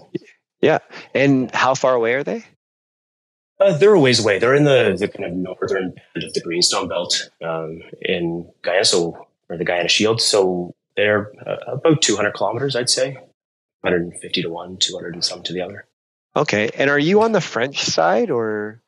Yeah. 0.61 0.77
And 1.13 1.53
how 1.53 1.73
far 1.73 1.95
away 1.95 2.13
are 2.13 2.23
they? 2.23 2.45
Uh, 3.59 3.75
they're 3.75 3.93
a 3.93 3.99
ways 3.99 4.23
away. 4.23 4.39
They're 4.39 4.55
in 4.55 4.63
the, 4.63 4.95
the 4.97 5.09
kind 5.09 5.25
of 5.25 5.33
northern 5.33 5.93
end 6.15 6.23
of 6.23 6.33
the 6.33 6.39
Greenstone 6.39 6.87
Belt 6.87 7.29
um, 7.43 7.81
in 8.01 8.49
Guyana, 8.61 8.85
so, 8.85 9.27
or 9.49 9.57
the 9.57 9.65
Guiana 9.65 9.89
Shield. 9.89 10.21
So 10.21 10.73
they're 10.95 11.33
uh, 11.45 11.73
about 11.73 12.01
200 12.01 12.31
kilometers, 12.31 12.77
I'd 12.77 12.89
say. 12.89 13.15
150 13.81 14.43
to 14.43 14.49
one, 14.49 14.77
200 14.77 15.13
and 15.13 15.25
some 15.25 15.43
to 15.43 15.51
the 15.51 15.59
other. 15.59 15.85
Okay. 16.35 16.69
And 16.75 16.89
are 16.89 16.99
you 16.99 17.21
on 17.21 17.31
the 17.31 17.41
French 17.41 17.83
side 17.83 18.29
or 18.29 18.81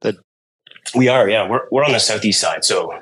the? 0.00 0.16
We 0.94 1.08
are, 1.08 1.28
yeah. 1.28 1.48
We're, 1.48 1.68
we're 1.70 1.84
on 1.84 1.92
the 1.92 2.00
southeast 2.00 2.40
side. 2.40 2.64
So 2.64 2.92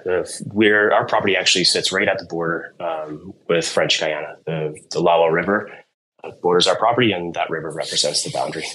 we're, 0.46 0.92
our 0.92 1.06
property 1.06 1.36
actually 1.36 1.64
sits 1.64 1.92
right 1.92 2.06
at 2.06 2.18
the 2.18 2.26
border 2.26 2.74
um, 2.78 3.34
with 3.48 3.66
French 3.66 3.98
Guiana. 3.98 4.36
The, 4.46 4.78
the 4.90 5.00
Lawa 5.00 5.32
River 5.32 5.70
borders 6.42 6.66
our 6.66 6.76
property, 6.76 7.12
and 7.12 7.34
that 7.34 7.50
river 7.50 7.70
represents 7.70 8.22
the 8.22 8.30
boundary. 8.30 8.66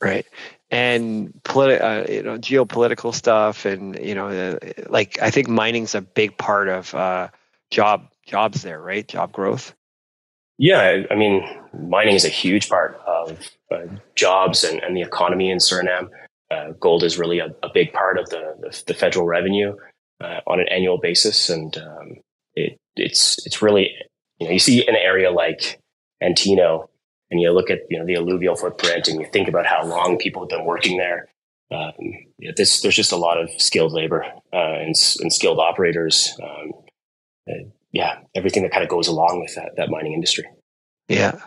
Right. 0.00 0.26
And 0.70 1.32
politi- 1.44 1.80
uh, 1.80 2.12
you 2.12 2.22
know, 2.22 2.38
geopolitical 2.38 3.14
stuff, 3.14 3.64
and 3.64 3.98
you 3.98 4.14
know, 4.14 4.28
uh, 4.28 4.58
like 4.88 5.20
I 5.20 5.30
think 5.30 5.48
mining's 5.48 5.94
a 5.94 6.00
big 6.00 6.36
part 6.36 6.68
of 6.68 6.94
uh, 6.94 7.28
job 7.70 8.08
jobs 8.26 8.62
there, 8.62 8.80
right? 8.80 9.06
Job 9.06 9.32
growth. 9.32 9.74
Yeah, 10.58 11.02
I 11.10 11.14
mean, 11.14 11.44
mining 11.72 12.14
is 12.14 12.24
a 12.24 12.28
huge 12.28 12.68
part 12.68 13.00
of 13.06 13.50
uh, 13.72 13.86
jobs 14.14 14.62
and, 14.62 14.80
and, 14.82 14.96
the 14.96 15.02
economy 15.02 15.50
in 15.50 15.58
Suriname. 15.58 16.08
Uh, 16.50 16.70
gold 16.78 17.02
is 17.02 17.18
really 17.18 17.40
a, 17.40 17.48
a, 17.64 17.68
big 17.72 17.92
part 17.92 18.18
of 18.18 18.28
the, 18.30 18.54
the, 18.60 18.82
the 18.86 18.94
federal 18.94 19.26
revenue 19.26 19.74
uh, 20.22 20.40
on 20.46 20.60
an 20.60 20.68
annual 20.68 20.98
basis, 20.98 21.50
and 21.50 21.76
um, 21.78 22.12
it, 22.54 22.78
it's 22.94 23.44
it's 23.46 23.62
really 23.62 23.90
you 24.38 24.46
know 24.46 24.52
you 24.52 24.60
see 24.60 24.86
an 24.86 24.94
area 24.94 25.32
like 25.32 25.80
Antino, 26.22 26.88
and 27.30 27.40
you 27.40 27.50
look 27.50 27.70
at 27.70 27.80
you 27.90 27.98
know 27.98 28.06
the 28.06 28.14
alluvial 28.14 28.54
footprint, 28.54 29.08
and 29.08 29.20
you 29.20 29.26
think 29.32 29.48
about 29.48 29.66
how 29.66 29.84
long 29.84 30.18
people 30.18 30.42
have 30.42 30.50
been 30.50 30.64
working 30.64 30.98
there. 30.98 31.28
Um, 31.72 31.94
this, 32.56 32.82
there's 32.82 32.94
just 32.94 33.10
a 33.10 33.16
lot 33.16 33.40
of 33.40 33.50
skilled 33.58 33.92
labor 33.92 34.24
uh, 34.52 34.74
and, 34.74 34.94
and, 35.20 35.32
skilled 35.32 35.58
operators. 35.58 36.38
Um, 36.40 36.72
yeah, 37.94 38.18
everything 38.34 38.64
that 38.64 38.72
kind 38.72 38.82
of 38.82 38.90
goes 38.90 39.06
along 39.06 39.40
with 39.40 39.54
that 39.54 39.76
that 39.76 39.88
mining 39.88 40.12
industry. 40.12 40.44
Yeah. 41.08 41.40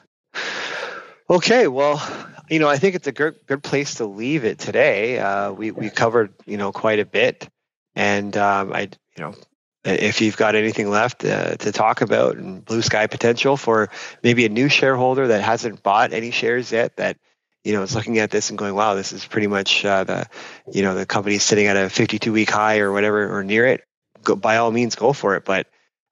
Okay, 1.30 1.68
well, 1.68 2.02
you 2.50 2.60
know, 2.60 2.70
I 2.70 2.78
think 2.78 2.96
it's 2.96 3.08
a 3.08 3.12
good 3.12 3.36
good 3.46 3.62
place 3.62 3.96
to 3.96 4.06
leave 4.06 4.46
it 4.46 4.58
today. 4.58 5.20
Uh, 5.20 5.52
we 5.52 5.72
we 5.72 5.90
covered 5.90 6.34
you 6.46 6.58
know 6.58 6.72
quite 6.72 7.00
a 7.00 7.06
bit, 7.06 7.50
and 7.96 8.36
um, 8.38 8.72
I 8.72 8.90
you 9.18 9.24
know 9.24 9.36
if 9.84 10.22
you've 10.22 10.38
got 10.38 10.56
anything 10.56 10.90
left 10.90 11.26
uh, 11.26 11.58
to 11.58 11.72
talk 11.74 12.00
about 12.02 12.38
and 12.38 12.64
blue 12.64 12.82
sky 12.82 13.08
potential 13.08 13.58
for 13.58 13.90
maybe 14.24 14.46
a 14.46 14.50
new 14.50 14.70
shareholder 14.70 15.28
that 15.28 15.42
hasn't 15.42 15.84
bought 15.84 16.14
any 16.14 16.32
shares 16.32 16.72
yet 16.72 16.96
that 16.98 17.18
you 17.64 17.74
know 17.74 17.84
is 17.84 17.96
looking 17.96 18.20
at 18.20 18.32
this 18.32 18.50
and 18.50 18.58
going 18.58 18.76
wow 18.76 18.96
this 18.96 19.14
is 19.14 19.26
pretty 19.26 19.48
much 19.48 19.86
uh, 19.86 20.04
the 20.04 20.28
you 20.74 20.82
know 20.82 20.94
the 20.94 21.06
company's 21.06 21.44
sitting 21.44 21.68
at 21.68 21.78
a 21.78 21.90
52 21.90 22.34
week 22.34 22.50
high 22.50 22.80
or 22.80 22.92
whatever 22.92 23.38
or 23.38 23.44
near 23.44 23.66
it 23.66 23.84
go, 24.24 24.36
by 24.36 24.58
all 24.58 24.72
means 24.72 24.96
go 24.96 25.14
for 25.14 25.36
it 25.36 25.46
but 25.46 25.68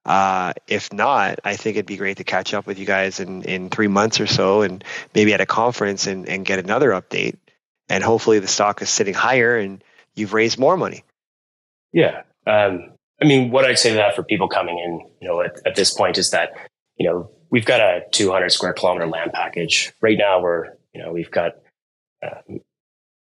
uh, 0.06 0.52
if 0.68 0.92
not, 0.92 1.40
I 1.44 1.56
think 1.56 1.76
it'd 1.76 1.86
be 1.86 1.96
great 1.96 2.18
to 2.18 2.24
catch 2.24 2.54
up 2.54 2.64
with 2.64 2.78
you 2.78 2.86
guys 2.86 3.18
in, 3.18 3.42
in 3.42 3.70
three 3.70 3.88
months 3.88 4.20
or 4.20 4.28
so 4.28 4.62
and 4.62 4.84
maybe 5.14 5.34
at 5.34 5.40
a 5.40 5.46
conference 5.46 6.06
and, 6.06 6.28
and 6.28 6.46
get 6.46 6.60
another 6.60 6.90
update. 6.90 7.36
And 7.88 8.04
hopefully 8.04 8.38
the 8.38 8.46
stock 8.46 8.80
is 8.82 8.88
sitting 8.88 9.14
higher 9.14 9.56
and 9.58 9.82
you've 10.14 10.32
raised 10.32 10.58
more 10.58 10.76
money. 10.76 11.02
Yeah. 11.92 12.22
Um, 12.46 12.92
I 13.20 13.24
mean, 13.24 13.50
what 13.50 13.64
I'd 13.64 13.80
say 13.80 13.90
to 13.90 13.96
that 13.96 14.14
for 14.14 14.22
people 14.22 14.48
coming 14.48 14.78
in, 14.78 15.00
you 15.20 15.26
know, 15.26 15.40
at, 15.40 15.56
at 15.66 15.74
this 15.74 15.92
point 15.92 16.18
is 16.18 16.30
that, 16.30 16.50
you 16.96 17.08
know, 17.08 17.30
we've 17.50 17.64
got 17.64 17.80
a 17.80 18.02
200 18.12 18.50
square 18.50 18.74
kilometer 18.74 19.08
land 19.08 19.32
package. 19.32 19.92
Right 20.00 20.16
now, 20.16 20.40
we're, 20.40 20.66
you 20.94 21.02
know, 21.02 21.12
we've 21.12 21.30
got, 21.32 21.52
um, 22.22 22.60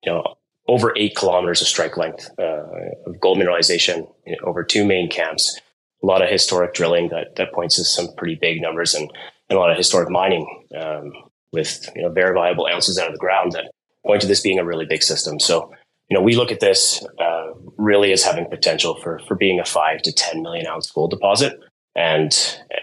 you 0.02 0.12
know, 0.12 0.34
over 0.66 0.92
eight 0.96 1.14
kilometers 1.14 1.60
of 1.60 1.68
strike 1.68 1.96
length 1.96 2.28
uh, 2.40 2.64
of 3.06 3.20
gold 3.20 3.38
mineralization 3.38 4.12
you 4.26 4.32
know, 4.32 4.48
over 4.48 4.64
two 4.64 4.84
main 4.84 5.08
camps 5.08 5.60
a 6.06 6.08
lot 6.08 6.22
of 6.22 6.30
historic 6.30 6.72
drilling 6.72 7.08
that, 7.08 7.34
that 7.34 7.52
points 7.52 7.76
to 7.76 7.84
some 7.84 8.06
pretty 8.16 8.36
big 8.36 8.62
numbers 8.62 8.94
and, 8.94 9.10
and 9.50 9.56
a 9.56 9.60
lot 9.60 9.70
of 9.70 9.76
historic 9.76 10.08
mining 10.08 10.46
um, 10.80 11.12
with 11.52 11.90
you 11.96 12.02
know 12.02 12.10
verifiable 12.10 12.66
ounces 12.66 12.96
out 12.98 13.08
of 13.08 13.12
the 13.12 13.18
ground 13.18 13.52
that 13.52 13.72
point 14.06 14.20
to 14.20 14.26
this 14.28 14.40
being 14.40 14.60
a 14.60 14.64
really 14.64 14.86
big 14.86 15.02
system. 15.02 15.40
So 15.40 15.72
you 16.08 16.16
know 16.16 16.22
we 16.22 16.36
look 16.36 16.52
at 16.52 16.60
this 16.60 17.04
uh, 17.20 17.46
really 17.76 18.12
as 18.12 18.22
having 18.22 18.46
potential 18.48 18.96
for 19.02 19.20
for 19.26 19.34
being 19.34 19.58
a 19.58 19.64
five 19.64 20.00
to 20.02 20.12
ten 20.12 20.42
million 20.42 20.66
ounce 20.68 20.90
gold 20.90 21.10
deposit, 21.10 21.58
and 21.96 22.32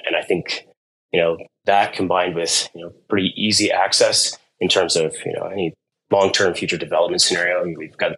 and 0.05 0.15
I 0.17 0.21
think 0.21 0.67
you 1.13 1.21
know 1.21 1.37
that 1.65 1.93
combined 1.93 2.35
with 2.35 2.67
you 2.75 2.81
know 2.81 2.91
pretty 3.07 3.31
easy 3.37 3.71
access 3.71 4.37
in 4.59 4.67
terms 4.67 4.97
of 4.97 5.15
you 5.25 5.33
know 5.33 5.45
any 5.45 5.73
long 6.11 6.33
term 6.33 6.53
future 6.55 6.77
development 6.77 7.21
scenario. 7.21 7.63
We've 7.77 7.97
got 7.97 8.17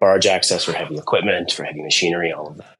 barge 0.00 0.26
access 0.26 0.64
for 0.64 0.72
heavy 0.72 0.96
equipment, 0.96 1.52
for 1.52 1.64
heavy 1.64 1.82
machinery, 1.82 2.32
all 2.32 2.48
of 2.48 2.56
that 2.56 2.77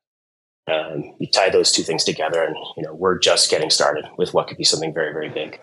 um, 0.70 1.14
you 1.18 1.26
tie 1.26 1.50
those 1.50 1.72
two 1.72 1.82
things 1.82 2.04
together, 2.04 2.42
and 2.42 2.56
you 2.76 2.82
know 2.82 2.94
we're 2.94 3.18
just 3.18 3.50
getting 3.50 3.70
started 3.70 4.06
with 4.16 4.34
what 4.34 4.48
could 4.48 4.56
be 4.56 4.64
something 4.64 4.92
very, 4.92 5.12
very 5.12 5.28
big. 5.28 5.60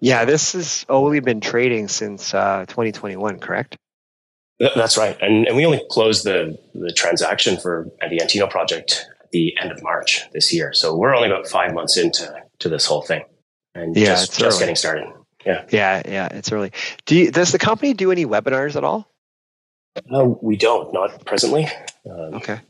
Yeah, 0.00 0.24
this 0.24 0.52
has 0.52 0.84
only 0.88 1.20
been 1.20 1.40
trading 1.40 1.88
since 1.88 2.34
uh, 2.34 2.64
2021, 2.68 3.38
correct? 3.40 3.76
That's 4.58 4.96
right, 4.96 5.16
and 5.20 5.46
and 5.46 5.56
we 5.56 5.66
only 5.66 5.82
closed 5.90 6.24
the 6.24 6.58
the 6.74 6.92
transaction 6.92 7.58
for 7.58 7.88
the 8.08 8.20
Antino 8.20 8.46
project 8.46 9.06
at 9.22 9.30
the 9.30 9.54
end 9.60 9.70
of 9.70 9.82
March 9.82 10.22
this 10.32 10.52
year. 10.52 10.72
So 10.72 10.96
we're 10.96 11.14
only 11.14 11.28
about 11.28 11.46
five 11.46 11.74
months 11.74 11.98
into 11.98 12.34
to 12.60 12.68
this 12.68 12.86
whole 12.86 13.02
thing, 13.02 13.22
and 13.74 13.94
yeah, 13.96 14.06
just, 14.06 14.38
just 14.38 14.58
getting 14.58 14.76
started. 14.76 15.06
Yeah, 15.44 15.64
yeah, 15.70 16.02
yeah. 16.06 16.28
It's 16.30 16.50
early. 16.50 16.72
Do 17.04 17.16
you, 17.16 17.30
does 17.30 17.52
the 17.52 17.58
company 17.58 17.94
do 17.94 18.10
any 18.10 18.24
webinars 18.26 18.76
at 18.76 18.84
all? 18.84 19.08
No, 20.06 20.38
we 20.42 20.56
don't. 20.56 20.92
Not 20.92 21.24
presently. 21.24 21.66
Um, 22.08 22.34
okay. 22.34 22.60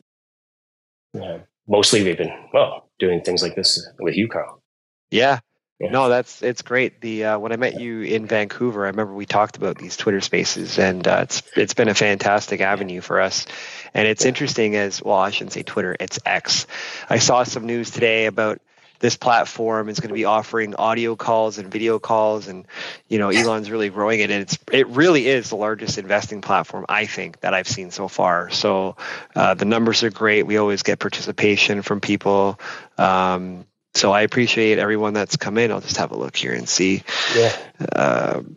Yeah 1.15 1.39
mostly 1.69 2.03
we've 2.03 2.19
been 2.19 2.33
well 2.53 2.89
doing 2.99 3.23
things 3.23 3.43
like 3.43 3.55
this 3.55 3.87
with 3.99 4.17
you, 4.17 4.29
Karl. 4.29 4.63
Yeah, 5.11 5.41
Yeah. 5.79 5.91
No, 5.91 6.09
that's 6.09 6.43
it's 6.43 6.63
great. 6.63 7.03
The 7.03 7.25
uh, 7.25 7.39
when 7.39 7.53
I 7.53 7.57
met 7.57 7.79
you 7.79 8.01
in 8.01 8.27
Vancouver, 8.27 8.85
I 8.85 8.89
remember 8.89 9.13
we 9.13 9.27
talked 9.27 9.59
about 9.59 9.77
these 9.77 9.99
Twitter 9.99 10.23
Spaces, 10.23 10.79
and 10.79 11.07
uh, 11.07 11.21
it's 11.25 11.43
it's 11.55 11.75
been 11.75 11.89
a 11.89 11.95
fantastic 11.95 12.63
avenue 12.63 13.03
for 13.03 13.21
us. 13.21 13.47
And 13.93 14.09
it's 14.09 14.25
interesting 14.25 14.75
as 14.75 15.03
well. 15.03 15.19
I 15.19 15.31
shouldn't 15.31 15.53
say 15.53 15.65
Twitter; 15.65 15.95
it's 16.01 16.19
X. 16.25 16.67
I 17.11 17.19
saw 17.19 17.43
some 17.43 17.67
news 17.67 17.91
today 17.91 18.25
about 18.25 18.61
this 19.01 19.17
platform 19.17 19.89
is 19.89 20.01
going 20.01 20.09
to 20.09 20.15
be 20.15 20.25
offering 20.25 20.75
audio 20.75 21.17
calls 21.17 21.59
and 21.59 21.71
video 21.71 21.99
calls 21.99 22.49
and 22.49 22.67
you 23.09 23.19
know 23.19 23.31
elon's 23.31 23.71
really 23.71 23.89
growing 23.89 24.21
it 24.21 24.31
and 24.31 24.43
it's 24.43 24.59
it 24.73 24.87
really 24.89 25.27
is 25.27 25.51
the 25.51 25.57
largest 25.57 25.99
investing 25.99 26.41
platform 26.41 26.85
i 26.89 27.07
think 27.07 27.41
that 27.41 27.55
i've 27.55 27.69
seen 27.69 27.91
so 27.91 28.09
far 28.09 28.51
so 28.51 28.97
uh, 29.35 29.55
the 29.55 29.65
numbers 29.65 30.03
are 30.03 30.11
great 30.11 30.45
we 30.45 30.57
always 30.57 30.83
get 30.83 30.99
participation 30.99 31.83
from 31.83 32.01
people 32.01 32.59
um, 32.99 33.67
so 33.97 34.13
I 34.13 34.21
appreciate 34.21 34.79
everyone 34.79 35.15
that's 35.15 35.37
come 35.37 35.57
in. 35.57 35.73
I'll 35.73 35.81
just 35.81 35.97
have 35.97 36.11
a 36.11 36.17
look 36.17 36.37
here 36.37 36.53
and 36.53 36.69
see. 36.69 37.03
Yeah. 37.35 37.57
Um, 37.95 38.57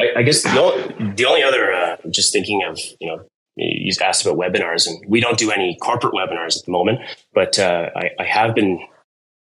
I, 0.00 0.12
I, 0.16 0.22
guess 0.22 0.42
the 0.42 0.58
only, 0.58 1.14
the 1.14 1.26
only 1.26 1.42
other, 1.42 1.72
uh, 1.72 1.96
just 2.10 2.32
thinking 2.32 2.64
of, 2.64 2.78
you 2.98 3.08
know, 3.08 3.24
you 3.56 3.92
asked 4.00 4.24
about 4.24 4.38
webinars 4.38 4.86
and 4.86 5.04
we 5.06 5.20
don't 5.20 5.36
do 5.36 5.50
any 5.50 5.76
corporate 5.82 6.14
webinars 6.14 6.58
at 6.58 6.64
the 6.64 6.70
moment, 6.70 7.00
but 7.34 7.58
uh, 7.58 7.90
I, 7.94 8.10
I, 8.18 8.24
have 8.24 8.54
been 8.54 8.80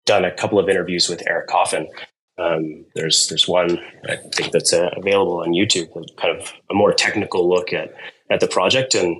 done 0.06 0.24
a 0.24 0.34
couple 0.34 0.58
of 0.58 0.68
interviews 0.68 1.08
with 1.08 1.22
Eric 1.26 1.48
Coffin. 1.48 1.88
Um, 2.36 2.84
there's 2.94 3.28
there's 3.28 3.46
one 3.46 3.78
I 4.08 4.16
think 4.16 4.52
that's 4.52 4.72
uh, 4.72 4.90
available 4.96 5.40
on 5.40 5.52
YouTube, 5.52 5.92
kind 6.16 6.36
of 6.36 6.52
a 6.70 6.74
more 6.74 6.92
technical 6.92 7.48
look 7.48 7.72
at 7.72 7.94
at 8.30 8.40
the 8.40 8.48
project. 8.48 8.94
And 8.94 9.16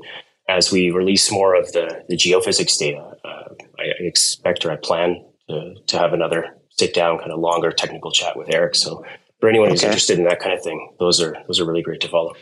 as 0.49 0.72
we 0.72 0.91
release 0.91 1.30
more 1.30 1.55
of 1.55 1.72
the 1.72 2.05
the 2.09 2.16
geophysics 2.16 2.78
data, 2.78 3.16
uh, 3.24 3.55
I 3.78 3.85
expect 4.01 4.64
or 4.64 4.72
I 4.72 4.76
plan 4.76 5.24
to, 5.49 5.74
to 5.87 5.99
have 5.99 6.12
another 6.12 6.57
sit 6.70 6.93
down, 6.93 7.18
kind 7.18 7.30
of 7.30 7.39
longer 7.39 7.70
technical 7.70 8.11
chat 8.11 8.37
with 8.37 8.53
Eric. 8.53 8.74
So 8.74 9.05
for 9.41 9.49
anyone 9.49 9.70
who's 9.70 9.85
interested 9.85 10.18
in 10.18 10.24
that 10.24 10.41
kind 10.41 10.53
of 10.53 10.62
thing, 10.62 10.95
those 10.99 11.20
are 11.20 11.37
those 11.47 11.61
are 11.61 11.64
really 11.64 11.82
great 11.82 12.01
to 12.01 12.09
follow. 12.09 12.35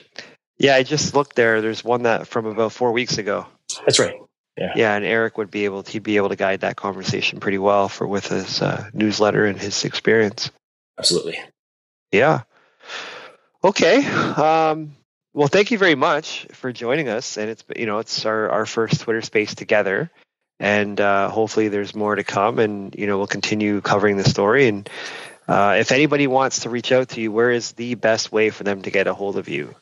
Yeah, 0.59 0.77
I 0.77 0.83
just 0.83 1.15
looked 1.15 1.37
there. 1.37 1.61
There's 1.61 1.85
one 1.85 2.05
that 2.05 2.27
from 2.27 2.47
about 2.47 2.73
four 2.73 2.93
weeks 2.93 3.19
ago. 3.19 3.47
That's 3.81 3.99
right. 3.99 4.15
Yeah. 4.57 4.73
Yeah, 4.77 4.95
and 4.95 5.05
Eric 5.05 5.39
would 5.39 5.51
be 5.51 5.65
able 5.65 5.83
to, 5.83 5.91
he'd 5.91 6.03
be 6.03 6.19
able 6.19 6.29
to 6.29 6.37
guide 6.37 6.61
that 6.61 6.77
conversation 6.77 7.41
pretty 7.41 7.59
well 7.59 7.89
for 7.89 8.07
with 8.07 8.27
his 8.27 8.61
uh, 8.61 8.89
newsletter 8.93 9.47
and 9.47 9.59
his 9.59 9.85
experience. 9.85 10.51
Absolutely. 10.99 11.39
Yeah. 12.11 12.43
Okay. 13.65 14.05
Um, 14.05 14.95
well, 15.33 15.49
thank 15.49 15.71
you 15.71 15.79
very 15.79 15.95
much 15.95 16.47
for 16.53 16.73
joining 16.73 17.09
us, 17.09 17.39
and 17.39 17.49
it's 17.49 17.65
you 17.75 17.87
know 17.87 17.99
it's 17.99 18.27
our 18.27 18.51
our 18.51 18.67
first 18.67 19.01
Twitter 19.01 19.23
space 19.23 19.55
together 19.55 20.11
and 20.63 21.01
uh, 21.01 21.29
hopefully 21.29 21.69
there's 21.69 21.95
more 21.95 22.15
to 22.15 22.25
come 22.25 22.59
and 22.59 22.95
you 22.95 23.07
know 23.07 23.19
we'll 23.19 23.27
continue 23.27 23.81
covering 23.81 24.17
the 24.17 24.25
story 24.25 24.69
and 24.69 24.89
uh, 25.49 25.77
if 25.79 25.91
anybody 25.91 26.29
wants 26.29 26.61
to 26.61 26.71
reach 26.71 26.93
out 26.93 27.11
to 27.11 27.21
you 27.21 27.33
where 27.33 27.51
is 27.51 27.73
the 27.73 27.97
best 27.97 28.31
way 28.31 28.49
for 28.49 28.63
them 28.65 28.81
to 28.83 28.91
get 28.91 29.09
a 29.09 29.13
hold 29.13 29.37
of 29.37 29.49
you 29.49 29.75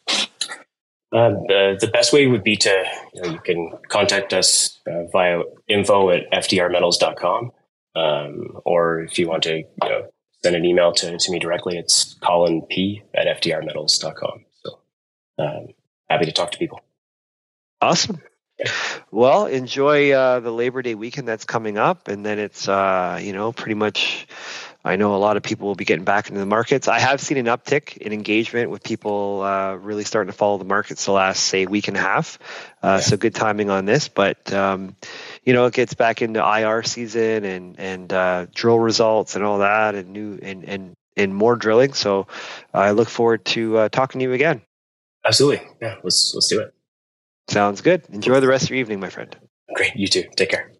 uh, 1.12 1.30
the, 1.30 1.78
the 1.80 1.88
best 1.88 2.12
way 2.12 2.26
would 2.26 2.44
be 2.44 2.56
to 2.56 2.84
you, 3.14 3.22
know, 3.22 3.30
you 3.30 3.40
can 3.40 3.72
contact 3.88 4.32
us 4.32 4.80
uh, 4.86 5.04
via 5.12 5.40
info 5.68 6.11
at 6.11 6.30
fdrmetals.com 6.32 7.50
um, 7.96 8.61
or 8.64 9.00
if 9.00 9.18
you 9.18 9.28
want 9.28 9.42
to 9.42 9.56
you 9.56 9.66
know, 9.82 10.06
send 10.42 10.56
an 10.56 10.64
email 10.64 10.92
to, 10.92 11.18
to 11.18 11.32
me 11.32 11.38
directly 11.38 11.76
it's 11.76 12.14
colin 12.22 12.62
p 12.62 13.02
at 13.14 13.26
fdrmetals.com 13.40 14.44
so 14.62 14.78
um, 15.38 15.68
happy 16.08 16.26
to 16.26 16.32
talk 16.32 16.52
to 16.52 16.58
people. 16.58 16.80
Awesome. 17.80 18.20
Well, 19.11 19.46
enjoy 19.46 20.11
uh, 20.12 20.40
the 20.40 20.50
Labor 20.50 20.82
Day 20.82 20.94
weekend 20.94 21.26
that's 21.26 21.46
coming 21.46 21.78
up, 21.78 22.08
and 22.08 22.26
then 22.26 22.38
it's 22.38 22.68
uh, 22.68 23.18
you 23.22 23.32
know 23.32 23.52
pretty 23.52 23.74
much. 23.74 24.26
I 24.84 24.96
know 24.96 25.14
a 25.14 25.18
lot 25.18 25.36
of 25.36 25.42
people 25.42 25.68
will 25.68 25.74
be 25.74 25.84
getting 25.84 26.04
back 26.04 26.28
into 26.28 26.40
the 26.40 26.46
markets. 26.46 26.88
I 26.88 26.98
have 26.98 27.20
seen 27.20 27.36
an 27.36 27.46
uptick 27.46 27.98
in 27.98 28.12
engagement 28.12 28.70
with 28.70 28.82
people 28.82 29.42
uh, 29.42 29.74
really 29.74 30.04
starting 30.04 30.32
to 30.32 30.36
follow 30.36 30.56
the 30.56 30.64
markets 30.64 31.04
the 31.04 31.12
last 31.12 31.44
say 31.44 31.66
week 31.66 31.88
and 31.88 31.96
a 31.96 32.00
half. 32.00 32.38
Uh, 32.82 32.88
yeah. 32.88 33.00
So 33.00 33.16
good 33.16 33.34
timing 33.34 33.68
on 33.68 33.84
this, 33.84 34.08
but 34.08 34.52
um, 34.52 34.96
you 35.44 35.52
know 35.52 35.66
it 35.66 35.74
gets 35.74 35.94
back 35.94 36.22
into 36.22 36.40
IR 36.40 36.82
season 36.82 37.44
and 37.44 37.78
and 37.78 38.12
uh, 38.12 38.46
drill 38.54 38.78
results 38.78 39.36
and 39.36 39.44
all 39.44 39.58
that, 39.58 39.94
and 39.94 40.10
new 40.10 40.38
and 40.42 40.64
and 40.64 40.94
and 41.16 41.34
more 41.34 41.56
drilling. 41.56 41.92
So 41.92 42.26
I 42.72 42.92
look 42.92 43.08
forward 43.08 43.44
to 43.46 43.76
uh, 43.76 43.88
talking 43.90 44.20
to 44.20 44.24
you 44.24 44.32
again. 44.32 44.62
Absolutely, 45.26 45.66
yeah. 45.82 45.96
Let's 46.02 46.32
let's 46.34 46.48
do 46.48 46.60
it. 46.60 46.74
Sounds 47.48 47.82
good. 47.82 48.04
Enjoy 48.10 48.40
the 48.40 48.48
rest 48.48 48.64
of 48.64 48.70
your 48.70 48.78
evening, 48.78 49.00
my 49.00 49.10
friend. 49.10 49.36
Great. 49.74 49.94
You 49.94 50.08
too. 50.08 50.24
Take 50.36 50.50
care. 50.50 50.72